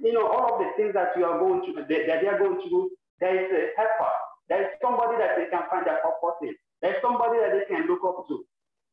you 0.01 0.12
know, 0.12 0.26
all 0.29 0.55
of 0.55 0.59
the 0.62 0.70
things 0.76 0.95
that 0.95 1.11
you 1.16 1.24
are 1.24 1.39
going 1.39 1.66
to, 1.66 1.72
that 1.74 1.89
they 1.89 2.29
are 2.29 2.39
going 2.39 2.62
through, 2.68 2.91
there 3.20 3.35
is 3.35 3.51
a 3.51 3.74
helper. 3.76 4.12
There 4.49 4.62
is 4.62 4.68
somebody 4.81 5.18
that 5.18 5.37
they 5.37 5.51
can 5.51 5.62
find 5.68 5.85
their 5.85 5.99
purpose 5.99 6.39
in. 6.43 6.55
There 6.81 6.93
is 6.95 7.03
somebody 7.03 7.39
that 7.43 7.51
they 7.53 7.66
can 7.66 7.87
look 7.87 8.01
up 8.07 8.26
to. 8.29 8.45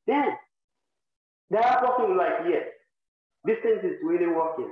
Then 0.08 0.34
they 1.52 1.58
are 1.58 1.82
talking 1.82 2.18
like, 2.18 2.50
yes, 2.50 2.66
this 3.46 3.58
thing 3.62 3.80
is 3.84 4.02
really 4.04 4.28
working. 4.28 4.72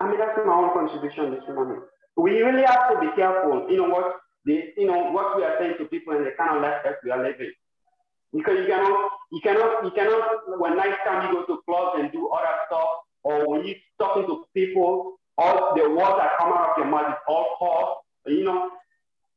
I 0.00 0.08
mean, 0.08 0.18
that's 0.18 0.38
my 0.46 0.54
own 0.54 0.72
contribution 0.72 1.32
this 1.32 1.42
morning. 1.48 1.82
We 2.16 2.42
really 2.42 2.62
have 2.62 2.90
to 2.92 3.00
be 3.00 3.08
careful, 3.16 3.70
you 3.70 3.78
know, 3.78 3.88
what 3.88 4.16
the, 4.44 4.72
you 4.76 4.86
know, 4.86 5.10
what 5.10 5.36
we 5.36 5.44
are 5.44 5.56
saying 5.58 5.76
to 5.78 5.86
people 5.86 6.14
and 6.14 6.26
the 6.26 6.32
kind 6.32 6.56
of 6.56 6.62
life 6.62 6.82
that 6.84 6.96
we 7.04 7.10
are 7.10 7.22
living. 7.22 7.52
Because 8.32 8.58
you 8.58 8.66
cannot, 8.66 9.10
you 9.30 9.40
cannot, 9.42 9.84
you 9.84 9.90
cannot, 9.90 10.58
when 10.58 10.76
night 10.76 10.96
time 11.06 11.28
you 11.28 11.34
go 11.34 11.44
to 11.46 11.62
clubs 11.66 12.00
and 12.00 12.12
do 12.12 12.28
other 12.28 12.54
stuff, 12.66 12.88
or 13.22 13.48
when 13.48 13.64
you're 13.66 13.76
talking 13.98 14.26
to 14.26 14.44
people, 14.54 15.18
all 15.38 15.74
the 15.74 15.88
words 15.88 16.16
that 16.18 16.36
come 16.38 16.52
out 16.52 16.70
of 16.70 16.78
your 16.78 16.86
mouth 16.86 17.10
is 17.10 17.18
all 17.28 17.56
false, 17.58 17.98
you 18.26 18.44
know. 18.44 18.70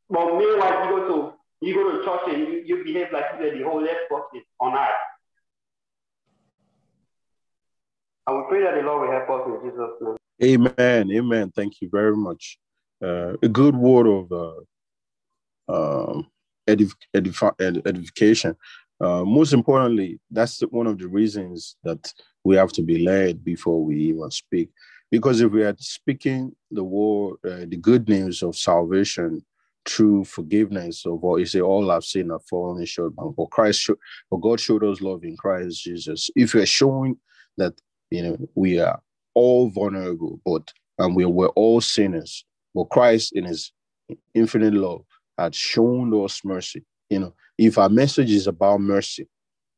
But 0.09 0.37
meanwhile, 0.37 0.85
you 0.85 0.89
go 0.89 1.07
to 1.07 1.33
you 1.61 1.73
go 1.73 1.91
to 1.91 2.03
church 2.03 2.21
and 2.27 2.37
you, 2.39 2.63
you 2.65 2.83
behave 2.83 3.11
like 3.11 3.25
you're 3.39 3.57
the 3.57 3.63
holiest 3.63 4.09
person 4.09 4.43
on 4.59 4.73
earth. 4.73 4.89
And 8.27 8.37
we 8.37 8.43
pray 8.49 8.63
that 8.63 8.75
the 8.75 8.81
Lord 8.81 9.07
will 9.07 9.15
help 9.15 9.29
us 9.29 9.63
in 9.63 9.69
Jesus' 9.69 9.91
name. 10.01 10.67
Amen. 10.77 11.11
Amen. 11.11 11.51
Thank 11.55 11.81
you 11.81 11.89
very 11.91 12.15
much. 12.15 12.57
A 13.43 13.49
good 13.49 13.75
word 13.75 14.07
of 14.07 14.31
uh, 14.31 14.53
um, 15.67 16.27
edif- 16.69 16.95
edif- 17.15 17.55
ed- 17.61 17.81
edification. 17.85 18.55
Uh, 19.01 19.23
most 19.25 19.53
importantly, 19.53 20.19
that's 20.31 20.61
one 20.71 20.87
of 20.87 20.97
the 20.99 21.07
reasons 21.07 21.75
that 21.83 22.13
we 22.43 22.55
have 22.55 22.71
to 22.73 22.81
be 22.81 23.03
led 23.05 23.43
before 23.43 23.83
we 23.83 23.97
even 23.97 24.31
speak. 24.31 24.69
Because 25.11 25.41
if 25.41 25.51
we 25.51 25.63
are 25.63 25.75
speaking 25.79 26.55
the 26.71 26.83
word, 26.83 27.35
uh, 27.45 27.65
the 27.67 27.77
good 27.77 28.07
news 28.09 28.41
of 28.43 28.55
salvation 28.55 29.45
through 29.85 30.25
forgiveness 30.25 31.05
of 31.05 31.21
what 31.21 31.37
you 31.37 31.45
say, 31.45 31.61
all 31.61 31.91
I've 31.91 32.05
seen 32.05 32.29
have 32.31 32.45
fallen 32.45 32.83
short. 32.85 33.13
But 33.15 33.51
Christ, 33.51 33.89
but 34.31 34.37
God 34.37 34.59
showed 34.59 34.83
us 34.83 35.01
love 35.01 35.23
in 35.23 35.37
Christ 35.37 35.83
Jesus. 35.83 36.29
If 36.35 36.53
we 36.53 36.61
are 36.61 36.65
showing 36.67 37.17
that 37.57 37.73
you 38.11 38.23
know, 38.23 38.37
we 38.55 38.79
are 38.79 39.01
all 39.35 39.69
vulnerable, 39.69 40.39
but 40.45 40.71
and 40.97 41.15
we 41.15 41.25
were 41.25 41.49
all 41.49 41.81
sinners. 41.81 42.45
But 42.75 42.89
Christ, 42.89 43.31
in 43.33 43.45
his 43.45 43.71
infinite 44.33 44.73
love, 44.73 45.05
had 45.37 45.55
shown 45.55 46.13
us 46.23 46.43
mercy. 46.43 46.83
You 47.09 47.19
know, 47.19 47.33
if 47.57 47.77
our 47.77 47.89
message 47.89 48.31
is 48.31 48.47
about 48.47 48.81
mercy, 48.81 49.27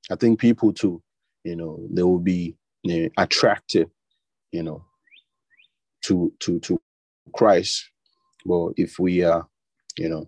I 0.09 0.15
think 0.15 0.39
people 0.39 0.73
too, 0.73 1.01
you 1.43 1.55
know, 1.55 1.79
they 1.91 2.01
will 2.01 2.19
be 2.19 2.57
you 2.83 3.03
know, 3.03 3.09
attracted, 3.17 3.89
you 4.51 4.63
know, 4.63 4.83
to 6.05 6.33
to 6.39 6.59
to 6.61 6.81
Christ. 7.33 7.89
But 8.45 8.73
if 8.77 8.97
we 8.97 9.23
are, 9.23 9.45
you 9.97 10.09
know, 10.09 10.27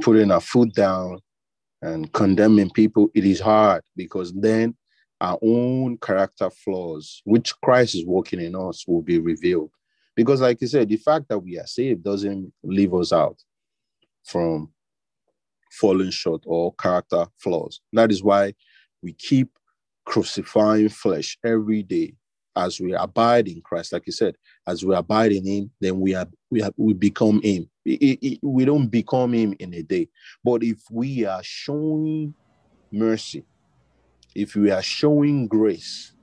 putting 0.00 0.30
our 0.30 0.40
foot 0.40 0.74
down 0.74 1.18
and 1.82 2.10
condemning 2.12 2.70
people, 2.70 3.10
it 3.14 3.24
is 3.24 3.40
hard 3.40 3.82
because 3.96 4.32
then 4.32 4.74
our 5.20 5.38
own 5.42 5.98
character 5.98 6.48
flaws, 6.50 7.20
which 7.24 7.52
Christ 7.60 7.94
is 7.96 8.06
working 8.06 8.40
in 8.40 8.54
us, 8.54 8.86
will 8.86 9.02
be 9.02 9.18
revealed. 9.18 9.70
Because, 10.16 10.40
like 10.40 10.60
you 10.60 10.68
said, 10.68 10.88
the 10.88 10.96
fact 10.96 11.28
that 11.28 11.38
we 11.38 11.58
are 11.58 11.66
saved 11.66 12.04
doesn't 12.04 12.52
leave 12.62 12.94
us 12.94 13.12
out 13.12 13.36
from 14.24 14.72
falling 15.72 16.10
short 16.10 16.42
or 16.46 16.72
character 16.74 17.26
flaws. 17.38 17.80
That 17.92 18.10
is 18.10 18.22
why 18.22 18.54
we 19.02 19.12
keep 19.12 19.48
crucifying 20.04 20.88
flesh 20.88 21.38
every 21.44 21.82
day 21.82 22.14
as 22.56 22.80
we 22.80 22.94
abide 22.94 23.48
in 23.48 23.60
Christ. 23.60 23.92
Like 23.92 24.06
you 24.06 24.12
said, 24.12 24.36
as 24.66 24.84
we 24.84 24.94
abide 24.94 25.32
in 25.32 25.46
Him, 25.46 25.70
then 25.80 26.00
we 26.00 26.14
are 26.14 26.26
we 26.50 26.60
have 26.62 26.74
we 26.76 26.92
become 26.92 27.40
Him. 27.42 27.68
It, 27.84 28.18
it, 28.22 28.38
we 28.42 28.64
don't 28.64 28.88
become 28.88 29.34
Him 29.34 29.54
in 29.58 29.74
a 29.74 29.82
day, 29.82 30.08
but 30.42 30.62
if 30.62 30.78
we 30.90 31.24
are 31.24 31.42
showing 31.42 32.34
mercy, 32.92 33.44
if 34.34 34.54
we 34.54 34.70
are 34.70 34.82
showing 34.82 35.48
grace, 35.48 36.13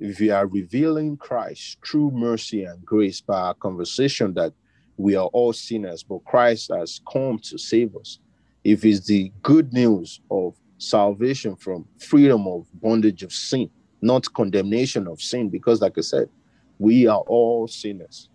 we 0.00 0.30
are 0.30 0.46
revealing 0.46 1.16
Christ 1.16 1.78
through 1.84 2.12
mercy 2.12 2.64
and 2.64 2.84
grace 2.84 3.20
by 3.20 3.40
our 3.40 3.54
conversation 3.54 4.34
that 4.34 4.52
we 4.96 5.16
are 5.16 5.26
all 5.26 5.52
sinners, 5.52 6.02
but 6.02 6.24
Christ 6.24 6.70
has 6.74 7.00
come 7.10 7.38
to 7.40 7.58
save 7.58 7.96
us. 7.96 8.18
If 8.64 8.84
it's 8.84 9.06
the 9.06 9.32
good 9.42 9.72
news 9.72 10.20
of 10.30 10.54
salvation 10.78 11.56
from 11.56 11.86
freedom 11.98 12.46
of 12.46 12.66
bondage 12.74 13.22
of 13.22 13.32
sin, 13.32 13.70
not 14.00 14.32
condemnation 14.34 15.06
of 15.08 15.20
sin, 15.20 15.48
because 15.48 15.80
like 15.80 15.98
I 15.98 16.02
said, 16.02 16.28
we 16.78 17.06
are 17.06 17.20
all 17.26 17.66
sinners. 17.66 18.28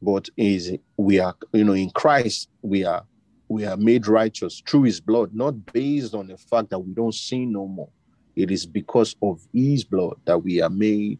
But 0.00 0.28
is 0.36 0.72
we 0.96 1.18
are, 1.18 1.34
you 1.52 1.64
know, 1.64 1.72
in 1.72 1.90
Christ, 1.90 2.48
we 2.62 2.84
are 2.84 3.04
we 3.48 3.64
are 3.64 3.76
made 3.76 4.08
righteous 4.08 4.62
through 4.66 4.82
his 4.82 5.00
blood, 5.00 5.32
not 5.32 5.72
based 5.72 6.14
on 6.14 6.26
the 6.26 6.36
fact 6.36 6.70
that 6.70 6.78
we 6.78 6.92
don't 6.92 7.14
sin 7.14 7.52
no 7.52 7.66
more. 7.66 7.88
It 8.36 8.50
is 8.50 8.66
because 8.66 9.16
of 9.22 9.40
his 9.52 9.82
blood 9.82 10.16
that 10.26 10.38
we 10.38 10.60
are 10.60 10.70
made 10.70 11.18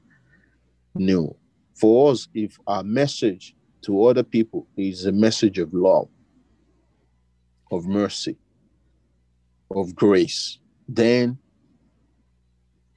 new. 0.94 1.34
For 1.74 2.12
us, 2.12 2.28
if 2.34 2.58
our 2.66 2.84
message 2.84 3.56
to 3.82 4.04
other 4.04 4.22
people 4.22 4.66
is 4.76 5.06
a 5.06 5.12
message 5.12 5.58
of 5.58 5.72
love, 5.72 6.08
of 7.70 7.86
mercy, 7.86 8.36
of 9.70 9.94
grace, 9.94 10.58
then 10.88 11.38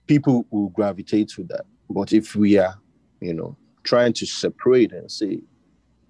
people 0.05 0.45
will 0.51 0.69
gravitate 0.69 1.29
to 1.29 1.43
that. 1.45 1.65
But 1.89 2.13
if 2.13 2.35
we 2.35 2.57
are, 2.57 2.75
you 3.21 3.33
know, 3.33 3.57
trying 3.83 4.13
to 4.13 4.25
separate 4.25 4.91
and 4.91 5.09
say 5.11 5.39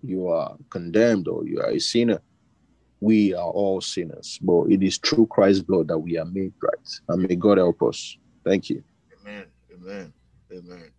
you 0.01 0.27
are 0.27 0.57
condemned 0.69 1.27
or 1.27 1.45
you 1.45 1.59
are 1.59 1.71
a 1.71 1.79
sinner, 1.79 2.21
we 3.01 3.33
are 3.33 3.49
all 3.49 3.81
sinners. 3.81 4.39
But 4.41 4.65
it 4.65 4.83
is 4.83 4.97
through 4.97 5.27
Christ's 5.27 5.63
blood 5.63 5.87
that 5.87 5.97
we 5.97 6.17
are 6.17 6.25
made 6.25 6.53
right. 6.61 6.99
And 7.07 7.27
may 7.27 7.35
God 7.35 7.57
help 7.57 7.81
us. 7.83 8.17
Thank 8.45 8.69
you. 8.69 8.83
Amen. 9.21 9.45
Amen. 9.73 10.13
Amen. 10.51 10.91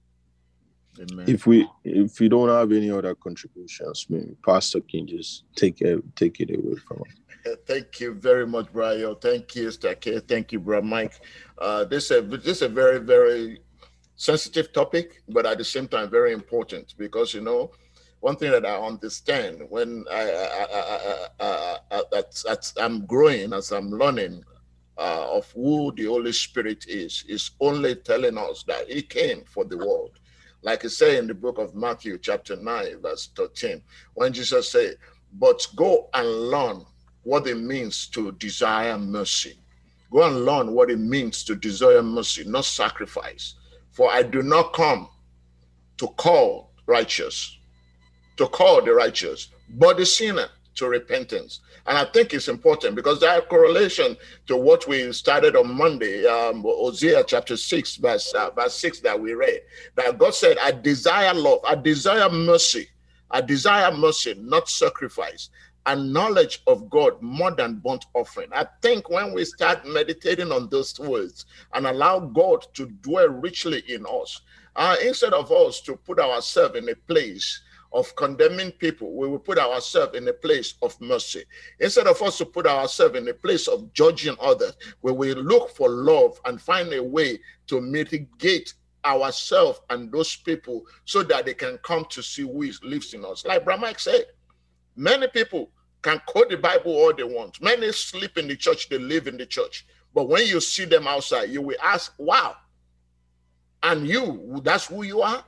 Amen. 1.01 1.25
If 1.29 1.47
we 1.47 1.67
if 1.85 2.21
we 2.21 2.29
don't 2.29 2.49
have 2.49 2.73
any 2.73 2.91
other 2.91 3.15
contributions, 3.15 4.07
maybe 4.09 4.37
Pastor 4.45 4.81
can 4.81 5.07
just 5.07 5.45
take 5.55 5.81
it 5.81 6.03
take 6.17 6.41
it 6.41 6.51
away 6.51 6.77
from 6.87 7.03
us. 7.03 7.57
Thank 7.67 8.01
you 8.01 8.13
very 8.13 8.47
much, 8.47 8.71
Brian. 8.73 9.15
Thank 9.21 9.55
you, 9.55 9.71
Stake. 9.71 10.09
Thank 10.29 10.53
you, 10.53 10.61
Bro 10.61 10.83
Mike. 10.83 11.15
Uh, 11.59 11.85
this 11.85 12.11
is 12.11 12.19
a, 12.19 12.23
this 12.23 12.57
is 12.57 12.63
a 12.63 12.69
very 12.69 12.99
very 12.99 13.61
sensitive 14.17 14.73
topic, 14.73 15.23
but 15.29 15.47
at 15.47 15.57
the 15.57 15.65
same 15.65 15.89
time 15.89 16.11
very 16.11 16.33
important 16.33 16.95
because 16.99 17.33
you 17.33 17.41
know 17.41 17.71
one 18.21 18.37
thing 18.37 18.51
that 18.51 18.67
I 18.67 18.77
understand 18.77 19.63
when 19.69 20.05
I, 20.11 20.23
I, 21.41 21.77
I, 22.49 22.85
am 22.85 23.07
growing 23.07 23.53
as 23.53 23.73
I'm 23.73 23.91
learning 23.91 24.45
uh, 24.99 25.37
of 25.37 25.51
who 25.53 25.93
the 25.97 26.05
Holy 26.05 26.33
Spirit 26.33 26.85
is, 26.87 27.25
is 27.29 27.53
only 27.61 27.95
telling 27.95 28.37
us 28.37 28.63
that 28.65 28.91
He 28.91 29.03
came 29.03 29.45
for 29.45 29.65
the 29.65 29.79
world. 29.79 30.19
Like 30.63 30.85
it 30.85 30.91
say 30.91 31.17
in 31.17 31.27
the 31.27 31.35
book 31.35 31.57
of 31.59 31.75
Matthew, 31.75 32.19
chapter 32.19 32.57
9, 32.57 33.01
verse 33.01 33.31
13, 33.35 33.81
when 34.15 34.33
Jesus 34.35 34.71
said, 34.71 34.97
But 35.33 35.67
go 35.75 36.11
and 36.13 36.29
learn 36.51 36.85
what 37.23 37.47
it 37.47 37.57
means 37.57 38.07
to 38.09 38.33
desire 38.33 38.99
mercy. 38.99 39.59
Go 40.11 40.25
and 40.25 40.45
learn 40.45 40.73
what 40.73 40.91
it 40.91 40.99
means 40.99 41.45
to 41.45 41.55
desire 41.55 42.03
mercy, 42.03 42.45
not 42.45 42.67
sacrifice. 42.67 43.55
For 43.93 44.11
I 44.11 44.23
do 44.23 44.43
not 44.43 44.75
come 44.75 45.09
to 45.99 46.09
call 46.09 46.73
righteous, 46.87 47.59
to 48.41 48.49
call 48.49 48.81
the 48.81 48.91
righteous, 48.91 49.49
but 49.69 49.99
the 49.99 50.07
sinner 50.07 50.47
to 50.75 50.89
repentance. 50.89 51.61
And 51.87 51.99
I 51.99 52.07
think 52.07 52.33
it's 52.33 52.49
important 52.49 52.95
because 52.95 53.23
are 53.23 53.43
correlation 53.43 54.17
to 54.47 54.57
what 54.57 54.89
we 54.89 55.13
started 55.13 55.57
on 55.57 55.75
Monday, 55.75 56.25
um, 56.25 56.63
Hosea 56.63 57.23
chapter 57.25 57.59
6, 57.59 57.97
verse, 57.97 58.33
uh, 58.33 58.49
verse 58.53 58.75
6 58.77 59.01
that 59.01 59.21
we 59.21 59.35
read. 59.35 59.61
That 59.97 60.17
God 60.17 60.35
said, 60.35 60.57
I 60.57 60.71
desire 60.71 61.35
love, 61.35 61.59
I 61.69 61.75
desire 61.75 62.31
mercy, 62.31 62.89
I 63.31 63.43
desire 63.43 63.95
mercy, 63.95 64.35
not 64.39 64.71
sacrifice, 64.71 65.51
and 65.85 66.11
knowledge 66.11 66.63
of 66.67 66.89
God 66.89 67.21
more 67.21 67.51
than 67.51 67.75
burnt 67.85 68.07
offering. 68.15 68.49
I 68.55 68.67
think 68.81 69.11
when 69.11 69.35
we 69.35 69.45
start 69.45 69.87
meditating 69.87 70.51
on 70.51 70.71
those 70.71 70.99
words 70.99 71.45
and 71.75 71.87
allow 71.87 72.21
God 72.21 72.65
to 72.73 72.87
dwell 72.87 73.29
richly 73.29 73.83
in 73.87 74.07
us, 74.07 74.41
uh, 74.77 74.97
instead 75.05 75.35
of 75.35 75.53
us 75.53 75.83
to 75.83 75.97
put 75.97 76.19
ourselves 76.19 76.77
in 76.77 76.89
a 76.89 76.95
place 76.95 77.61
of 77.93 78.15
condemning 78.17 78.71
people, 78.73 79.17
we 79.17 79.29
will 79.29 79.39
put 79.39 79.59
ourselves 79.59 80.17
in 80.17 80.29
a 80.29 80.33
place 80.33 80.75
of 80.83 80.99
mercy. 81.01 81.45
Instead 81.81 82.07
of 82.07 82.21
us 82.23 82.39
to 82.39 82.47
put 82.47 82.67
ourselves 82.67 83.17
in 83.17 83.29
a 83.29 83.35
place 83.35 83.67
of 83.67 83.93
judging 83.93 84.37
others, 84.41 84.75
we 85.03 85.13
will 85.13 85.37
look 85.39 85.71
for 85.71 85.89
love 85.89 86.41
and 86.45 86.61
find 86.61 86.93
a 86.93 87.03
way 87.03 87.41
to 87.67 87.81
mitigate 87.81 88.75
ourselves 89.05 89.81
and 89.91 90.13
those 90.13 90.37
people 90.37 90.85
so 91.05 91.23
that 91.23 91.47
they 91.47 91.55
can 91.55 91.79
come 91.79 92.05
to 92.11 92.23
see 92.23 92.43
who 92.43 92.71
lives 92.83 93.15
in 93.15 93.25
us. 93.25 93.45
Like 93.45 93.65
Brahma 93.65 93.95
said, 93.97 94.27
many 94.97 95.27
people 95.29 95.71
can 96.03 96.21
quote 96.27 96.51
the 96.51 96.57
Bible 96.57 96.93
all 96.93 97.13
they 97.15 97.25
want. 97.25 97.61
Many 97.61 97.93
sleep 97.93 98.39
in 98.39 98.47
the 98.49 98.57
church, 98.57 98.89
they 98.89 98.99
live 98.99 99.27
in 99.27 99.37
the 99.37 99.47
church. 99.47 99.87
But 100.15 100.29
when 100.29 100.47
you 100.47 100.61
see 100.61 100.85
them 100.85 101.07
outside, 101.07 101.51
you 101.51 101.63
will 101.63 101.77
ask, 101.83 102.13
wow. 102.19 102.57
And 103.83 104.07
you, 104.07 104.61
that's 104.63 104.87
who 104.87 105.03
you 105.03 105.23
are? 105.23 105.45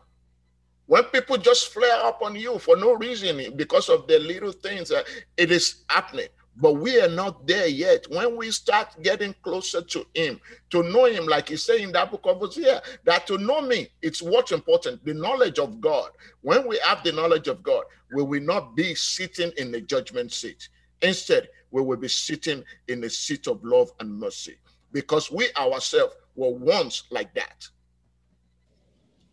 When 0.92 1.04
people 1.04 1.38
just 1.38 1.72
flare 1.72 2.04
up 2.04 2.20
on 2.20 2.36
you 2.36 2.58
for 2.58 2.76
no 2.76 2.92
reason 2.92 3.56
because 3.56 3.88
of 3.88 4.06
the 4.06 4.18
little 4.18 4.52
things, 4.52 4.90
uh, 4.90 5.02
it 5.38 5.50
is 5.50 5.84
happening. 5.88 6.28
But 6.58 6.74
we 6.74 7.00
are 7.00 7.08
not 7.08 7.46
there 7.46 7.66
yet. 7.66 8.04
When 8.10 8.36
we 8.36 8.50
start 8.50 8.88
getting 9.02 9.34
closer 9.40 9.80
to 9.80 10.06
Him, 10.14 10.38
to 10.68 10.82
know 10.82 11.06
Him, 11.06 11.24
like 11.24 11.48
He 11.48 11.56
said 11.56 11.80
in 11.80 11.92
that 11.92 12.10
book 12.10 12.26
of 12.26 12.40
Hosea, 12.40 12.82
that 13.04 13.26
to 13.28 13.38
know 13.38 13.62
me, 13.62 13.88
it's 14.02 14.20
what's 14.20 14.52
important 14.52 15.02
the 15.02 15.14
knowledge 15.14 15.58
of 15.58 15.80
God. 15.80 16.10
When 16.42 16.68
we 16.68 16.78
have 16.84 17.02
the 17.02 17.12
knowledge 17.12 17.48
of 17.48 17.62
God, 17.62 17.84
we 18.14 18.22
will 18.22 18.42
not 18.42 18.76
be 18.76 18.94
sitting 18.94 19.50
in 19.56 19.72
the 19.72 19.80
judgment 19.80 20.30
seat. 20.30 20.68
Instead, 21.00 21.48
we 21.70 21.80
will 21.80 21.96
be 21.96 22.08
sitting 22.08 22.62
in 22.88 23.00
the 23.00 23.08
seat 23.08 23.46
of 23.46 23.64
love 23.64 23.90
and 24.00 24.20
mercy 24.20 24.56
because 24.92 25.30
we 25.30 25.48
ourselves 25.56 26.16
were 26.34 26.52
once 26.52 27.04
like 27.10 27.32
that. 27.32 27.66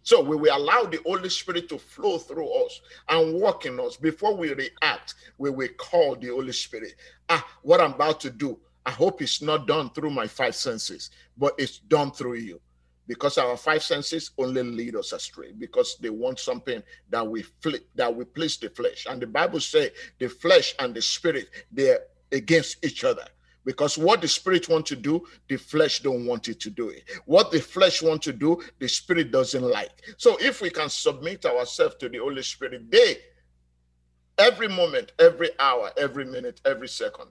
So 0.09 0.21
we 0.21 0.35
will 0.35 0.57
allow 0.57 0.85
the 0.85 0.99
Holy 1.05 1.29
Spirit 1.29 1.69
to 1.69 1.77
flow 1.77 2.17
through 2.17 2.51
us 2.65 2.81
and 3.09 3.39
work 3.39 3.67
in 3.67 3.79
us. 3.79 3.95
Before 3.95 4.35
we 4.35 4.51
react, 4.51 5.13
we 5.37 5.51
will 5.51 5.67
call 5.77 6.15
the 6.15 6.29
Holy 6.29 6.51
Spirit. 6.51 6.95
Ah, 7.29 7.45
what 7.61 7.79
I'm 7.79 7.93
about 7.93 8.19
to 8.21 8.31
do, 8.31 8.59
I 8.87 8.89
hope 8.89 9.21
it's 9.21 9.43
not 9.43 9.67
done 9.67 9.91
through 9.91 10.09
my 10.09 10.25
five 10.25 10.55
senses, 10.55 11.11
but 11.37 11.53
it's 11.59 11.77
done 11.77 12.09
through 12.09 12.37
you. 12.37 12.59
Because 13.05 13.37
our 13.37 13.55
five 13.55 13.83
senses 13.83 14.31
only 14.39 14.63
lead 14.63 14.95
us 14.95 15.11
astray 15.11 15.51
because 15.51 15.95
they 16.01 16.09
want 16.09 16.39
something 16.39 16.81
that 17.11 17.27
we 17.27 17.43
flip, 17.61 17.87
that 17.93 18.15
we 18.15 18.25
please 18.25 18.57
the 18.57 18.71
flesh. 18.71 19.05
And 19.07 19.21
the 19.21 19.27
Bible 19.27 19.59
says 19.59 19.91
the 20.17 20.27
flesh 20.27 20.73
and 20.79 20.95
the 20.95 21.03
spirit, 21.03 21.51
they're 21.71 21.99
against 22.31 22.83
each 22.83 23.03
other 23.03 23.25
because 23.69 23.99
what 23.99 24.19
the 24.19 24.27
spirit 24.27 24.67
want 24.67 24.83
to 24.83 24.95
do 24.95 25.23
the 25.47 25.55
flesh 25.55 25.99
don't 25.99 26.25
want 26.25 26.47
it 26.47 26.59
to 26.59 26.71
do 26.71 26.89
it. 26.89 27.03
What 27.25 27.51
the 27.51 27.59
flesh 27.59 28.01
want 28.01 28.23
to 28.23 28.33
do 28.33 28.63
the 28.79 28.89
spirit 28.89 29.31
doesn't 29.31 29.61
like. 29.61 29.91
So 30.17 30.37
if 30.41 30.59
we 30.59 30.71
can 30.71 30.89
submit 30.89 31.45
ourselves 31.45 31.93
to 31.99 32.09
the 32.09 32.17
holy 32.17 32.41
spirit 32.41 32.89
day 32.89 33.17
every 34.39 34.67
moment 34.69 35.11
every 35.19 35.51
hour 35.59 35.91
every 35.97 36.25
minute 36.25 36.61
every 36.65 36.87
second 36.87 37.29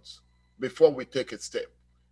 before 0.60 0.92
we 0.92 1.04
take 1.04 1.32
a 1.32 1.38
step 1.40 1.66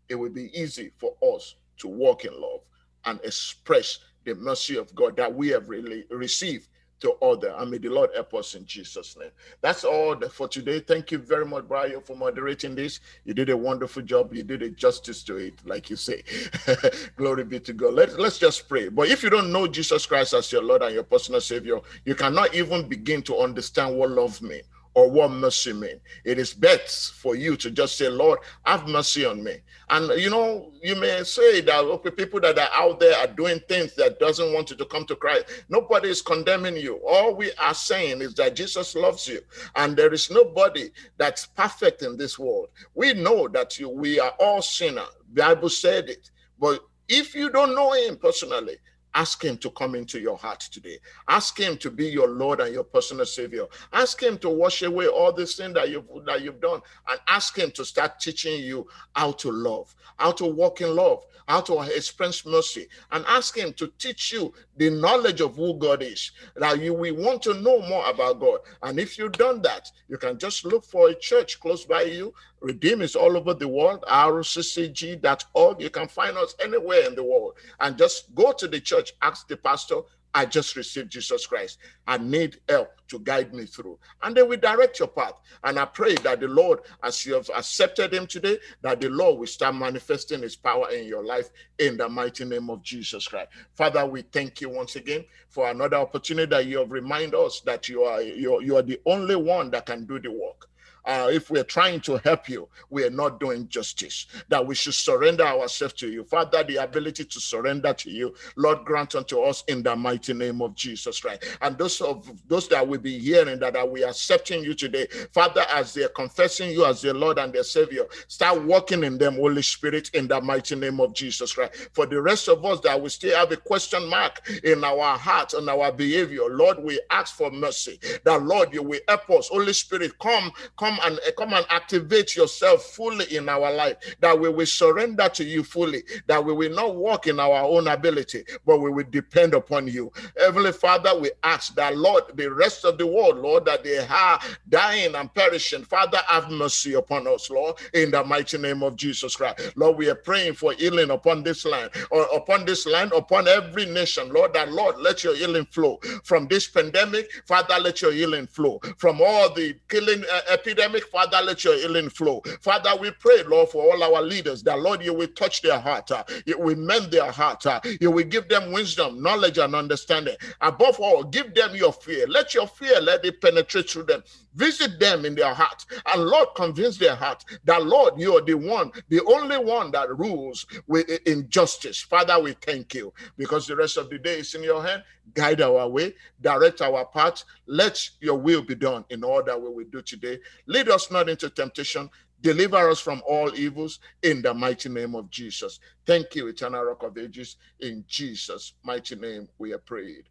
it 0.08 0.16
will 0.16 0.30
be 0.30 0.50
easy 0.58 0.90
for 0.96 1.14
us 1.22 1.54
to 1.76 1.86
walk 1.86 2.24
in 2.24 2.32
love 2.32 2.62
and 3.04 3.20
express 3.22 4.00
the 4.24 4.34
mercy 4.34 4.76
of 4.76 4.92
god 4.96 5.16
that 5.16 5.32
we 5.32 5.46
have 5.48 5.68
really 5.68 6.04
received 6.10 6.66
to 7.00 7.12
other. 7.22 7.54
And 7.56 7.70
may 7.70 7.78
the 7.78 7.88
Lord 7.88 8.10
help 8.14 8.34
us 8.34 8.54
in 8.54 8.64
Jesus' 8.66 9.16
name. 9.18 9.30
That's 9.60 9.84
all 9.84 10.18
for 10.28 10.48
today. 10.48 10.80
Thank 10.80 11.10
you 11.10 11.18
very 11.18 11.44
much, 11.44 11.68
Brian, 11.68 12.00
for 12.00 12.16
moderating 12.16 12.74
this. 12.74 13.00
You 13.24 13.34
did 13.34 13.50
a 13.50 13.56
wonderful 13.56 14.02
job. 14.02 14.34
You 14.34 14.42
did 14.42 14.62
a 14.62 14.70
justice 14.70 15.22
to 15.24 15.36
it, 15.36 15.54
like 15.64 15.90
you 15.90 15.96
say. 15.96 16.22
Glory 17.16 17.44
be 17.44 17.60
to 17.60 17.72
God. 17.72 17.94
Let's 17.94 18.16
let's 18.16 18.38
just 18.38 18.68
pray. 18.68 18.88
But 18.88 19.08
if 19.08 19.22
you 19.22 19.30
don't 19.30 19.52
know 19.52 19.66
Jesus 19.66 20.06
Christ 20.06 20.34
as 20.34 20.50
your 20.52 20.62
Lord 20.62 20.82
and 20.82 20.94
your 20.94 21.04
personal 21.04 21.40
Savior, 21.40 21.78
you 22.04 22.14
cannot 22.14 22.54
even 22.54 22.88
begin 22.88 23.22
to 23.22 23.38
understand 23.38 23.96
what 23.96 24.10
love 24.10 24.40
means 24.42 24.64
or 24.96 25.10
what 25.10 25.30
mercy 25.30 25.74
mean. 25.74 26.00
It 26.24 26.38
is 26.38 26.54
best 26.54 27.12
for 27.16 27.36
you 27.36 27.54
to 27.58 27.70
just 27.70 27.98
say, 27.98 28.08
Lord, 28.08 28.38
have 28.64 28.88
mercy 28.88 29.26
on 29.26 29.44
me. 29.44 29.58
And 29.90 30.08
you 30.18 30.30
know, 30.30 30.72
you 30.82 30.96
may 30.96 31.22
say 31.22 31.60
that 31.60 31.84
okay, 31.84 32.10
people 32.10 32.40
that 32.40 32.58
are 32.58 32.70
out 32.72 32.98
there 32.98 33.14
are 33.18 33.26
doing 33.26 33.60
things 33.68 33.94
that 33.96 34.18
doesn't 34.18 34.54
want 34.54 34.70
you 34.70 34.76
to 34.76 34.86
come 34.86 35.04
to 35.04 35.14
Christ. 35.14 35.64
Nobody 35.68 36.08
is 36.08 36.22
condemning 36.22 36.78
you. 36.78 36.98
All 37.06 37.36
we 37.36 37.52
are 37.58 37.74
saying 37.74 38.22
is 38.22 38.32
that 38.36 38.56
Jesus 38.56 38.94
loves 38.94 39.28
you, 39.28 39.42
and 39.76 39.94
there 39.94 40.14
is 40.14 40.30
nobody 40.30 40.88
that's 41.18 41.44
perfect 41.44 42.00
in 42.00 42.16
this 42.16 42.38
world. 42.38 42.68
We 42.94 43.12
know 43.12 43.48
that 43.48 43.78
you, 43.78 43.90
we 43.90 44.18
are 44.18 44.32
all 44.40 44.62
sinners. 44.62 45.04
Bible 45.34 45.68
said 45.68 46.08
it. 46.08 46.30
But 46.58 46.80
if 47.06 47.34
you 47.34 47.50
don't 47.50 47.74
know 47.74 47.92
him 47.92 48.16
personally, 48.16 48.78
Ask 49.16 49.42
Him 49.42 49.56
to 49.58 49.70
come 49.70 49.94
into 49.94 50.20
your 50.20 50.36
heart 50.36 50.60
today. 50.60 50.98
Ask 51.26 51.58
Him 51.58 51.78
to 51.78 51.90
be 51.90 52.06
your 52.06 52.28
Lord 52.28 52.60
and 52.60 52.74
your 52.74 52.84
personal 52.84 53.24
Savior. 53.24 53.64
Ask 53.90 54.22
Him 54.22 54.36
to 54.38 54.50
wash 54.50 54.82
away 54.82 55.06
all 55.06 55.32
the 55.32 55.46
sin 55.46 55.72
that 55.72 55.88
you've 55.88 56.06
that 56.26 56.42
you've 56.42 56.60
done, 56.60 56.82
and 57.08 57.18
ask 57.26 57.56
Him 57.56 57.70
to 57.72 57.84
start 57.84 58.20
teaching 58.20 58.60
you 58.62 58.86
how 59.14 59.32
to 59.32 59.50
love, 59.50 59.94
how 60.18 60.32
to 60.32 60.44
walk 60.44 60.82
in 60.82 60.94
love, 60.94 61.24
how 61.48 61.62
to 61.62 61.80
express 61.96 62.44
mercy, 62.44 62.88
and 63.10 63.24
ask 63.26 63.56
Him 63.56 63.72
to 63.74 63.90
teach 63.98 64.34
you 64.34 64.52
the 64.76 64.90
knowledge 64.90 65.40
of 65.40 65.56
who 65.56 65.78
God 65.78 66.02
is. 66.02 66.32
That 66.54 66.82
you 66.82 66.92
we 66.92 67.10
want 67.10 67.42
to 67.44 67.54
know 67.54 67.80
more 67.88 68.06
about 68.10 68.38
God. 68.38 68.60
And 68.82 69.00
if 69.00 69.16
you've 69.16 69.32
done 69.32 69.62
that, 69.62 69.90
you 70.08 70.18
can 70.18 70.38
just 70.38 70.66
look 70.66 70.84
for 70.84 71.08
a 71.08 71.14
church 71.14 71.58
close 71.58 71.86
by 71.86 72.02
you. 72.02 72.34
Redeem 72.60 73.02
is 73.02 73.14
all 73.16 73.36
over 73.36 73.54
the 73.54 73.68
world, 73.68 74.04
rccg.org. 74.08 75.80
You 75.80 75.90
can 75.90 76.08
find 76.08 76.36
us 76.36 76.54
anywhere 76.62 77.06
in 77.06 77.14
the 77.14 77.22
world. 77.22 77.54
And 77.80 77.98
just 77.98 78.34
go 78.34 78.52
to 78.52 78.66
the 78.66 78.80
church, 78.80 79.12
ask 79.22 79.46
the 79.46 79.56
pastor, 79.56 80.00
I 80.36 80.44
just 80.44 80.76
received 80.76 81.10
Jesus 81.10 81.46
Christ. 81.46 81.78
I 82.06 82.18
need 82.18 82.60
help 82.68 82.90
to 83.08 83.18
guide 83.20 83.54
me 83.54 83.64
through. 83.64 83.98
And 84.22 84.36
then 84.36 84.50
we 84.50 84.58
direct 84.58 84.98
your 84.98 85.08
path. 85.08 85.32
And 85.64 85.78
I 85.78 85.86
pray 85.86 86.14
that 86.16 86.40
the 86.40 86.48
Lord, 86.48 86.80
as 87.02 87.24
you 87.24 87.32
have 87.32 87.48
accepted 87.56 88.12
him 88.12 88.26
today, 88.26 88.58
that 88.82 89.00
the 89.00 89.08
Lord 89.08 89.38
will 89.38 89.46
start 89.46 89.76
manifesting 89.76 90.42
his 90.42 90.54
power 90.54 90.90
in 90.90 91.06
your 91.06 91.24
life 91.24 91.48
in 91.78 91.96
the 91.96 92.06
mighty 92.06 92.44
name 92.44 92.68
of 92.68 92.82
Jesus 92.82 93.26
Christ. 93.26 93.48
Father, 93.72 94.04
we 94.04 94.20
thank 94.22 94.60
you 94.60 94.68
once 94.68 94.96
again 94.96 95.24
for 95.48 95.70
another 95.70 95.96
opportunity 95.96 96.50
that 96.50 96.66
you 96.66 96.80
have 96.80 96.92
reminded 96.92 97.34
us 97.34 97.60
that 97.60 97.88
you 97.88 98.02
are 98.02 98.20
you 98.20 98.60
you 98.60 98.76
are 98.76 98.82
the 98.82 99.00
only 99.06 99.36
one 99.36 99.70
that 99.70 99.86
can 99.86 100.04
do 100.04 100.18
the 100.18 100.30
work 100.30 100.68
uh, 101.06 101.28
if 101.32 101.50
we're 101.50 101.64
trying 101.64 102.00
to 102.00 102.18
help 102.18 102.48
you, 102.48 102.68
we 102.90 103.04
are 103.04 103.10
not 103.10 103.40
doing 103.40 103.68
justice. 103.68 104.26
That 104.48 104.66
we 104.66 104.74
should 104.74 104.94
surrender 104.94 105.44
ourselves 105.44 105.94
to 105.94 106.08
you. 106.08 106.24
Father, 106.24 106.64
the 106.64 106.76
ability 106.76 107.24
to 107.24 107.40
surrender 107.40 107.92
to 107.94 108.10
you, 108.10 108.34
Lord, 108.56 108.84
grant 108.84 109.14
unto 109.14 109.40
us 109.40 109.64
in 109.68 109.82
the 109.82 109.94
mighty 109.96 110.34
name 110.34 110.62
of 110.62 110.74
Jesus 110.74 111.20
Christ. 111.20 111.44
And 111.62 111.78
those 111.78 112.00
of 112.00 112.30
those 112.48 112.68
that 112.68 112.86
will 112.86 112.98
be 112.98 113.18
hearing 113.18 113.58
that 113.60 113.76
are 113.76 113.86
we 113.86 114.04
accepting 114.04 114.62
you 114.64 114.74
today, 114.74 115.06
Father, 115.32 115.64
as 115.72 115.94
they're 115.94 116.08
confessing 116.08 116.70
you 116.70 116.84
as 116.84 117.02
their 117.02 117.14
Lord 117.14 117.38
and 117.38 117.52
their 117.52 117.62
Savior, 117.64 118.06
start 118.28 118.64
working 118.64 119.04
in 119.04 119.18
them, 119.18 119.34
Holy 119.36 119.62
Spirit, 119.62 120.10
in 120.14 120.28
the 120.28 120.40
mighty 120.40 120.76
name 120.76 121.00
of 121.00 121.14
Jesus 121.14 121.52
Christ. 121.54 121.90
For 121.92 122.06
the 122.06 122.20
rest 122.20 122.48
of 122.48 122.64
us 122.64 122.80
that 122.80 123.00
we 123.00 123.08
still 123.08 123.36
have 123.36 123.52
a 123.52 123.56
question 123.56 124.08
mark 124.08 124.40
in 124.64 124.84
our 124.84 125.18
heart 125.18 125.54
and 125.54 125.68
our 125.68 125.92
behavior, 125.92 126.48
Lord, 126.50 126.82
we 126.82 127.00
ask 127.10 127.34
for 127.36 127.50
mercy. 127.50 127.98
That 128.24 128.42
Lord, 128.42 128.72
you 128.72 128.82
will 128.82 129.00
help 129.08 129.30
us. 129.30 129.48
Holy 129.48 129.72
Spirit, 129.72 130.18
come, 130.18 130.50
come 130.78 130.95
come 130.96 131.10
and 131.10 131.20
eh, 131.26 131.30
come 131.36 131.52
and 131.52 131.66
activate 131.70 132.36
yourself 132.36 132.82
fully 132.84 133.36
in 133.36 133.48
our 133.48 133.72
life, 133.72 133.96
that 134.20 134.38
we 134.38 134.48
will 134.48 134.66
surrender 134.66 135.28
to 135.28 135.44
you 135.44 135.62
fully, 135.62 136.02
that 136.26 136.44
we 136.44 136.52
will 136.52 136.74
not 136.74 136.96
walk 136.96 137.26
in 137.26 137.40
our 137.40 137.64
own 137.64 137.88
ability, 137.88 138.44
but 138.64 138.78
we 138.78 138.90
will 138.90 139.06
depend 139.10 139.54
upon 139.54 139.86
you. 139.88 140.10
Heavenly 140.38 140.72
Father, 140.72 141.18
we 141.18 141.30
ask 141.42 141.74
that, 141.74 141.96
Lord, 141.96 142.24
the 142.34 142.52
rest 142.52 142.84
of 142.84 142.98
the 142.98 143.06
world, 143.06 143.38
Lord, 143.38 143.64
that 143.66 143.84
they 143.84 143.98
are 143.98 144.40
dying 144.68 145.14
and 145.14 145.32
perishing. 145.32 145.84
Father, 145.84 146.18
have 146.28 146.50
mercy 146.50 146.94
upon 146.94 147.26
us, 147.26 147.50
Lord, 147.50 147.76
in 147.94 148.10
the 148.10 148.24
mighty 148.24 148.58
name 148.58 148.82
of 148.82 148.96
Jesus 148.96 149.36
Christ. 149.36 149.72
Lord, 149.76 149.96
we 149.96 150.08
are 150.08 150.14
praying 150.14 150.54
for 150.54 150.72
healing 150.72 151.10
upon 151.10 151.42
this 151.42 151.64
land, 151.64 151.90
or 152.10 152.22
upon 152.34 152.64
this 152.64 152.86
land, 152.86 153.12
upon 153.12 153.48
every 153.48 153.86
nation, 153.86 154.32
Lord, 154.32 154.54
that 154.54 154.72
Lord, 154.72 154.96
let 154.98 155.24
your 155.24 155.34
healing 155.34 155.66
flow 155.66 155.98
from 156.24 156.46
this 156.48 156.68
pandemic. 156.68 157.30
Father, 157.46 157.78
let 157.80 158.02
your 158.02 158.12
healing 158.12 158.46
flow 158.46 158.80
from 158.98 159.20
all 159.20 159.52
the 159.52 159.76
killing 159.88 160.24
uh, 160.32 160.40
epidemic 160.50 160.85
pandemic, 160.86 161.08
Father, 161.08 161.38
let 161.44 161.64
your 161.64 161.76
healing 161.76 162.08
flow. 162.08 162.42
Father, 162.60 162.90
we 163.00 163.10
pray, 163.10 163.42
Lord, 163.44 163.68
for 163.70 163.82
all 163.82 164.02
our 164.02 164.22
leaders 164.22 164.62
that, 164.64 164.78
Lord, 164.78 165.02
you 165.02 165.12
will 165.12 165.28
touch 165.28 165.62
their 165.62 165.78
heart, 165.78 166.10
uh, 166.10 166.24
you 166.44 166.58
will 166.58 166.76
mend 166.76 167.10
their 167.10 167.30
heart, 167.30 167.66
uh, 167.66 167.80
you 168.00 168.10
will 168.10 168.24
give 168.24 168.48
them 168.48 168.72
wisdom, 168.72 169.22
knowledge, 169.22 169.58
and 169.58 169.74
understanding. 169.74 170.36
Above 170.60 171.00
all, 171.00 171.24
give 171.24 171.54
them 171.54 171.74
your 171.74 171.92
fear. 171.92 172.26
Let 172.28 172.54
your 172.54 172.66
fear 172.68 173.00
let 173.00 173.24
it 173.24 173.40
penetrate 173.40 173.90
through 173.90 174.04
them. 174.04 174.22
Visit 174.54 174.98
them 175.00 175.24
in 175.24 175.34
their 175.34 175.52
heart, 175.52 175.84
and 176.06 176.24
Lord, 176.24 176.48
convince 176.56 176.96
their 176.96 177.14
heart 177.14 177.44
that, 177.64 177.84
Lord, 177.84 178.14
you 178.16 178.36
are 178.36 178.42
the 178.42 178.54
one, 178.54 178.90
the 179.08 179.20
only 179.26 179.58
one 179.58 179.90
that 179.90 180.16
rules 180.16 180.66
with 180.86 181.08
injustice. 181.26 182.00
Father, 182.00 182.40
we 182.40 182.52
thank 182.52 182.94
you 182.94 183.12
because 183.36 183.66
the 183.66 183.76
rest 183.76 183.96
of 183.98 184.08
the 184.08 184.18
day 184.18 184.38
is 184.38 184.54
in 184.54 184.62
your 184.62 184.82
hand. 184.82 185.02
Guide 185.34 185.60
our 185.60 185.88
way, 185.88 186.14
direct 186.40 186.80
our 186.80 187.04
path. 187.06 187.44
Let 187.66 187.98
your 188.20 188.38
will 188.38 188.62
be 188.62 188.74
done 188.74 189.04
in 189.10 189.24
all 189.24 189.42
that 189.44 189.60
we 189.60 189.68
will 189.68 189.90
do 189.90 190.02
today. 190.02 190.38
Lead 190.66 190.88
us 190.88 191.10
not 191.10 191.28
into 191.28 191.50
temptation. 191.50 192.08
Deliver 192.42 192.90
us 192.90 193.00
from 193.00 193.22
all 193.26 193.54
evils 193.54 193.98
in 194.22 194.42
the 194.42 194.52
mighty 194.54 194.88
name 194.88 195.14
of 195.14 195.30
Jesus. 195.30 195.80
Thank 196.06 196.34
you, 196.34 196.46
eternal 196.48 196.84
rock 196.84 197.02
of 197.02 197.18
ages. 197.18 197.56
In 197.80 198.04
Jesus' 198.06 198.74
mighty 198.84 199.16
name, 199.16 199.48
we 199.58 199.72
are 199.72 199.78
prayed. 199.78 200.24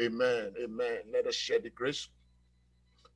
Amen. 0.00 0.52
Amen. 0.62 0.98
Let 1.12 1.26
us 1.26 1.34
share 1.34 1.60
the 1.60 1.70
grace. 1.70 2.08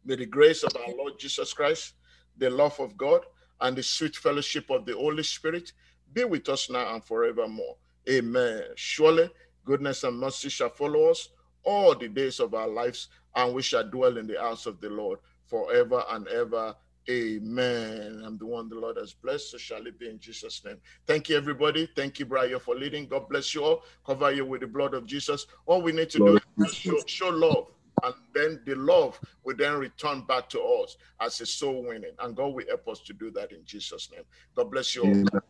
May 0.05 0.17
the 0.17 0.27
grace 0.27 0.63
of 0.63 0.73
our 0.77 0.95
Lord 0.97 1.19
Jesus 1.19 1.53
Christ, 1.53 1.95
the 2.39 2.49
love 2.49 2.79
of 2.79 2.97
God, 2.97 3.23
and 3.61 3.77
the 3.77 3.83
sweet 3.83 4.15
fellowship 4.17 4.71
of 4.71 4.87
the 4.87 4.93
Holy 4.95 5.23
Spirit 5.25 5.73
be 6.13 6.25
with 6.25 6.49
us 6.49 6.71
now 6.71 6.95
and 6.95 7.05
forevermore. 7.05 7.77
Amen. 8.09 8.63
Surely 8.77 9.29
goodness 9.67 10.05
and 10.05 10.19
mercy 10.19 10.49
shall 10.49 10.71
follow 10.71 11.11
us 11.11 11.29
all 11.65 11.95
the 11.95 12.09
days 12.09 12.41
of 12.41 12.55
our 12.55 12.69
lives, 12.69 13.09
and 13.35 13.55
we 13.55 13.61
shall 13.61 13.85
dwell 13.85 14.17
in 14.17 14.27
the 14.27 14.41
house 14.41 14.65
of 14.65 14.81
the 14.81 14.89
Lord 14.89 15.19
forever 15.45 16.03
and 16.11 16.27
ever. 16.29 16.75
Amen. 17.09 18.23
I'm 18.25 18.39
the 18.39 18.47
one 18.47 18.69
the 18.69 18.77
Lord 18.77 18.97
has 18.97 19.13
blessed, 19.13 19.51
so 19.51 19.59
shall 19.59 19.87
it 19.87 19.99
be 19.99 20.09
in 20.09 20.19
Jesus' 20.19 20.65
name. 20.65 20.79
Thank 21.07 21.29
you, 21.29 21.37
everybody. 21.37 21.89
Thank 21.95 22.19
you, 22.19 22.27
Brian, 22.27 22.59
for 22.59 22.75
leading. 22.75 23.07
God 23.07 23.29
bless 23.29 23.55
you 23.55 23.65
all. 23.65 23.83
Cover 24.05 24.33
you 24.33 24.45
with 24.45 24.63
the 24.63 24.67
blood 24.67 24.95
of 24.95 25.07
Jesus. 25.07 25.47
All 25.67 25.83
we 25.83 25.93
need 25.93 26.11
to 26.11 26.19
Lord. 26.19 26.41
do 26.59 26.65
is 26.65 26.75
show, 26.75 26.99
show 27.07 27.29
love, 27.29 27.67
and 28.03 28.15
then 28.35 28.61
the 28.67 28.75
love 28.75 29.21
will 29.45 29.57
then 29.57 29.75
return 29.75 30.23
back 30.23 30.49
to 30.51 30.61
us 30.61 30.97
as 31.21 31.41
a 31.41 31.47
soul 31.47 31.85
winning. 31.85 32.13
And 32.21 32.37
God 32.37 32.55
will 32.55 32.67
help 32.69 32.89
us 32.89 33.01
to 33.07 33.13
do 33.13 33.31
that 33.33 33.53
in 33.53 33.65
Jesus' 33.65 34.11
name. 34.13 34.25
God 34.57 34.71
bless 34.71 34.95
you 34.97 35.05
all. 35.05 35.11
Amen. 35.11 35.41